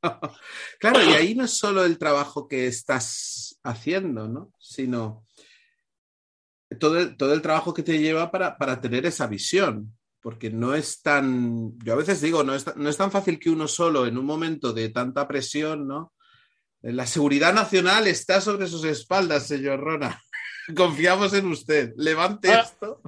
claro, 0.80 1.04
y 1.04 1.14
ahí 1.14 1.36
no 1.36 1.46
es 1.46 1.58
solo 1.58 1.84
el 1.84 1.98
trabajo 1.98 2.48
que 2.48 2.68
estás 2.68 3.60
haciendo, 3.64 4.28
¿no? 4.28 4.52
Sino 4.60 5.26
todo 6.80 7.00
el, 7.00 7.18
todo 7.18 7.34
el 7.34 7.42
trabajo 7.42 7.74
que 7.74 7.84
te 7.84 8.00
lleva 8.00 8.32
para, 8.32 8.58
para, 8.58 8.80
tener 8.82 9.06
esa 9.06 9.28
visión, 9.28 9.98
porque 10.22 10.50
no 10.50 10.76
es 10.76 11.02
tan, 11.02 11.78
yo 11.80 11.94
a 11.94 11.98
veces 11.98 12.22
digo, 12.22 12.44
no 12.44 12.54
es, 12.54 12.76
no 12.76 12.90
es 12.90 12.98
tan 12.98 13.12
fácil 13.12 13.40
que 13.40 13.50
uno 13.50 13.68
solo 13.68 14.06
en 14.06 14.18
un 14.18 14.26
momento 14.26 14.74
de 14.74 14.90
tanta 14.90 15.28
presión, 15.28 15.88
¿no? 15.88 16.14
La 16.82 17.08
seguridad 17.08 17.54
nacional 17.54 18.08
está 18.08 18.40
sobre 18.40 18.68
sus 18.68 18.86
espaldas, 18.86 19.48
señor 19.48 19.80
Rona. 19.80 20.22
Confiamos 20.76 21.34
en 21.34 21.48
usted. 21.48 21.94
Levante 21.98 22.54
esto. 22.54 23.02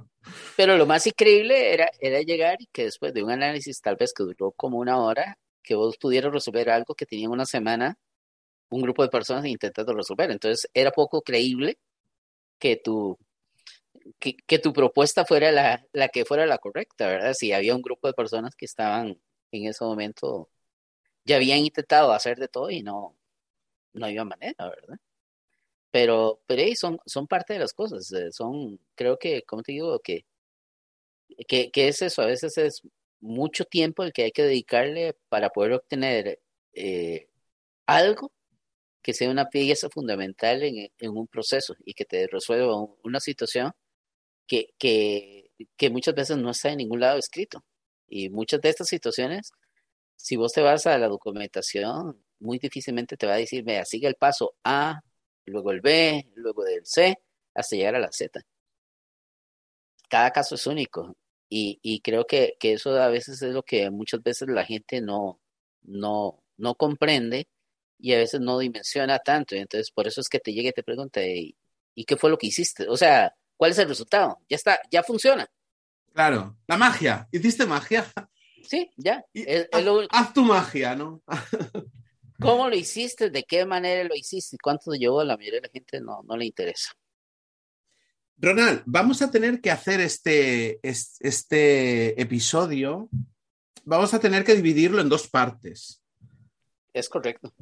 Pero 0.56 0.78
lo 0.78 0.86
más 0.86 1.08
increíble 1.08 1.74
era, 1.74 1.90
era 2.00 2.22
llegar 2.22 2.58
y 2.62 2.68
que 2.68 2.86
después 2.86 3.14
de 3.14 3.24
un 3.24 3.32
análisis 3.32 3.82
tal 3.82 3.96
vez 3.96 4.14
que 4.14 4.24
duró 4.24 4.52
como 4.52 4.78
una 4.80 5.00
hora, 5.00 5.38
que 5.64 5.76
vos 5.76 5.98
pudieras 5.98 6.34
resolver 6.34 6.70
algo 6.70 6.96
que 6.96 7.06
tenía 7.06 7.30
una 7.30 7.46
semana 7.46 7.98
un 8.70 8.82
grupo 8.82 9.04
de 9.04 9.10
personas 9.10 9.46
intentando 9.46 9.94
resolver. 9.94 10.32
Entonces 10.32 10.70
era 10.74 10.92
poco 10.92 11.22
creíble 11.22 11.80
que 12.60 12.78
tu, 12.78 13.18
que, 14.20 14.60
tu 14.60 14.74
propuesta 14.74 15.26
fuera 15.26 15.52
la, 15.52 15.86
la, 15.94 16.10
que 16.10 16.26
fuera 16.26 16.46
la 16.46 16.58
correcta, 16.60 17.08
¿verdad? 17.08 17.34
Si 17.34 17.52
había 17.54 17.76
un 17.76 17.82
grupo 17.82 18.08
de 18.08 18.14
personas 18.14 18.56
que 18.56 18.66
estaban 18.66 19.20
en 19.52 19.68
ese 19.68 19.84
momento, 19.84 20.50
ya 21.26 21.38
habían 21.38 21.60
intentado 21.60 22.14
hacer 22.14 22.38
de 22.40 22.48
todo 22.48 22.70
y 22.72 22.84
no, 22.84 23.18
no 23.94 24.06
había 24.06 24.26
manera, 24.26 24.70
¿verdad? 24.70 24.98
Pero, 25.92 26.42
pero 26.46 26.64
son, 26.76 27.00
son 27.06 27.28
parte 27.28 27.54
de 27.54 27.60
las 27.60 27.74
cosas, 27.74 28.12
eh, 28.14 28.32
son, 28.32 28.80
creo 28.96 29.18
que, 29.18 29.44
como 29.44 29.64
te 29.64 29.72
digo, 29.72 30.00
que, 30.00 30.26
que, 31.48 31.72
que 31.72 31.88
es 31.88 32.02
eso, 32.02 32.22
a 32.22 32.28
veces 32.28 32.58
es 32.58 32.82
mucho 33.22 33.66
tiempo 33.66 34.04
el 34.04 34.14
que 34.14 34.24
hay 34.24 34.32
que 34.32 34.44
dedicarle 34.44 35.18
para 35.30 35.50
poder 35.50 35.74
obtener 35.74 36.40
eh, 36.74 37.28
algo 37.86 38.32
que 39.02 39.14
sea 39.14 39.30
una 39.32 39.50
pieza 39.50 39.90
fundamental 39.90 40.64
en, 40.64 40.92
un 41.10 41.28
proceso 41.28 41.76
y 41.86 41.94
que 41.94 42.06
te 42.06 42.28
resuelva 42.28 42.76
una 43.04 43.20
situación 43.20 43.72
que, 44.48 44.74
que, 44.78 45.52
que, 45.78 45.90
muchas 45.90 46.16
veces 46.16 46.38
no 46.38 46.52
está 46.52 46.72
en 46.72 46.78
ningún 46.80 47.00
lado 47.00 47.18
escrito. 47.18 47.64
Y 48.08 48.30
muchas 48.30 48.62
de 48.62 48.70
estas 48.70 48.88
situaciones, 48.90 49.52
si 50.16 50.36
vos 50.36 50.54
te 50.54 50.62
vas 50.62 50.86
a 50.88 50.98
la 50.98 51.08
documentación, 51.08 52.24
muy 52.40 52.60
difícilmente 52.60 53.18
te 53.18 53.28
va 53.28 53.34
a 53.36 53.38
decir, 53.38 53.64
vea, 53.64 53.86
sigue 53.86 54.08
el 54.08 54.16
paso 54.16 54.56
A, 54.64 55.02
luego 55.46 55.72
el 55.72 55.82
B, 55.82 56.28
luego 56.36 56.66
el 56.66 56.86
C, 56.86 57.18
hasta 57.54 57.76
llegar 57.76 57.96
a 57.96 58.00
la 58.00 58.12
Z. 58.12 58.42
Cada 60.10 60.32
caso 60.32 60.56
es 60.56 60.66
único 60.68 61.16
y, 61.50 61.80
y 61.82 62.02
creo 62.02 62.26
que, 62.26 62.56
que, 62.60 62.74
eso 62.74 62.96
a 63.00 63.10
veces 63.10 63.42
es 63.42 63.54
lo 63.54 63.64
que 63.64 63.90
muchas 63.90 64.22
veces 64.24 64.48
la 64.50 64.66
gente 64.66 65.02
no, 65.02 65.40
no, 65.84 66.44
no 66.58 66.76
comprende 66.76 67.48
y 68.00 68.14
a 68.14 68.18
veces 68.18 68.40
no 68.40 68.60
dimensiona 68.60 69.20
tanto. 69.20 69.56
Y 69.56 69.60
entonces 69.60 69.92
por 69.92 70.08
eso 70.08 70.22
es 70.22 70.30
que 70.30 70.40
te 70.40 70.54
llega 70.54 70.70
y 70.70 70.74
te 70.74 70.84
pregunta, 70.84 71.22
¿y, 71.24 71.56
qué 72.08 72.16
fue 72.16 72.30
lo 72.30 72.38
que 72.38 72.48
hiciste? 72.48 72.88
O 72.88 72.96
sea, 72.96 73.36
¿cuál 73.58 73.72
es 73.72 73.78
el 73.80 73.90
resultado? 73.90 74.40
Ya 74.48 74.56
está, 74.56 74.80
ya 74.90 75.04
funciona. 75.04 75.48
Claro, 76.14 76.58
la 76.68 76.78
magia. 76.78 77.28
¿Hiciste 77.32 77.66
magia? 77.66 78.06
Sí, 78.64 78.90
ya. 78.98 79.26
haz, 80.12 80.34
tu 80.34 80.44
magia, 80.44 80.96
¿no? 80.96 81.22
¿Cómo 82.40 82.70
lo 82.70 82.76
hiciste? 82.76 83.30
¿De 83.30 83.44
qué 83.44 83.66
manera 83.66 84.04
lo 84.04 84.16
hiciste? 84.16 84.58
¿Cuánto 84.62 84.92
llevó? 84.94 85.20
A 85.22 85.26
la 85.26 85.38
mayoría 85.38 85.60
de 85.60 85.68
la 85.68 85.72
gente 85.72 86.00
no, 86.02 86.24
no 86.24 86.38
le 86.38 86.46
interesa. 86.46 86.92
Ronald, 88.38 88.84
vamos 88.86 89.22
a 89.22 89.30
tener 89.30 89.60
que 89.60 89.70
hacer 89.70 90.00
este, 90.00 90.80
este 90.82 92.22
episodio, 92.22 93.10
vamos 93.84 94.14
a 94.14 94.20
tener 94.20 94.46
que 94.46 94.56
dividirlo 94.56 95.02
en 95.02 95.10
dos 95.10 95.28
partes. 95.28 96.02
Es 96.94 97.10
correcto. 97.10 97.54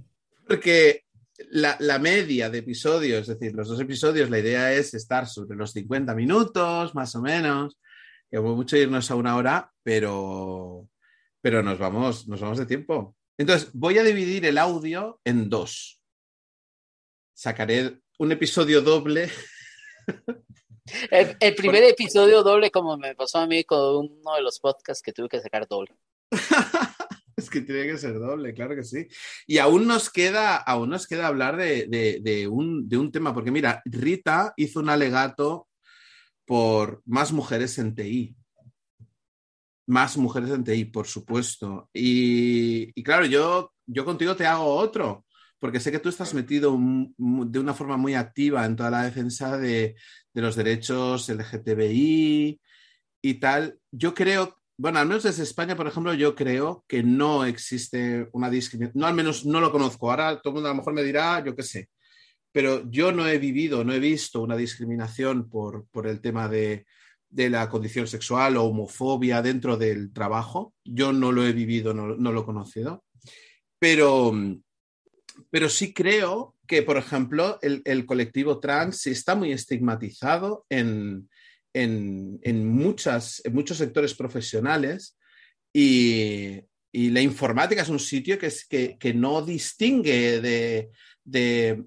Porque 0.47 1.05
la, 1.49 1.75
la, 1.79 1.97
media 1.97 2.51
de 2.51 2.59
episodios, 2.59 3.21
es 3.21 3.39
decir, 3.39 3.55
los 3.55 3.67
dos 3.67 3.79
episodios, 3.79 4.29
la 4.29 4.37
idea 4.37 4.71
es 4.71 4.93
estar 4.93 5.27
sobre 5.27 5.57
los 5.57 5.71
50 5.71 6.13
minutos, 6.13 6.93
más 6.93 7.15
o 7.15 7.21
menos. 7.21 7.79
Que 8.29 8.39
mucho 8.39 8.77
irnos 8.77 9.09
a 9.09 9.15
una 9.15 9.35
hora, 9.35 9.71
pero, 9.81 10.87
pero 11.41 11.63
nos, 11.63 11.79
vamos, 11.79 12.27
nos 12.27 12.39
vamos 12.39 12.59
de 12.59 12.65
tiempo. 12.67 13.16
Entonces, 13.37 13.69
voy 13.73 13.97
a 13.97 14.03
dividir 14.03 14.45
el 14.45 14.57
audio 14.57 15.19
en 15.23 15.49
dos. 15.49 16.01
Sacaré 17.33 18.01
un 18.17 18.31
episodio 18.31 18.81
doble 18.81 19.29
El, 21.39 21.55
primer 21.55 21.83
episodio 21.83 22.43
doble, 22.43 22.71
como 22.71 22.97
me 22.97 23.15
pasó 23.15 23.39
a 23.39 23.47
mí 23.47 23.63
con 23.63 23.79
uno 23.79 24.35
de 24.35 24.41
los 24.41 24.59
podcasts 24.59 25.03
que 25.03 25.13
tuve 25.13 25.29
que 25.29 25.41
sacar 25.41 25.67
doble. 25.67 25.95
es 27.35 27.49
que 27.49 27.61
tiene 27.61 27.87
que 27.87 27.97
ser 27.97 28.19
doble, 28.19 28.53
claro 28.53 28.75
que 28.75 28.83
sí. 28.83 29.07
Y 29.45 29.57
aún 29.57 29.87
nos 29.87 30.09
queda, 30.09 30.55
aún 30.55 30.89
nos 30.89 31.07
queda 31.07 31.27
hablar 31.27 31.57
de, 31.57 32.47
un, 32.49 32.87
de 32.87 32.97
un 32.97 33.11
tema, 33.11 33.33
porque 33.33 33.51
mira, 33.51 33.81
Rita 33.85 34.53
hizo 34.55 34.79
un 34.79 34.89
alegato 34.89 35.67
por 36.45 37.01
más 37.05 37.31
mujeres 37.31 37.77
en 37.77 37.95
TI. 37.95 38.35
Más 39.87 40.17
mujeres 40.17 40.51
en 40.51 40.63
TI, 40.63 40.85
por 40.85 41.07
supuesto. 41.07 41.89
Y, 41.93 42.91
claro, 43.03 43.25
yo, 43.25 43.73
yo 43.85 44.05
contigo 44.05 44.35
te 44.35 44.45
hago 44.45 44.65
otro 44.65 45.25
porque 45.59 45.79
sé 45.79 45.91
que 45.91 45.99
tú 45.99 46.09
estás 46.09 46.33
metido 46.33 46.77
de 47.17 47.59
una 47.59 47.73
forma 47.73 47.97
muy 47.97 48.13
activa 48.13 48.65
en 48.65 48.75
toda 48.75 48.91
la 48.91 49.03
defensa 49.03 49.57
de, 49.57 49.95
los 50.33 50.55
derechos 50.55 51.29
LGTBI 51.29 52.61
y 53.23 53.33
tal. 53.35 53.79
Yo 53.91 54.13
creo, 54.13 54.61
bueno, 54.77 54.99
al 54.99 55.07
menos 55.07 55.23
desde 55.23 55.43
España, 55.43 55.75
por 55.75 55.87
ejemplo, 55.87 56.13
yo 56.13 56.35
creo 56.35 56.85
que 56.87 57.01
no 57.01 57.43
existe 57.43 58.29
una 58.33 58.49
discriminación, 58.49 59.01
no 59.01 59.07
al 59.07 59.15
menos 59.15 59.45
no 59.45 59.59
lo 59.59 59.71
conozco. 59.71 60.11
Ahora 60.11 60.39
todo 60.39 60.51
el 60.51 60.53
mundo 60.55 60.69
a 60.69 60.73
lo 60.73 60.77
mejor 60.77 60.93
me 60.93 61.03
dirá, 61.03 61.43
yo 61.43 61.55
qué 61.55 61.63
sé, 61.63 61.89
pero 62.51 62.89
yo 62.89 63.11
no 63.11 63.27
he 63.27 63.39
vivido, 63.39 63.83
no 63.83 63.93
he 63.93 63.99
visto 63.99 64.41
una 64.41 64.55
discriminación 64.55 65.49
por, 65.49 65.87
el 66.05 66.21
tema 66.21 66.47
de, 66.47 66.85
de 67.29 67.49
la 67.49 67.69
condición 67.69 68.07
sexual 68.07 68.57
o 68.57 68.65
homofobia 68.65 69.41
dentro 69.41 69.77
del 69.77 70.13
trabajo. 70.13 70.73
Yo 70.83 71.11
no 71.13 71.31
lo 71.31 71.45
he 71.45 71.53
vivido, 71.53 71.93
no, 71.93 72.15
no 72.15 72.31
lo 72.31 72.41
he 72.41 72.45
conocido. 72.45 73.03
Pero, 73.79 74.33
pero 75.49 75.69
sí 75.69 75.93
creo 75.93 76.55
que, 76.67 76.83
por 76.83 76.97
ejemplo, 76.97 77.59
el, 77.61 78.05
colectivo 78.05 78.59
trans 78.59 79.07
está 79.07 79.35
muy 79.35 79.51
estigmatizado 79.53 80.65
en, 80.69 81.29
muchas, 81.73 83.41
en 83.45 83.53
muchos 83.53 83.77
sectores 83.77 84.13
profesionales 84.13 85.17
Y, 85.73 86.63
la 86.91 87.21
informática 87.21 87.83
es 87.83 87.89
un 87.89 87.99
sitio 87.99 88.39
que, 88.39 88.47
es, 88.47 88.65
que, 88.65 89.13
no 89.13 89.43
distingue 89.43 90.41
de, 90.41 91.83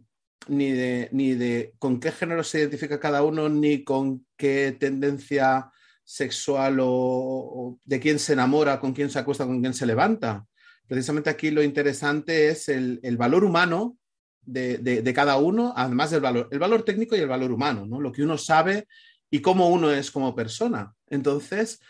ni, 0.48 0.70
de, 0.72 1.08
ni 1.12 1.34
de 1.34 1.74
con 1.78 2.00
qué 2.00 2.12
género 2.12 2.42
se 2.44 2.60
identifica 2.60 3.00
cada 3.00 3.22
uno, 3.22 3.48
ni 3.48 3.84
con 3.84 4.26
qué 4.36 4.76
tendencia 4.78 5.70
sexual 6.04 6.78
o, 6.80 7.78
de 7.84 8.00
quién 8.00 8.18
se 8.18 8.32
enamora, 8.32 8.80
con 8.80 8.92
quién 8.92 9.10
se 9.10 9.18
acuesta, 9.18 9.46
con 9.46 9.60
quién 9.60 9.74
se 9.74 9.86
levanta. 9.86 10.44
Precisamente 10.86 11.30
aquí 11.30 11.50
lo 11.50 11.62
interesante 11.62 12.48
es 12.48 12.68
el, 12.68 13.00
valor 13.16 13.44
humano 13.44 13.96
de, 14.42 15.12
cada 15.14 15.36
uno, 15.36 15.72
además 15.76 16.10
del 16.10 16.20
valor, 16.20 16.48
el 16.50 16.58
valor 16.58 16.82
técnico 16.82 17.14
y 17.14 17.20
el 17.20 17.28
valor 17.28 17.52
humano, 17.52 17.86
¿no? 17.86 18.00
lo 18.00 18.10
que 18.10 18.24
uno 18.24 18.36
sabe 18.36 18.88
y 19.30 19.40
cómo 19.40 19.68
uno 19.68 19.92
es 19.92 20.10
como 20.10 20.34
persona. 20.34 20.92
Entonces, 21.08 21.80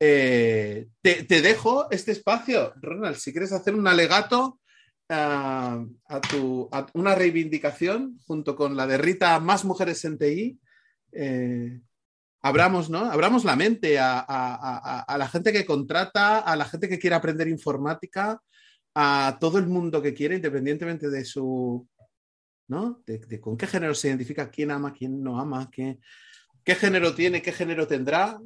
eh, 0.00 0.88
te, 1.02 1.24
dejo 1.24 1.90
este 1.90 2.12
espacio, 2.12 2.72
Ronald, 2.80 3.16
si 3.16 3.32
quieres 3.32 3.52
hacer 3.52 3.74
un 3.74 3.86
alegato 3.86 4.58
a, 5.08 5.84
tu, 6.30 6.68
una 6.94 7.14
reivindicación 7.14 8.18
junto 8.26 8.56
con 8.56 8.76
la 8.76 8.86
de 8.86 8.98
Rita, 8.98 9.38
más 9.40 9.64
mujeres 9.64 10.04
en 10.04 10.18
TI. 10.18 10.60
Eh, 11.12 11.80
abramos, 12.42 12.90
¿no? 12.90 13.10
Abramos 13.10 13.44
la 13.44 13.56
mente 13.56 13.98
a, 13.98 15.04
la 15.18 15.28
gente 15.28 15.52
que 15.52 15.66
contrata, 15.66 16.40
a 16.40 16.56
la 16.56 16.64
gente 16.64 16.88
que 16.88 16.98
quiere 16.98 17.16
aprender 17.16 17.48
informática, 17.48 18.40
a 18.94 19.36
todo 19.40 19.58
el 19.58 19.66
mundo 19.66 20.00
que 20.00 20.14
quiere, 20.14 20.36
independientemente 20.36 21.10
de 21.10 21.24
su, 21.24 21.86
¿no? 22.68 23.02
De, 23.06 23.40
con 23.40 23.56
qué 23.56 23.66
género 23.66 23.94
se 23.94 24.08
identifica, 24.08 24.50
quién 24.50 24.70
ama, 24.70 24.92
quién 24.92 25.22
no 25.22 25.38
ama, 25.38 25.68
qué, 25.70 25.98
qué 26.64 26.74
género 26.74 27.14
tiene, 27.14 27.42
qué 27.42 27.52
género 27.52 27.86
tendrá. 27.86 28.38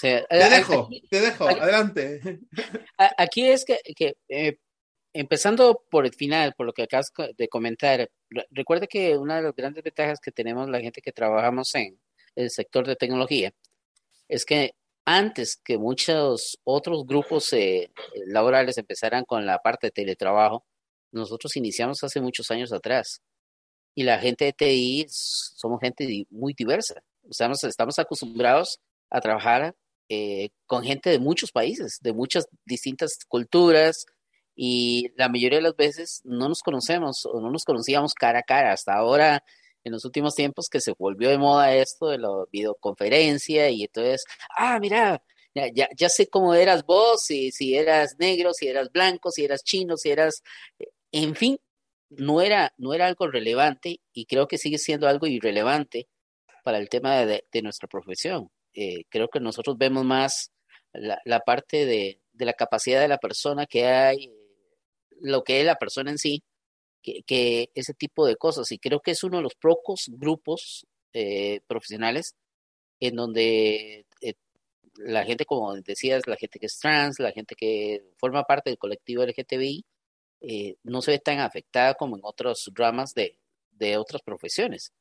te 0.00 0.24
dejo, 0.30 0.88
te 1.10 1.20
dejo, 1.20 1.48
adelante. 1.48 2.40
Aquí 3.18 3.46
es 3.46 3.64
que, 3.64 3.78
eh, 4.28 4.58
empezando 5.12 5.84
por 5.90 6.06
el 6.06 6.14
final, 6.14 6.54
por 6.54 6.66
lo 6.66 6.72
que 6.72 6.82
acabas 6.82 7.12
de 7.36 7.48
comentar, 7.48 8.10
recuerde 8.50 8.88
que 8.88 9.16
una 9.16 9.36
de 9.36 9.42
las 9.42 9.54
grandes 9.54 9.84
ventajas 9.84 10.20
que 10.20 10.32
tenemos 10.32 10.68
la 10.68 10.80
gente 10.80 11.02
que 11.02 11.12
trabajamos 11.12 11.74
en 11.74 11.98
el 12.34 12.50
sector 12.50 12.86
de 12.86 12.96
tecnología 12.96 13.52
es 14.28 14.44
que 14.44 14.74
antes 15.04 15.56
que 15.56 15.78
muchos 15.78 16.58
otros 16.64 17.04
grupos 17.06 17.52
eh, 17.52 17.90
laborales 18.26 18.78
empezaran 18.78 19.24
con 19.24 19.44
la 19.44 19.58
parte 19.58 19.88
de 19.88 19.90
teletrabajo, 19.90 20.64
nosotros 21.10 21.56
iniciamos 21.56 22.02
hace 22.04 22.20
muchos 22.20 22.50
años 22.50 22.72
atrás. 22.72 23.20
Y 23.94 24.04
la 24.04 24.18
gente 24.18 24.46
de 24.46 24.52
TI 24.52 25.06
somos 25.08 25.80
gente 25.80 26.26
muy 26.30 26.54
diversa. 26.54 27.02
Estamos, 27.28 27.62
estamos 27.64 27.98
acostumbrados 27.98 28.80
a 29.10 29.20
trabajar 29.20 29.74
eh, 30.08 30.50
con 30.66 30.82
gente 30.84 31.10
de 31.10 31.18
muchos 31.18 31.52
países, 31.52 31.98
de 32.00 32.12
muchas 32.12 32.46
distintas 32.64 33.18
culturas, 33.28 34.06
y 34.54 35.10
la 35.16 35.28
mayoría 35.28 35.58
de 35.58 35.62
las 35.62 35.76
veces 35.76 36.20
no 36.24 36.48
nos 36.48 36.62
conocemos 36.62 37.26
o 37.26 37.40
no 37.40 37.50
nos 37.50 37.64
conocíamos 37.64 38.14
cara 38.14 38.40
a 38.40 38.42
cara. 38.42 38.72
Hasta 38.72 38.94
ahora, 38.94 39.42
en 39.84 39.92
los 39.92 40.04
últimos 40.04 40.34
tiempos, 40.34 40.68
que 40.68 40.80
se 40.80 40.92
volvió 40.98 41.30
de 41.30 41.38
moda 41.38 41.74
esto 41.74 42.08
de 42.08 42.18
la 42.18 42.28
videoconferencia 42.52 43.70
y 43.70 43.84
entonces, 43.84 44.24
ah, 44.56 44.78
mira, 44.80 45.22
ya, 45.54 45.88
ya, 45.96 46.08
sé 46.08 46.28
cómo 46.28 46.54
eras 46.54 46.84
vos, 46.84 47.22
si, 47.24 47.50
si 47.52 47.76
eras 47.76 48.16
negro, 48.18 48.54
si 48.54 48.68
eras 48.68 48.90
blanco, 48.90 49.30
si 49.30 49.44
eras 49.44 49.62
chino, 49.64 49.96
si 49.96 50.10
eras, 50.10 50.42
en 51.12 51.34
fin, 51.34 51.58
no 52.10 52.40
era, 52.40 52.72
no 52.78 52.94
era 52.94 53.06
algo 53.06 53.26
relevante 53.28 54.00
y 54.12 54.26
creo 54.26 54.48
que 54.48 54.58
sigue 54.58 54.78
siendo 54.78 55.08
algo 55.08 55.26
irrelevante 55.26 56.08
para 56.64 56.78
el 56.78 56.88
tema 56.88 57.24
de, 57.26 57.44
nuestra 57.62 57.88
profesión. 57.88 58.50
Eh, 58.74 59.04
creo 59.08 59.28
que 59.28 59.40
nosotros 59.40 59.76
vemos 59.76 60.04
más 60.04 60.52
la, 60.92 61.20
la 61.24 61.40
parte 61.40 61.84
de, 61.86 62.20
de, 62.32 62.44
la 62.44 62.54
capacidad 62.54 63.00
de 63.00 63.08
la 63.08 63.18
persona 63.18 63.66
que 63.66 63.86
hay, 63.86 64.30
lo 65.22 65.44
que 65.44 65.60
es 65.60 65.66
la 65.66 65.76
persona 65.76 66.10
en 66.10 66.18
sí, 66.18 66.42
que, 67.02 67.70
ese 67.74 67.94
tipo 67.94 68.26
de 68.26 68.36
cosas. 68.36 68.70
Y 68.72 68.78
creo 68.78 69.00
que 69.00 69.12
es 69.12 69.24
uno 69.24 69.38
de 69.38 69.42
los 69.44 69.54
pocos 69.54 70.06
grupos 70.10 70.86
eh, 71.12 71.60
profesionales 71.66 72.36
en 73.00 73.16
donde 73.16 74.06
eh, 74.20 74.34
la 74.96 75.24
gente, 75.24 75.44
como 75.46 75.74
decías, 75.76 76.26
la 76.26 76.36
gente 76.36 76.58
que 76.58 76.66
es 76.66 76.78
trans, 76.78 77.18
la 77.20 77.32
gente 77.32 77.54
que 77.56 78.04
forma 78.18 78.44
parte 78.44 78.70
del 78.70 78.78
colectivo 78.78 79.24
LGTBI, 79.24 79.84
eh, 80.42 80.76
no 80.84 81.02
se 81.02 81.12
ve 81.12 81.18
tan 81.18 81.40
afectada 81.40 81.94
como 81.94 82.16
en 82.16 82.22
otros 82.24 82.70
ramas 82.74 83.14
de, 83.14 83.38
de 83.72 83.96
otras 83.96 84.22
profesiones. 84.22 84.92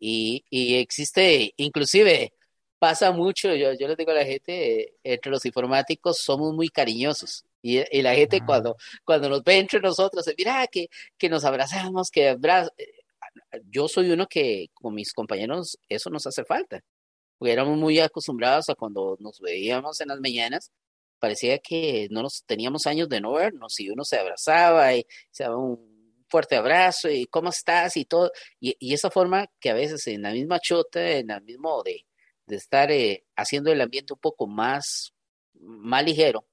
Y, 0.00 0.44
y, 0.50 0.76
existe, 0.76 1.54
inclusive, 1.58 2.32
pasa 2.78 3.12
mucho, 3.12 3.54
yo, 3.54 3.72
yo 3.74 3.88
les 3.88 3.96
digo 3.96 4.12
a 4.12 4.14
la 4.14 4.24
gente, 4.24 4.94
entre 5.04 5.30
los 5.30 5.44
informáticos 5.46 6.18
somos 6.18 6.54
muy 6.54 6.68
cariñosos. 6.70 7.44
Y, 7.62 8.02
la 8.02 8.14
gente 8.14 8.40
cuando, 8.44 8.76
cuando 9.04 9.28
nos 9.28 9.42
ve 9.42 9.58
entre 9.58 9.80
nosotros, 9.80 10.24
mira, 10.36 10.66
que, 10.66 10.88
que 11.18 11.28
nos 11.28 11.44
abrazamos, 11.44 12.10
que 12.10 12.30
abrazamos. 12.30 12.72
Eh, 12.78 12.86
yo 13.68 13.88
soy 13.88 14.10
uno 14.10 14.26
que 14.26 14.68
con 14.74 14.94
mis 14.94 15.12
compañeros 15.12 15.78
eso 15.88 16.10
nos 16.10 16.26
hace 16.26 16.44
falta. 16.44 16.80
Porque 17.38 17.52
éramos 17.52 17.78
muy 17.78 17.98
acostumbrados 18.00 18.68
a 18.68 18.74
cuando 18.74 19.16
nos 19.20 19.40
veíamos 19.40 20.00
en 20.00 20.08
las 20.08 20.20
mañanas, 20.20 20.72
parecía 21.18 21.58
que 21.58 22.08
no 22.10 22.22
nos 22.22 22.44
teníamos 22.46 22.86
años 22.86 23.08
de 23.08 23.20
no 23.20 23.32
vernos 23.32 23.78
y 23.80 23.90
uno 23.90 24.04
se 24.04 24.18
abrazaba 24.18 24.94
y 24.94 25.06
se 25.30 25.44
daba 25.44 25.56
un 25.56 26.24
fuerte 26.28 26.56
abrazo 26.56 27.10
y 27.10 27.26
cómo 27.26 27.50
estás 27.50 27.96
y 27.96 28.04
todo. 28.04 28.30
Y, 28.60 28.76
y 28.78 28.94
esa 28.94 29.10
forma 29.10 29.46
que 29.60 29.70
a 29.70 29.74
veces 29.74 30.06
en 30.06 30.22
la 30.22 30.32
misma 30.32 30.60
chota, 30.60 31.00
en 31.10 31.30
el 31.30 31.42
mismo 31.42 31.82
de, 31.82 32.06
de 32.46 32.56
estar 32.56 32.90
eh, 32.90 33.24
haciendo 33.36 33.72
el 33.72 33.80
ambiente 33.80 34.12
un 34.12 34.20
poco 34.20 34.46
más, 34.46 35.14
más 35.54 36.04
ligero, 36.04 36.44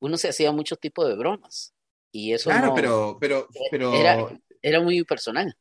uno 0.00 0.16
se 0.16 0.28
hacía 0.28 0.52
muchos 0.52 0.78
tipos 0.80 1.08
de 1.08 1.16
bromas. 1.16 1.74
Y 2.10 2.32
eso 2.32 2.50
claro, 2.50 2.72
pero, 2.74 3.18
pero, 3.20 3.48
pero... 3.70 3.92
Era, 4.60 4.80
muy 4.80 5.04
personal. 5.04 5.54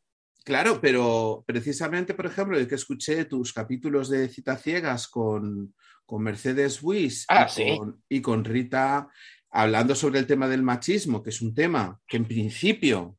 Claro, 0.44 0.80
pero 0.82 1.44
precisamente, 1.46 2.14
por 2.14 2.26
ejemplo, 2.26 2.58
el 2.58 2.68
que 2.68 2.76
escuché 2.76 3.26
tus 3.26 3.54
capítulos 3.54 4.10
de 4.10 4.30
Cita 4.30 4.58
Ciegas 4.58 5.08
con, 5.08 5.76
con 6.06 6.24
Mercedes 6.24 6.82
Wiss 6.82 7.26
ah, 7.28 7.48
y, 8.10 8.22
con, 8.22 8.46
Rita, 8.46 9.10
hablando 9.52 9.94
sobre 9.94 10.20
el 10.20 10.26
tema 10.26 10.48
del 10.48 10.64
machismo, 10.64 11.22
que 11.22 11.32
es 11.32 11.42
un 11.42 11.54
tema 11.54 12.00
que 12.08 12.18
en 12.18 12.26
principio 12.26 13.18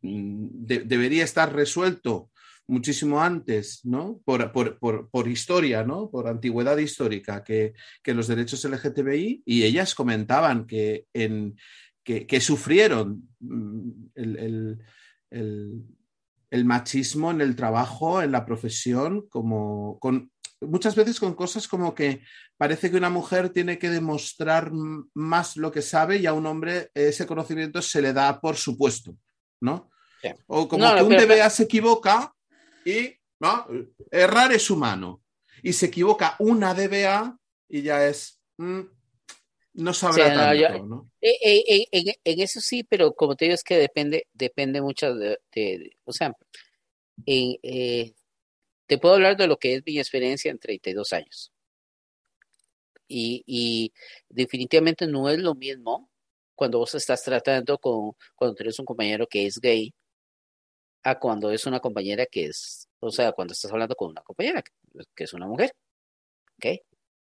mm, 0.00 0.64
debería 0.64 1.22
estar 1.22 1.54
resuelto 1.54 2.29
muchísimo 2.70 3.20
antes, 3.20 3.80
¿no? 3.84 4.20
Por, 4.24 4.78
por, 4.78 5.28
historia, 5.28 5.84
¿no? 5.84 6.08
Por 6.08 6.28
antigüedad 6.28 6.78
histórica, 6.78 7.42
que, 7.42 7.74
los 8.04 8.28
derechos 8.28 8.64
LGTBI, 8.64 9.42
y 9.44 9.64
ellas 9.64 9.94
comentaban 9.94 10.66
que, 10.66 11.06
en, 11.12 11.56
que, 12.04 12.40
sufrieron 12.40 13.28
mm, 13.40 13.90
el, 14.14 14.78
machismo 16.64 17.30
en 17.30 17.40
el 17.40 17.56
trabajo, 17.56 18.22
en 18.22 18.32
la 18.32 18.46
profesión, 18.46 19.26
como 19.28 19.98
con 19.98 20.30
muchas 20.60 20.94
veces 20.94 21.18
con 21.18 21.34
cosas 21.34 21.66
como 21.66 21.94
que 21.94 22.20
parece 22.58 22.90
que 22.90 22.98
una 22.98 23.08
mujer 23.08 23.48
tiene 23.48 23.78
que 23.78 23.88
demostrar 23.88 24.70
más 25.14 25.56
lo 25.56 25.72
que 25.72 25.80
sabe 25.80 26.18
y 26.18 26.26
a 26.26 26.34
un 26.34 26.44
hombre 26.44 26.90
ese 26.92 27.26
conocimiento 27.26 27.80
se 27.80 28.02
le 28.02 28.12
da 28.12 28.40
por 28.40 28.56
supuesto, 28.56 29.16
¿no? 29.60 29.90
O 30.46 30.68
como 30.68 30.94
que 30.94 31.02
un 31.02 31.16
DBA 31.16 31.48
se 31.48 31.62
equivoca 31.62 32.34
y 32.84 33.16
¿no? 33.40 33.66
errar 34.10 34.52
es 34.52 34.70
humano. 34.70 35.22
Y 35.62 35.72
se 35.72 35.86
equivoca 35.86 36.36
una 36.38 36.74
DBA 36.74 37.38
y 37.68 37.82
ya 37.82 38.06
es. 38.06 38.40
Mm, 38.58 38.80
no 39.74 39.94
sabrá 39.94 40.34
tanto, 40.34 40.86
¿no? 40.86 41.10
Eh, 41.20 41.36
eh, 41.42 41.86
eh, 41.92 42.14
en, 42.24 42.40
eso 42.40 42.60
sí, 42.60 42.82
pero 42.82 43.14
como 43.14 43.36
te 43.36 43.44
digo, 43.44 43.54
es 43.54 43.62
que 43.62 43.76
depende, 43.76 44.26
depende 44.32 44.80
mucho 44.80 45.14
de. 45.14 45.38
o 46.04 46.12
sea, 46.12 46.32
te 47.26 48.98
puedo 48.98 49.14
hablar 49.14 49.36
de 49.36 49.46
lo 49.46 49.56
que 49.56 49.74
es 49.74 49.82
mi 49.86 49.98
experiencia 49.98 50.50
en 50.50 50.58
32 50.58 51.12
años. 51.12 51.52
Y, 53.06 53.42
y, 53.46 53.92
definitivamente 54.28 55.06
no 55.06 55.28
es 55.28 55.38
lo 55.38 55.54
mismo 55.54 56.10
cuando 56.54 56.78
vos 56.78 56.94
estás 56.94 57.22
tratando 57.22 57.78
con, 57.78 58.12
cuando 58.34 58.54
tienes 58.54 58.78
un 58.78 58.84
compañero 58.84 59.26
que 59.26 59.46
es 59.46 59.58
gay, 59.60 59.92
a 61.02 61.18
cuando 61.18 61.50
es 61.50 61.66
una 61.66 61.80
compañera 61.80 62.26
que 62.26 62.46
es, 62.46 62.88
o 63.00 63.10
sea, 63.10 63.32
cuando 63.32 63.52
estás 63.52 63.72
hablando 63.72 63.94
con 63.96 64.10
una 64.10 64.22
compañera 64.22 64.62
que 65.14 65.24
es 65.24 65.32
una 65.32 65.46
mujer. 65.46 65.72
¿Ok? 66.56 66.80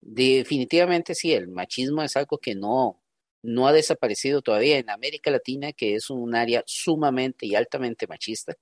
Definitivamente 0.00 1.14
sí, 1.14 1.32
el 1.32 1.48
machismo 1.48 2.02
es 2.02 2.16
algo 2.16 2.38
que 2.38 2.54
no, 2.54 3.02
no 3.42 3.68
ha 3.68 3.72
desaparecido 3.72 4.42
todavía 4.42 4.78
en 4.78 4.90
América 4.90 5.30
Latina, 5.30 5.72
que 5.72 5.94
es 5.94 6.10
un 6.10 6.34
área 6.34 6.62
sumamente 6.66 7.46
y 7.46 7.54
altamente 7.54 8.06
machista. 8.06 8.54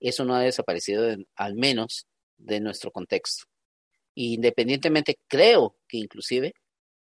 Eso 0.00 0.24
no 0.24 0.34
ha 0.34 0.42
desaparecido 0.42 1.16
al 1.36 1.54
menos 1.54 2.06
de 2.36 2.60
nuestro 2.60 2.90
contexto. 2.90 3.46
Independientemente, 4.14 5.18
creo 5.28 5.76
que 5.88 5.98
inclusive, 5.98 6.54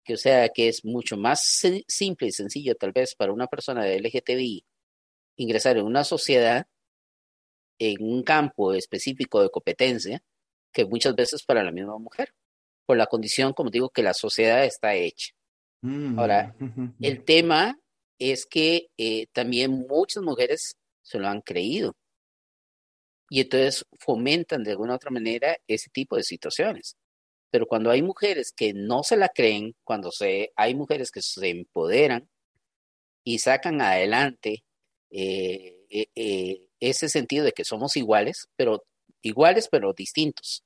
que 0.05 0.15
o 0.15 0.17
sea, 0.17 0.49
que 0.49 0.69
es 0.69 0.85
mucho 0.85 1.17
más 1.17 1.43
simple 1.87 2.29
y 2.29 2.33
sencillo 2.33 2.75
tal 2.75 2.93
vez 2.93 3.15
para 3.15 3.33
una 3.33 3.47
persona 3.47 3.85
de 3.85 4.01
LGTBI 4.01 4.65
ingresar 5.37 5.77
en 5.77 5.85
una 5.85 6.05
sociedad 6.05 6.67
en 7.79 7.97
un 8.03 8.23
campo 8.23 8.73
específico 8.73 9.43
de 9.43 9.51
competencia 9.51 10.23
que 10.73 10.85
muchas 10.85 11.15
veces 11.15 11.43
para 11.45 11.63
la 11.63 11.73
misma 11.73 11.99
mujer, 11.99 12.33
por 12.87 12.97
la 12.97 13.07
condición, 13.07 13.53
como 13.53 13.71
digo, 13.71 13.91
que 13.91 14.03
la 14.03 14.15
sociedad 14.15 14.65
está 14.65 14.95
hecha. 14.95 15.33
Mm. 15.83 16.19
Ahora, 16.19 16.55
el 17.01 17.25
tema 17.25 17.79
es 18.19 18.47
que 18.47 18.89
eh, 18.97 19.27
también 19.33 19.87
muchas 19.89 20.23
mujeres 20.23 20.77
se 21.03 21.19
lo 21.19 21.29
han 21.29 21.41
creído 21.41 21.95
y 23.31 23.41
entonces 23.41 23.85
fomentan 23.99 24.65
de 24.65 24.73
alguna 24.73 24.93
u 24.93 24.97
otra 24.97 25.11
manera 25.11 25.57
ese 25.67 25.91
tipo 25.91 26.17
de 26.17 26.23
situaciones. 26.23 26.97
Pero 27.51 27.67
cuando 27.67 27.91
hay 27.91 28.03
mujeres 28.03 28.53
que 28.53 28.73
no 28.75 29.03
se 29.03 29.17
la 29.17 29.29
creen, 29.29 29.75
cuando 29.85 30.11
se, 30.11 30.53
hay 30.57 30.75
mujeres 30.75 31.11
que 31.11 31.23
se 31.23 31.49
empoderan 31.49 32.29
y 33.25 33.39
sacan 33.39 33.81
adelante 33.81 34.65
eh, 35.11 35.78
eh, 35.91 36.67
ese 36.81 37.09
sentido 37.09 37.45
de 37.45 37.53
que 37.53 37.65
somos 37.65 37.97
iguales, 37.97 38.49
pero 38.57 38.85
iguales 39.23 39.69
pero 39.71 39.93
distintos. 39.93 40.65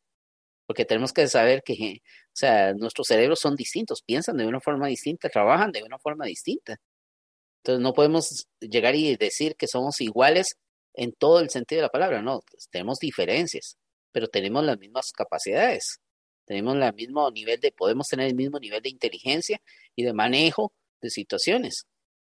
Porque 0.66 0.84
tenemos 0.84 1.12
que 1.12 1.26
saber 1.28 1.62
que, 1.62 2.02
o 2.04 2.34
sea, 2.34 2.72
nuestros 2.74 3.08
cerebros 3.08 3.40
son 3.40 3.56
distintos, 3.56 4.02
piensan 4.02 4.36
de 4.36 4.46
una 4.46 4.60
forma 4.60 4.86
distinta, 4.86 5.28
trabajan 5.28 5.72
de 5.72 5.82
una 5.82 5.98
forma 5.98 6.26
distinta. 6.26 6.78
Entonces 7.58 7.82
no 7.82 7.92
podemos 7.92 8.48
llegar 8.60 8.94
y 8.94 9.16
decir 9.16 9.56
que 9.56 9.68
somos 9.68 10.00
iguales 10.00 10.56
en 10.94 11.12
todo 11.12 11.40
el 11.40 11.50
sentido 11.50 11.80
de 11.80 11.86
la 11.86 11.90
palabra, 11.90 12.22
no, 12.22 12.40
pues, 12.50 12.68
tenemos 12.70 12.98
diferencias, 12.98 13.78
pero 14.12 14.28
tenemos 14.28 14.64
las 14.64 14.78
mismas 14.78 15.12
capacidades, 15.12 16.00
tenemos 16.44 16.76
el 16.76 16.94
mismo 16.94 17.30
nivel 17.30 17.60
de, 17.60 17.72
podemos 17.72 18.08
tener 18.08 18.26
el 18.26 18.34
mismo 18.34 18.58
nivel 18.58 18.82
de 18.82 18.90
inteligencia 18.90 19.60
y 19.96 20.02
de 20.04 20.12
manejo 20.12 20.72
de 21.00 21.10
situaciones. 21.10 21.86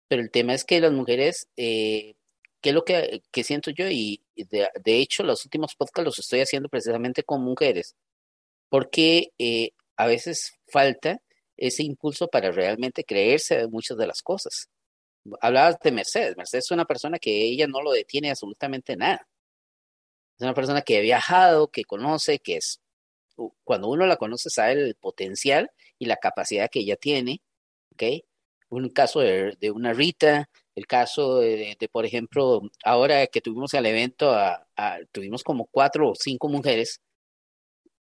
Pero 0.08 0.22
el 0.22 0.30
tema 0.30 0.54
es 0.54 0.64
que 0.64 0.80
las 0.80 0.92
mujeres, 0.92 1.48
eh, 1.56 2.14
¿qué 2.64 2.70
es 2.70 2.74
lo 2.74 2.84
que, 2.84 3.44
siento 3.44 3.70
yo? 3.70 3.90
Y 3.90 4.24
de, 4.34 4.70
hecho, 4.98 5.22
los 5.22 5.44
últimos 5.44 5.74
podcasts 5.74 6.06
los 6.06 6.18
estoy 6.18 6.40
haciendo 6.40 6.70
precisamente 6.70 7.22
con 7.22 7.42
mujeres, 7.42 7.94
porque 8.70 9.32
eh, 9.38 9.72
a 9.96 10.06
veces 10.06 10.54
falta 10.66 11.20
ese 11.58 11.82
impulso 11.82 12.28
para 12.28 12.50
realmente 12.50 13.04
creerse 13.04 13.58
de 13.58 13.68
muchas 13.68 13.98
de 13.98 14.06
las 14.06 14.22
cosas 14.22 14.70
hablabas 15.40 15.78
de 15.80 15.92
Mercedes. 15.92 16.36
Mercedes 16.36 16.66
es 16.66 16.70
una 16.70 16.84
persona 16.84 17.18
que 17.18 17.42
ella 17.42 17.66
no 17.66 17.82
lo 17.82 17.92
detiene 17.92 18.30
absolutamente 18.30 18.96
nada. 18.96 19.26
Es 20.36 20.42
una 20.42 20.54
persona 20.54 20.82
que 20.82 20.98
ha 20.98 21.00
viajado, 21.00 21.68
que 21.68 21.84
conoce, 21.84 22.38
que 22.40 22.56
es, 22.56 22.80
cuando 23.64 23.88
uno 23.88 24.06
la 24.06 24.16
conoce 24.16 24.50
sabe 24.50 24.72
el 24.72 24.94
potencial 24.96 25.70
y 25.98 26.06
la 26.06 26.16
capacidad 26.16 26.68
que 26.70 26.80
ella 26.80 26.96
tiene, 26.96 27.40
¿ok? 27.92 28.24
Un 28.70 28.88
caso 28.90 29.20
de, 29.20 29.56
una 29.72 29.92
Rita, 29.92 30.50
el 30.74 30.86
caso 30.86 31.38
de, 31.38 31.76
por 31.90 32.04
ejemplo, 32.04 32.62
ahora 32.84 33.26
que 33.28 33.40
tuvimos 33.40 33.74
el 33.74 33.86
evento, 33.86 34.34
tuvimos 35.12 35.44
como 35.44 35.66
cuatro 35.66 36.10
o 36.10 36.14
cinco 36.14 36.48
mujeres, 36.48 37.00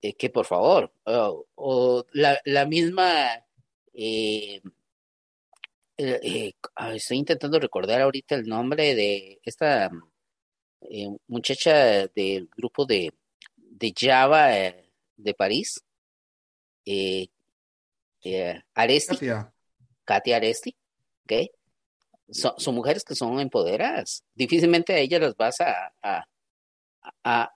eh, 0.01 0.13
que 0.13 0.29
por 0.29 0.45
favor, 0.45 0.91
o, 1.05 2.05
la, 2.11 2.65
misma... 2.65 3.43
Eh, 3.93 4.61
eh, 5.97 6.19
eh 6.23 6.53
estoy 6.93 7.17
intentando 7.17 7.59
recordar 7.59 8.01
ahorita 8.01 8.35
el 8.35 8.47
nombre 8.47 8.93
de 8.93 9.39
esta 9.43 9.89
muchacha 11.27 12.07
del 12.07 12.47
grupo 12.55 12.85
de, 12.85 13.13
de 13.55 13.93
Java 13.97 14.49
de 14.49 15.33
París, 15.33 15.83
Aresti. 18.75 19.15
Katia. 19.15 19.53
Katia 20.05 20.35
Aresti, 20.37 20.75
¿ok? 21.23 21.56
Son, 22.29 22.75
mujeres 22.75 23.03
que 23.03 23.15
son 23.15 23.39
empoderadas. 23.39 24.23
Difícilmente 24.35 24.93
a 24.93 24.99
ellas 24.99 25.21
las 25.21 25.37
vas 25.37 25.61
a, 25.61 25.93
a, 26.03 26.25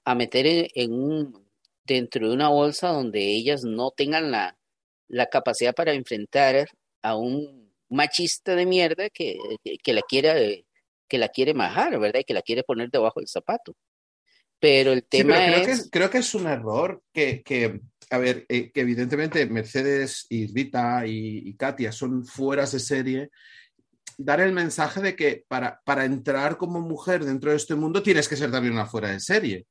a, 0.05 0.15
meter 0.15 0.69
en, 0.73 0.93
un, 0.93 1.47
dentro 1.83 2.27
de 2.27 2.33
una 2.33 2.49
bolsa 2.49 2.89
donde 2.89 3.19
ellas 3.19 3.63
no 3.63 3.91
tengan 3.91 4.31
la, 4.31 4.57
la 5.07 5.27
capacidad 5.27 5.75
para 5.75 5.93
enfrentar 5.93 6.69
a 7.01 7.15
un 7.15 7.73
machista 7.89 8.55
de 8.55 8.65
mierda 8.65 9.09
que, 9.09 9.37
que, 9.83 9.93
la 9.93 10.01
quiere 10.01 10.65
que 11.09 11.17
la 11.17 11.27
quiere 11.27 11.53
majar, 11.53 11.99
¿verdad? 11.99 12.21
Y 12.21 12.23
que 12.23 12.33
la 12.33 12.41
quiere 12.41 12.63
poner 12.63 12.89
debajo 12.89 13.19
del 13.19 13.27
zapato. 13.27 13.75
Pero 14.61 14.93
el 14.93 15.03
tema 15.03 15.35
creo 15.35 15.57
es... 15.57 15.65
Que 15.65 15.71
es... 15.71 15.89
Creo 15.91 16.09
que 16.09 16.19
es 16.19 16.33
un 16.33 16.47
error 16.47 17.03
que, 17.11 17.41
que 17.43 17.81
a 18.11 18.17
ver, 18.17 18.45
eh, 18.49 18.71
que 18.71 18.81
evidentemente 18.81 19.45
Mercedes 19.45 20.25
y 20.29 20.47
Rita 20.53 21.03
y, 21.07 21.53
Katia 21.55 21.91
son 21.91 22.25
fueras 22.25 22.73
de 22.73 22.79
serie. 22.79 23.29
Dar 24.23 24.41
el 24.41 24.51
mensaje 24.51 25.01
de 25.01 25.15
que 25.15 25.45
para, 25.47 25.81
para 25.83 26.05
entrar 26.05 26.57
como 26.57 26.81
mujer 26.81 27.23
dentro 27.25 27.51
de 27.51 27.57
este 27.57 27.75
mundo 27.75 28.03
tienes 28.03 28.27
que 28.27 28.35
ser 28.35 28.51
también 28.51 28.73
una 28.73 28.85
fuera 28.85 29.09
de 29.09 29.19
serie. 29.19 29.65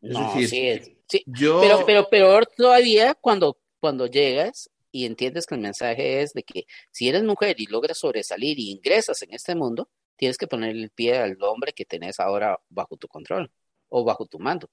Es 0.00 0.18
decir, 0.18 0.98
sí, 1.08 1.22
Yo... 1.26 1.60
Pero, 1.60 1.86
pero 1.86 2.08
peor 2.08 2.46
todavía 2.46 3.14
cuando, 3.14 3.58
cuando 3.80 4.06
llegas 4.06 4.70
y 4.90 5.06
entiendes 5.06 5.46
que 5.46 5.54
el 5.54 5.60
mensaje 5.60 6.22
es 6.22 6.32
de 6.34 6.42
que 6.42 6.66
si 6.90 7.08
eres 7.08 7.24
mujer 7.24 7.56
y 7.58 7.66
logras 7.66 7.98
sobresalir 7.98 8.58
y 8.58 8.70
ingresas 8.70 9.22
en 9.22 9.32
este 9.32 9.54
mundo, 9.54 9.88
tienes 10.16 10.36
que 10.36 10.46
poner 10.46 10.70
el 10.70 10.90
pie 10.90 11.18
al 11.18 11.36
hombre 11.40 11.72
que 11.72 11.84
tenés 11.84 12.20
ahora 12.20 12.60
bajo 12.68 12.96
tu 12.96 13.08
control 13.08 13.50
o 13.88 14.04
bajo 14.04 14.26
tu 14.26 14.38
mando, 14.38 14.68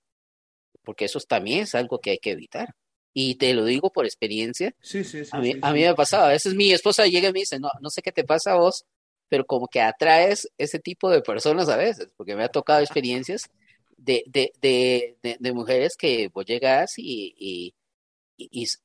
porque 0.84 1.06
eso 1.06 1.20
también 1.20 1.62
es 1.62 1.76
algo 1.76 2.00
que 2.00 2.12
hay 2.12 2.18
que 2.18 2.32
evitar. 2.32 2.76
Y 3.14 3.36
te 3.36 3.54
lo 3.54 3.66
digo 3.66 3.92
por 3.92 4.06
experiencia. 4.06 4.74
Sí, 4.80 5.04
sí, 5.04 5.24
a 5.32 5.40
mí, 5.40 5.54
sí, 5.54 5.60
a 5.62 5.74
mí 5.74 5.82
me 5.82 5.88
ha 5.88 5.96
pasado. 5.96 6.26
A 6.26 6.30
veces 6.30 6.54
mi 6.54 6.72
esposa 6.72 7.06
llega 7.08 7.28
y 7.30 7.34
me 7.34 7.40
dice, 7.40 7.60
no, 7.60 7.70
no 7.82 7.90
sé 7.90 8.02
qué 8.02 8.12
te 8.12 8.24
pasa 8.24 8.54
a 8.54 8.56
vos, 8.56 8.86
pero 9.32 9.46
como 9.46 9.70
que 9.70 9.80
atraes 9.80 10.46
ese 10.58 10.78
tipo 10.78 11.10
de 11.10 11.22
personas 11.22 11.70
a 11.70 11.78
veces, 11.78 12.10
porque 12.18 12.36
me 12.36 12.44
ha 12.44 12.50
tocado 12.50 12.82
experiencias 12.82 13.50
de, 13.96 14.26
de, 14.28 14.52
de, 14.62 15.38
de, 15.40 15.54
mujeres 15.54 15.96
que 15.96 16.28
vos 16.28 16.46
llegas 16.46 16.96
y, 16.98 17.34
y, 17.40 17.74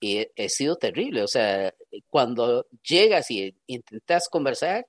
y, 0.00 0.20
ha 0.20 0.48
sido 0.48 0.76
terrible. 0.76 1.24
O 1.24 1.26
sea, 1.26 1.74
cuando 2.06 2.64
llegas 2.88 3.28
y 3.32 3.56
intentas 3.66 4.28
conversar, 4.28 4.86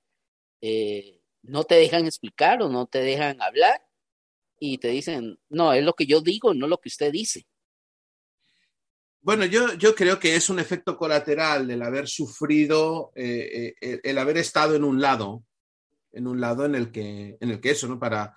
eh, 0.62 1.22
no 1.42 1.64
te 1.64 1.74
dejan 1.74 2.06
explicar 2.06 2.62
o 2.62 2.70
no 2.70 2.86
te 2.86 3.00
dejan 3.00 3.42
hablar 3.42 3.82
y 4.60 4.78
te 4.78 4.90
dicen, 4.90 5.40
no, 5.50 5.74
es 5.74 5.84
lo 5.84 5.94
que 5.94 6.06
yo 6.06 6.22
digo, 6.22 6.54
no 6.54 6.68
lo 6.68 6.78
que 6.78 6.90
usted 6.90 7.12
dice. 7.12 7.48
Bueno, 9.28 9.44
yo, 9.44 9.74
yo 9.74 9.94
creo 9.94 10.18
que 10.20 10.38
es 10.38 10.50
un 10.50 10.58
efecto 10.58 10.96
colateral 10.96 11.68
del 11.68 11.82
haber 11.82 12.08
sufrido, 12.08 13.12
eh, 13.14 13.76
eh, 13.82 14.00
el, 14.02 14.18
haber 14.20 14.38
estado 14.38 14.74
en 14.74 14.86
un 14.86 15.02
lado, 15.02 15.44
en 16.14 16.28
un 16.28 16.40
lado 16.40 16.64
en 16.64 16.76
el 16.76 16.94
que, 16.94 17.36
en 17.38 17.50
el 17.50 17.60
que 17.60 17.72
eso, 17.72 17.90
¿no? 17.90 18.00
Para, 18.00 18.34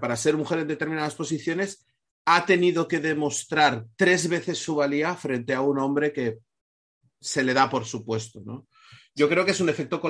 para 0.00 0.16
ser 0.16 0.36
mujer 0.36 0.58
en 0.58 0.66
determinadas 0.66 1.14
posiciones, 1.14 1.86
ha 2.24 2.44
tenido 2.46 2.88
que 2.88 2.98
demostrar 2.98 3.86
tres 3.94 4.28
veces 4.28 4.58
su 4.58 4.74
valía 4.74 5.14
frente 5.14 5.54
a 5.54 5.60
un 5.60 5.78
hombre 5.78 6.12
que 6.12 6.40
se 7.20 7.44
le 7.44 7.54
da 7.54 7.70
por 7.70 7.84
supuesto, 7.84 8.42
¿no? 8.44 8.66
Yo 9.14 9.28
creo 9.28 9.44
que 9.44 9.52
es 9.52 9.60
un 9.60 9.68
efecto, 9.68 10.00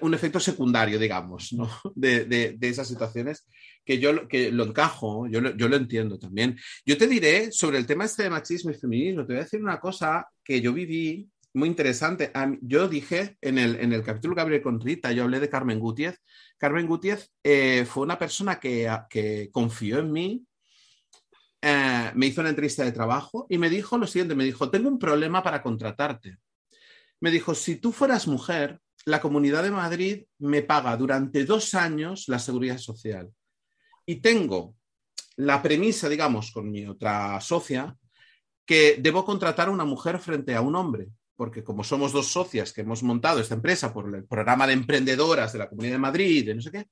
un 0.00 0.14
efecto 0.14 0.40
secundario, 0.40 0.98
digamos, 0.98 1.52
¿no? 1.52 1.68
de, 1.94 2.56
esas 2.60 2.88
situaciones 2.88 3.46
que 3.84 3.98
yo 3.98 4.26
que 4.28 4.50
lo 4.50 4.64
encajo, 4.64 5.26
yo 5.26 5.40
lo, 5.40 5.54
yo 5.56 5.68
lo 5.68 5.76
entiendo 5.76 6.18
también. 6.18 6.58
Yo 6.86 6.96
te 6.96 7.06
diré 7.06 7.52
sobre 7.52 7.78
el 7.78 7.86
tema 7.86 8.04
este 8.04 8.22
de 8.22 8.30
machismo 8.30 8.70
y 8.70 8.74
feminismo, 8.74 9.26
te 9.26 9.34
voy 9.34 9.40
a 9.40 9.44
decir 9.44 9.62
una 9.62 9.78
cosa 9.78 10.26
que 10.42 10.60
yo 10.60 10.72
viví 10.72 11.28
muy 11.54 11.68
interesante. 11.68 12.32
Yo 12.62 12.88
dije 12.88 13.36
en 13.40 13.58
el, 13.58 13.76
en 13.76 13.92
el 13.92 14.02
capítulo 14.02 14.34
que 14.34 14.40
hablé 14.40 14.62
con 14.62 14.80
Rita, 14.80 15.12
yo 15.12 15.24
hablé 15.24 15.40
de 15.40 15.48
Carmen 15.48 15.78
Gutiérrez. 15.78 16.20
Carmen 16.56 16.86
Gutiérrez 16.86 17.30
eh, 17.42 17.84
fue 17.84 18.04
una 18.04 18.18
persona 18.18 18.58
que, 18.58 18.90
que 19.08 19.50
confió 19.50 19.98
en 19.98 20.12
mí, 20.12 20.46
eh, 21.62 22.10
me 22.14 22.26
hizo 22.26 22.40
una 22.40 22.50
entrevista 22.50 22.84
de 22.84 22.92
trabajo 22.92 23.46
y 23.50 23.58
me 23.58 23.68
dijo 23.68 23.98
lo 23.98 24.06
siguiente, 24.06 24.34
me 24.34 24.44
dijo, 24.44 24.70
tengo 24.70 24.88
un 24.88 24.98
problema 24.98 25.42
para 25.42 25.62
contratarte. 25.62 26.38
Me 27.20 27.30
dijo, 27.30 27.54
si 27.54 27.76
tú 27.76 27.92
fueras 27.92 28.26
mujer, 28.26 28.80
la 29.04 29.20
Comunidad 29.20 29.62
de 29.62 29.70
Madrid 29.70 30.24
me 30.38 30.62
paga 30.62 30.96
durante 30.96 31.44
dos 31.44 31.74
años 31.74 32.24
la 32.28 32.38
seguridad 32.38 32.78
social. 32.78 33.30
Y 34.06 34.16
tengo 34.16 34.74
la 35.36 35.62
premisa, 35.62 36.08
digamos, 36.08 36.50
con 36.50 36.70
mi 36.70 36.86
otra 36.86 37.40
socia, 37.40 37.96
que 38.66 38.96
debo 39.00 39.24
contratar 39.24 39.68
a 39.68 39.72
una 39.72 39.84
mujer 39.84 40.18
frente 40.18 40.54
a 40.54 40.60
un 40.60 40.76
hombre, 40.76 41.08
porque 41.36 41.64
como 41.64 41.82
somos 41.82 42.12
dos 42.12 42.26
socias 42.26 42.72
que 42.72 42.82
hemos 42.82 43.02
montado 43.02 43.40
esta 43.40 43.54
empresa 43.54 43.92
por 43.92 44.14
el 44.14 44.24
programa 44.24 44.66
de 44.66 44.74
emprendedoras 44.74 45.52
de 45.52 45.58
la 45.60 45.68
Comunidad 45.68 45.94
de 45.94 45.98
Madrid, 45.98 46.46
de 46.46 46.54
no 46.54 46.62
sé 46.62 46.70
qué, 46.70 46.86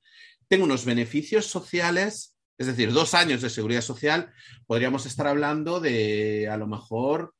tengo 0.47 0.65
unos 0.65 0.85
beneficios 0.85 1.45
sociales 1.45 2.39
es 2.59 2.67
decir, 2.67 2.91
dos 2.91 3.13
años 3.13 3.41
de 3.41 3.49
seguridad 3.49 3.81
social, 3.81 4.33
podríamos 4.67 5.05
estar 5.05 5.27
hablando 5.27 5.79
de 5.79 6.49
a 6.51 6.57
lo 6.57 6.67
mejor 6.67 7.33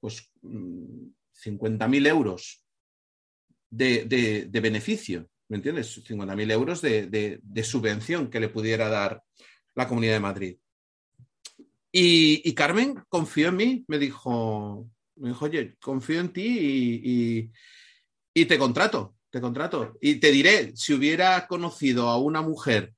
pues 0.00 0.32
50.000 0.42 1.88
mm, 1.88 2.06
euros 2.06 2.64
de, 3.70 4.48
beneficio, 4.50 5.28
¿me 5.48 5.56
entiendes? 5.56 6.02
50.000 6.04 6.52
euros 6.52 6.80
de, 6.82 7.40
subvención 7.62 8.30
que 8.30 8.40
le 8.40 8.48
pudiera 8.48 8.88
dar 8.88 9.22
la 9.74 9.86
Comunidad 9.86 10.14
de 10.14 10.20
Madrid. 10.20 10.56
Y, 11.92 12.52
Carmen 12.54 13.02
confió 13.08 13.48
en 13.48 13.56
mí, 13.56 13.84
me 13.88 13.98
dijo, 13.98 14.88
me 15.16 15.28
dijo, 15.28 15.44
oye, 15.44 15.76
confío 15.80 16.20
en 16.20 16.32
ti 16.32 17.50
y 18.34 18.44
te 18.46 18.58
contrato, 18.58 19.16
te 19.30 19.40
contrato. 19.40 19.96
Y 20.00 20.16
te 20.16 20.30
diré, 20.30 20.72
si 20.76 20.92
hubiera 20.92 21.46
conocido 21.46 22.08
a 22.08 22.18
una 22.18 22.42
mujer 22.42 22.94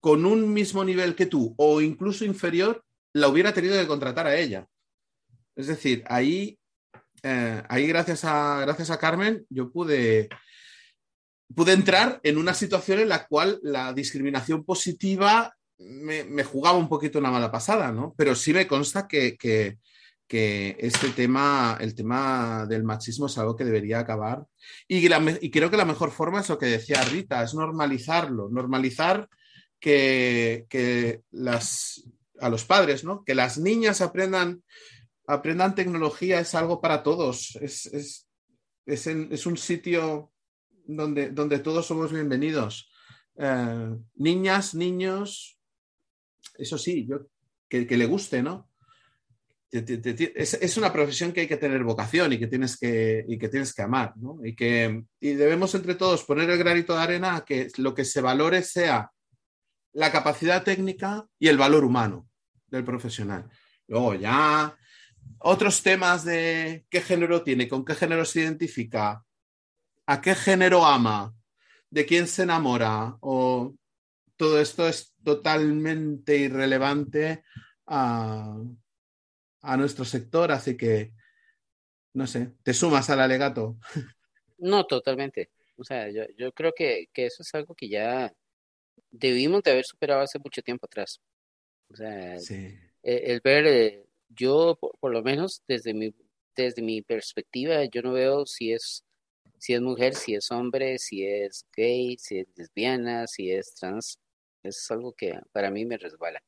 con 0.00 0.26
un 0.26 0.52
mismo 0.52 0.84
nivel 0.84 1.14
que 1.14 1.26
tú 1.26 1.54
o 1.56 1.80
incluso 1.80 2.24
inferior, 2.24 2.84
la 3.14 3.28
hubiera 3.28 3.54
tenido 3.54 3.80
que 3.80 3.86
contratar 3.86 4.26
a 4.26 4.36
ella. 4.36 4.68
Es 5.56 5.66
decir, 5.66 6.04
ahí 6.06 6.58
eh, 7.26 7.62
ahí 7.70 7.86
gracias 7.86 8.22
a, 8.24 8.60
gracias 8.60 8.90
a 8.90 8.98
Carmen, 8.98 9.46
yo 9.48 9.72
pude, 9.72 10.28
pude 11.54 11.72
entrar 11.72 12.20
en 12.22 12.36
una 12.36 12.52
situación 12.52 13.00
en 13.00 13.08
la 13.08 13.26
cual 13.26 13.58
la 13.62 13.94
discriminación 13.94 14.62
positiva 14.62 15.56
me, 15.78 16.44
jugaba 16.44 16.76
un 16.76 16.88
poquito 16.88 17.18
una 17.18 17.30
mala 17.30 17.50
pasada, 17.50 17.90
¿no? 17.92 18.14
Pero 18.18 18.34
sí 18.34 18.52
me 18.52 18.66
consta 18.66 19.08
que, 19.08 19.38
que, 19.38 19.78
este 20.78 21.10
tema, 21.10 21.78
el 21.80 21.94
tema 21.94 22.66
del 22.68 22.82
machismo 22.82 23.26
es 23.26 23.38
algo 23.38 23.54
que 23.54 23.64
debería 23.64 24.00
acabar. 24.00 24.44
Y, 24.88 25.06
y, 25.06 25.50
creo 25.50 25.70
que 25.70 25.76
la 25.76 25.84
mejor 25.84 26.10
forma 26.10 26.40
es 26.40 26.48
lo 26.48 26.58
que 26.58 26.66
decía 26.66 27.00
Rita, 27.04 27.42
es 27.44 27.54
normalizarlo, 27.54 28.48
normalizar 28.50 29.28
que, 29.78 30.66
que 30.68 31.22
las, 31.30 32.02
a 32.40 32.48
los 32.48 32.64
padres, 32.64 33.04
¿no? 33.04 33.22
Que 33.24 33.36
las 33.36 33.58
niñas 33.58 34.00
aprendan, 34.00 34.64
aprendan 35.26 35.74
tecnología 35.74 36.40
es 36.40 36.54
algo 36.54 36.80
para 36.80 37.02
todos, 37.02 37.56
es, 37.60 37.86
es, 37.86 38.28
es, 38.86 39.46
un 39.46 39.56
sitio 39.56 40.32
donde, 40.86 41.30
donde 41.30 41.58
todos 41.58 41.86
somos 41.86 42.12
bienvenidos. 42.12 42.90
Eh, 43.36 43.90
niñas, 44.16 44.74
niños, 44.74 45.58
eso 46.58 46.78
sí, 46.78 47.06
yo, 47.08 47.26
que, 47.68 47.84
le 47.84 48.06
guste, 48.06 48.42
¿no? 48.42 48.70
es, 49.70 50.76
una 50.76 50.92
profesión 50.92 51.32
que 51.32 51.40
hay 51.40 51.48
que 51.48 51.56
tener 51.56 51.82
vocación 51.82 52.32
y 52.32 52.38
que 52.38 52.46
tienes 52.46 52.76
que, 52.76 53.24
y 53.26 53.38
que, 53.38 53.48
tienes 53.48 53.74
que 53.74 53.82
amar, 53.82 54.16
¿no? 54.16 54.38
Y 54.44 54.54
que 54.54 55.04
y 55.18 55.32
debemos 55.32 55.74
entre 55.74 55.96
todos 55.96 56.22
poner 56.22 56.48
el 56.48 56.58
granito 56.58 56.94
de 56.94 57.02
arena 57.02 57.36
a 57.36 57.44
que 57.44 57.68
lo 57.78 57.92
que 57.92 58.04
se 58.04 58.20
valore 58.20 58.62
sea 58.62 59.10
la 59.92 60.12
capacidad 60.12 60.62
técnica 60.62 61.26
y 61.40 61.48
el 61.48 61.58
valor 61.58 61.84
humano 61.84 62.28
del 62.68 62.84
profesional. 62.84 63.50
Luego 63.88 64.14
ya 64.14 64.76
otros 65.38 65.82
temas 65.82 66.24
de 66.24 66.86
qué 66.88 67.00
género 67.00 67.42
tiene, 67.42 67.68
con 67.68 67.84
qué 67.84 67.94
género 67.94 68.24
se 68.24 68.40
identifica, 68.40 69.24
a 70.06 70.20
qué 70.20 70.34
género 70.34 70.84
ama, 70.84 71.34
de 71.90 72.06
quién 72.06 72.26
se 72.26 72.42
enamora, 72.42 73.16
o 73.20 73.74
todo 74.36 74.60
esto 74.60 74.88
es 74.88 75.14
totalmente 75.22 76.36
irrelevante 76.36 77.44
a, 77.86 78.56
nuestro 79.76 80.04
sector, 80.04 80.52
así 80.52 80.76
que, 80.76 81.12
no 82.14 82.26
sé, 82.26 82.52
¿te 82.62 82.74
sumas 82.74 83.08
al 83.10 83.20
alegato? 83.20 83.78
No, 84.58 84.86
totalmente. 84.86 85.50
O 85.76 85.84
sea, 85.84 86.08
yo, 86.10 86.52
creo 86.52 86.72
que, 86.74 87.08
eso 87.14 87.42
es 87.42 87.54
algo 87.54 87.74
que 87.74 87.88
ya 87.88 88.32
debimos 89.10 89.62
de 89.62 89.72
haber 89.72 89.84
superado 89.84 90.22
hace 90.22 90.38
mucho 90.38 90.62
tiempo 90.62 90.86
atrás. 90.86 91.20
O 91.88 91.96
sea, 91.96 92.36
e, 92.36 92.92
el, 93.02 93.40
ver, 93.40 93.66
eh, 93.66 94.03
yo 94.34 94.78
por, 95.00 95.12
lo 95.12 95.22
menos 95.22 95.62
desde 95.66 95.94
mi, 95.94 96.14
desde 96.56 96.82
mi 96.82 97.02
perspectiva, 97.02 97.84
yo 97.84 98.02
no 98.02 98.12
veo 98.12 98.46
si 98.46 98.72
es, 98.72 99.04
si 99.58 99.74
es 99.74 99.80
mujer, 99.80 100.14
si 100.14 100.34
es 100.34 100.50
hombre, 100.50 100.98
si 100.98 101.24
es 101.24 101.66
gay, 101.76 102.16
si 102.18 102.40
es 102.40 102.48
lesbiana, 102.56 103.26
si 103.26 103.50
es 103.50 103.74
trans. 103.74 104.18
Es 104.62 104.90
algo 104.90 105.12
que 105.12 105.38
para 105.52 105.70
mí 105.70 105.84
me 105.84 105.98
resbala. 105.98 106.42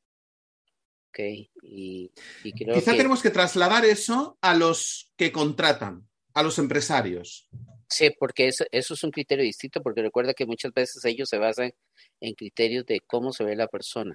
Okay. 1.10 1.50
Y, 1.62 2.10
Quizá 2.42 2.92
tenemos 2.92 3.22
que 3.22 3.30
trasladar 3.30 3.84
eso 3.86 4.36
a 4.42 4.54
los 4.54 5.12
que 5.16 5.32
contratan, 5.32 6.06
a 6.34 6.42
los 6.42 6.58
empresarios. 6.58 7.48
Sí, 7.88 8.10
porque 8.18 8.48
eso, 8.48 8.64
eso 8.70 8.94
es 8.94 9.04
un 9.04 9.10
criterio 9.10 9.44
distinto, 9.44 9.82
porque 9.82 10.02
recuerda 10.02 10.34
que 10.34 10.44
muchas 10.44 10.74
veces 10.74 11.02
ellos 11.04 11.28
se 11.28 11.38
basan 11.38 11.72
en 12.20 12.34
criterios 12.34 12.84
de 12.84 13.00
cómo 13.00 13.32
se 13.32 13.44
ve 13.44 13.56
la 13.56 13.68
persona 13.68 14.14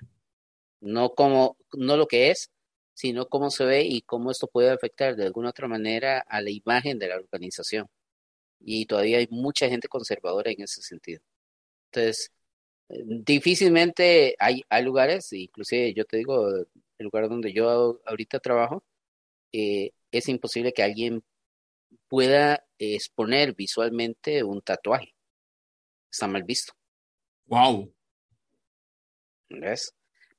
no 0.82 1.14
como, 1.14 1.58
no 1.74 1.96
lo 1.96 2.08
que 2.08 2.32
es, 2.32 2.52
sino 3.02 3.28
cómo 3.28 3.50
se 3.50 3.66
ve 3.66 3.84
y 3.84 4.04
cómo 4.04 4.30
esto 4.30 4.46
puede 4.48 4.70
afectar 4.70 5.16
de 5.16 5.26
alguna 5.26 5.50
otra 5.50 5.68
manera 5.68 6.20
a 6.20 6.40
la 6.40 6.52
imagen 6.52 7.00
de 7.00 7.08
la 7.08 7.16
organización. 7.16 7.88
Y 8.60 8.86
todavía 8.86 9.18
hay 9.18 9.28
mucha 9.32 9.68
gente 9.68 9.88
conservadora 9.88 10.52
en 10.52 10.62
ese 10.62 10.84
sentido. 10.84 11.20
Entonces, 11.88 12.32
difícilmente 12.90 14.36
hay, 14.38 14.62
hay 14.70 14.84
lugares, 14.84 15.34
inclusive 15.34 15.96
yo 15.96 16.06
te 16.06 16.18
digo, 16.18 16.48
el 16.50 16.68
lugar 17.00 17.28
donde 17.28 17.52
yo 17.54 18.00
ahorita 18.06 18.40
trabajo, 18.40 18.84
eh, 19.52 19.94
es 20.12 20.30
imposible 20.30 20.72
que 20.72 20.84
alguien 20.84 21.24
pueda 22.08 22.64
exponer 22.78 23.56
visualmente 23.56 24.44
un 24.44 24.62
tatuaje. 24.62 25.16
Está 26.12 26.28
mal 26.28 26.44
visto. 26.44 26.74
Wow. 27.48 27.92
¿Ves? 29.50 29.92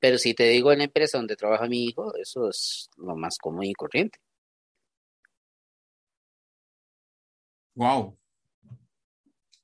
Pero 0.02 0.18
si 0.18 0.34
te 0.34 0.48
digo 0.48 0.72
en 0.72 0.78
la 0.78 0.84
empresa 0.86 1.16
donde 1.16 1.36
trabaja 1.36 1.68
mi 1.68 1.84
hijo, 1.84 2.12
eso 2.16 2.48
es 2.48 2.90
lo 2.96 3.14
más 3.14 3.38
común 3.38 3.66
y 3.66 3.72
corriente. 3.72 4.18
Wow. 7.76 8.18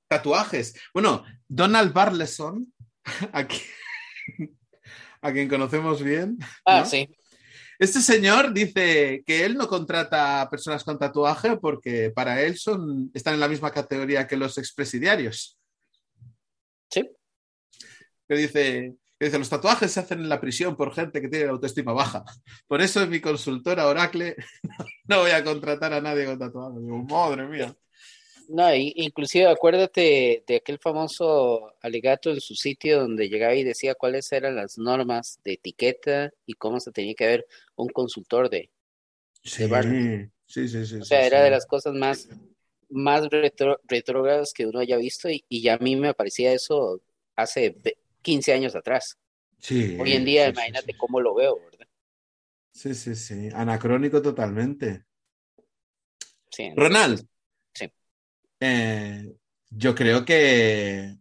Tatuajes. 0.07 0.81
Bueno, 0.95 1.25
Donald 1.49 1.93
Barleson, 1.93 2.73
aquí, 3.33 3.61
a 5.23 5.33
quien 5.33 5.49
conocemos 5.49 6.05
bien. 6.05 6.39
Ah, 6.65 6.85
sí. 6.85 7.09
Este 7.77 8.01
señor 8.01 8.53
dice 8.53 9.25
que 9.27 9.45
él 9.45 9.57
no 9.57 9.67
contrata 9.67 10.41
a 10.41 10.49
personas 10.49 10.85
con 10.85 11.01
tatuaje 11.01 11.57
porque 11.57 12.13
para 12.13 12.41
él 12.43 12.57
son, 12.57 13.11
están 13.13 13.35
en 13.35 13.41
la 13.41 13.49
misma 13.49 13.73
categoría 13.73 14.29
que 14.29 14.37
los 14.37 14.57
expresidiarios. 14.57 15.59
Sí. 16.93 17.11
Que 18.29 18.37
dice, 18.37 18.97
dice, 19.27 19.39
los 19.39 19.49
tatuajes 19.49 19.91
se 19.91 20.01
hacen 20.01 20.21
en 20.21 20.29
la 20.29 20.41
prisión 20.41 20.77
por 20.77 20.95
gente 20.95 21.21
que 21.21 21.29
tiene 21.29 21.47
la 21.47 21.53
autoestima 21.53 21.93
baja. 21.93 22.25
Por 22.67 22.81
eso 22.81 23.03
en 23.03 23.11
mi 23.11 23.21
consultora 23.21 23.87
Oracle 23.87 24.37
no 25.07 25.21
voy 25.21 25.31
a 25.31 25.43
contratar 25.45 25.93
a 25.93 26.01
nadie 26.01 26.27
con 26.27 26.39
tatuajes. 26.39 26.81
Digo, 26.81 26.99
madre 27.05 27.47
mía. 27.47 27.77
No, 28.49 28.75
inclusive 28.75 29.47
acuérdate 29.47 30.43
de 30.47 30.57
aquel 30.57 30.79
famoso 30.79 31.75
alegato 31.83 32.31
en 32.31 32.41
su 32.41 32.55
sitio 32.55 33.01
donde 33.01 33.29
llegaba 33.29 33.55
y 33.55 33.63
decía 33.63 33.95
cuáles 33.95 34.33
eran 34.33 34.57
las 34.57 34.79
normas 34.79 35.39
de 35.45 35.53
etiqueta 35.53 36.33
y 36.47 36.55
cómo 36.55 36.81
se 36.81 36.91
tenía 36.91 37.15
que 37.15 37.27
ver 37.27 37.47
un 37.77 37.89
consultor 37.89 38.49
de, 38.49 38.71
sí, 39.43 39.69
sí, 40.47 40.69
sí, 40.69 40.87
sí, 40.87 40.97
O 40.97 41.05
sea, 41.05 41.27
era 41.27 41.43
de 41.43 41.51
las 41.51 41.67
cosas 41.67 41.95
más, 41.95 42.29
más 42.89 43.29
retrógradas 43.85 44.55
que 44.55 44.67
uno 44.67 44.79
haya 44.81 44.97
visto 44.97 45.29
y, 45.29 45.45
y 45.49 45.61
ya 45.61 45.75
a 45.75 45.79
mí 45.79 45.97
me 45.97 46.15
parecía 46.15 46.53
eso 46.53 47.03
hace 47.37 47.77
15 48.23 48.53
años 48.53 48.75
atrás. 48.75 49.19
Sí, 49.59 49.97
Hoy 50.01 50.13
en 50.13 50.25
día, 50.25 50.49
imagínate 50.49 50.97
cómo 50.97 51.21
lo 51.21 51.35
veo, 51.35 51.59
¿verdad? 51.61 51.87
Sí, 52.73 52.95
sí, 52.95 53.15
sí. 53.15 53.49
Anacrónico 53.55 54.23
totalmente. 54.23 55.05
Sí, 56.51 56.73
Ronald. 56.77 57.27
Sí. 57.73 57.91
Eh, 58.61 59.33
yo 59.71 59.95
creo 59.95 60.25
que, 60.25 61.17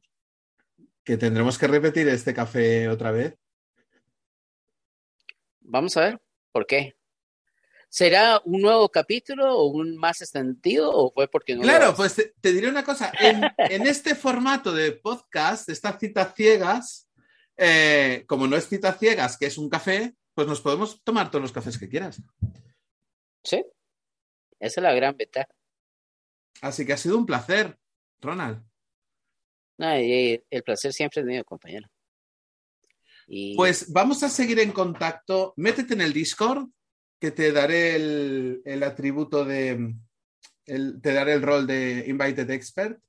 que 1.03 1.17
tendremos 1.17 1.57
que 1.57 1.67
repetir 1.67 2.07
este 2.09 2.33
café 2.33 2.89
otra 2.89 3.11
vez. 3.11 3.35
Vamos 5.61 5.97
a 5.97 6.01
ver, 6.01 6.21
¿por 6.51 6.65
qué? 6.65 6.96
¿Será 7.89 8.41
un 8.43 8.61
nuevo 8.61 8.89
capítulo 8.89 9.57
o 9.57 9.67
un 9.67 9.95
más 9.97 10.21
extendido 10.21 10.91
o 10.91 11.11
fue 11.11 11.27
porque 11.27 11.55
no? 11.55 11.61
Claro, 11.61 11.95
pues 11.95 12.15
te, 12.15 12.53
diré 12.53 12.67
una 12.67 12.83
cosa. 12.83 13.11
En, 13.19 13.87
este 13.87 14.13
formato 14.13 14.73
de 14.73 14.91
podcast, 14.91 15.69
estas 15.69 15.97
citas 15.97 16.33
ciegas, 16.35 17.09
eh, 17.55 18.25
como 18.27 18.45
no 18.45 18.57
es 18.57 18.67
citas 18.67 18.99
ciegas, 18.99 19.37
que 19.37 19.45
es 19.45 19.57
un 19.57 19.69
café, 19.69 20.15
pues 20.33 20.47
nos 20.47 20.61
podemos 20.61 21.01
tomar 21.03 21.31
todos 21.31 21.41
los 21.41 21.51
cafés 21.53 21.77
que 21.77 21.89
quieras. 21.89 22.21
Sí, 23.43 23.63
esa 24.59 24.81
es 24.81 24.83
la 24.83 24.93
gran 24.93 25.15
ventaja. 25.15 25.49
Así 26.61 26.85
que 26.85 26.93
ha 26.93 26.97
sido 26.97 27.17
un 27.17 27.25
placer, 27.25 27.77
Ronald. 28.19 28.63
el 29.77 30.63
placer 30.63 30.91
siempre 30.91 31.21
es 31.21 31.27
mío, 31.27 31.45
compañero. 31.45 31.87
Pues 33.55 33.91
vamos 33.91 34.23
a 34.23 34.29
seguir 34.29 34.59
en 34.59 34.71
contacto. 34.71 35.53
Métete 35.57 35.93
en 35.93 36.01
el 36.01 36.13
Discord, 36.13 36.67
que 37.19 37.31
te 37.31 37.51
daré 37.51 37.95
el, 37.95 38.83
atributo 38.83 39.43
de, 39.43 39.95
te 40.65 41.13
daré 41.13 41.33
el 41.33 41.41
rol 41.41 41.65
de 41.65 42.05
Invited 42.07 42.49
Expert. 42.49 42.99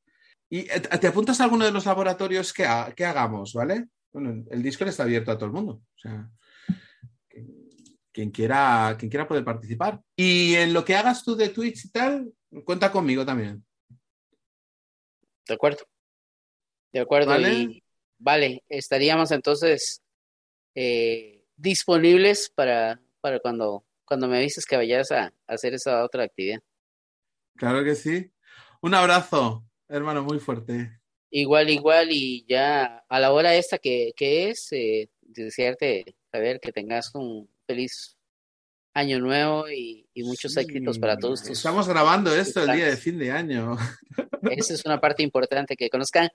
Y 0.50 0.60
eh, 0.60 0.80
te 0.80 1.06
apuntas 1.06 1.40
a 1.40 1.44
alguno 1.44 1.64
de 1.64 1.72
los 1.72 1.84
laboratorios 1.84 2.52
que, 2.52 2.64
hagamos, 2.64 3.52
¿vale? 3.52 3.88
Bueno, 4.12 4.44
el 4.50 4.62
Discord 4.62 4.88
está 4.88 5.02
abierto 5.02 5.30
a 5.30 5.36
todo 5.36 5.46
el 5.46 5.52
mundo. 5.52 5.82
O 5.94 5.98
sea, 5.98 6.30
quien 8.10 8.30
quiera, 8.30 8.96
quien 8.98 9.10
quiera 9.10 9.28
puede 9.28 9.42
participar. 9.42 10.00
Y 10.16 10.54
en 10.54 10.72
lo 10.72 10.84
que 10.84 10.96
hagas 10.96 11.22
tú 11.22 11.36
de 11.36 11.50
Twitch 11.50 11.84
y 11.84 11.90
tal, 11.90 12.32
cuenta 12.64 12.90
conmigo 12.90 13.26
también. 13.26 13.64
De 15.46 15.54
acuerdo. 15.54 15.84
De 16.92 17.00
acuerdo. 17.00 17.28
Vale, 17.28 17.82
vale 18.18 18.64
estaríamos 18.68 19.30
entonces 19.30 20.02
eh, 20.74 21.44
disponibles 21.56 22.50
para, 22.54 23.00
para 23.20 23.40
cuando 23.40 23.84
cuando 24.08 24.26
me 24.26 24.38
avises 24.38 24.64
que 24.64 24.76
vayas 24.76 25.12
a, 25.12 25.30
hacer 25.46 25.74
esa 25.74 26.02
otra 26.02 26.24
actividad. 26.24 26.60
Claro 27.56 27.84
que 27.84 27.94
sí. 27.94 28.32
Un 28.80 28.94
abrazo, 28.94 29.66
hermano, 29.88 30.24
muy 30.24 30.38
fuerte. 30.38 30.98
Igual, 31.30 31.68
igual, 31.68 32.08
y 32.10 32.46
ya 32.48 33.04
a 33.06 33.20
la 33.20 33.32
hora 33.32 33.54
esta 33.54 33.76
que, 33.76 34.14
es, 34.18 34.68
eh, 34.72 35.10
desearte, 35.20 36.16
saber 36.32 36.58
que 36.58 36.72
tengas 36.72 37.14
un 37.14 37.50
feliz 37.66 38.16
año 38.94 39.18
nuevo 39.20 39.68
y, 39.68 40.08
muchos 40.16 40.56
éxitos 40.56 40.98
para 40.98 41.16
todos. 41.16 41.46
Estamos 41.46 41.86
grabando 41.86 42.34
esto 42.34 42.62
el 42.64 42.72
día 42.76 42.86
de 42.86 42.96
fin 42.96 43.18
de 43.18 43.30
año. 43.30 43.76
Esa 44.50 44.74
es 44.74 44.84
una 44.84 45.00
parte 45.00 45.22
importante, 45.22 45.76
que 45.76 45.90
conozcan 45.90 46.28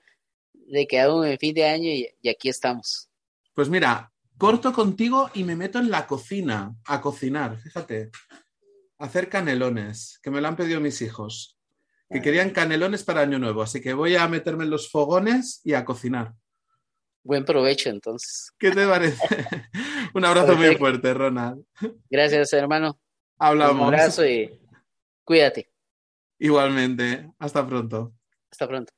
de 0.52 0.86
que 0.86 1.00
aún 1.00 1.26
en 1.26 1.38
fin 1.38 1.54
de 1.54 1.64
año 1.64 1.90
y, 1.90 2.28
aquí 2.28 2.48
estamos. 2.48 3.08
Pues 3.52 3.68
mira, 3.68 4.12
corto 4.38 4.72
contigo 4.72 5.30
y 5.34 5.44
me 5.44 5.56
meto 5.56 5.78
en 5.78 5.90
la 5.90 6.06
cocina 6.06 6.74
a 6.86 7.00
cocinar, 7.00 7.58
fíjate. 7.58 8.10
hacer 8.98 9.28
canelones, 9.28 10.18
que 10.22 10.30
me 10.30 10.40
lo 10.40 10.48
han 10.48 10.56
pedido 10.56 10.80
mis 10.80 11.02
hijos, 11.02 11.58
que 12.08 12.22
querían 12.22 12.50
canelones 12.50 13.02
para 13.02 13.22
Año 13.22 13.38
Nuevo, 13.38 13.62
así 13.62 13.80
que 13.80 13.92
voy 13.92 14.16
a 14.16 14.28
meterme 14.28 14.64
en 14.64 14.70
los 14.70 14.90
fogones 14.90 15.60
y 15.64 15.74
a 15.74 15.84
cocinar. 15.84 16.34
Buen 17.24 17.44
provecho, 17.44 17.88
entonces. 17.88 18.52
¿Qué 18.58 18.70
te 18.70 18.86
parece? 18.86 19.18
Un 20.14 20.24
abrazo 20.24 20.54
muy 20.56 20.76
fuerte, 20.76 21.12
Ronald. 21.14 21.64
Gracias, 22.10 22.52
hermano. 22.52 23.00
Hablamos. 23.38 23.88
Un 23.88 23.94
abrazo 23.94 24.26
y 24.26 24.60
cuídate. 25.24 25.70
Igualmente. 26.38 27.30
Hasta 27.38 27.66
pronto. 27.66 28.12
Hasta 28.50 28.68
pronto. 28.68 28.92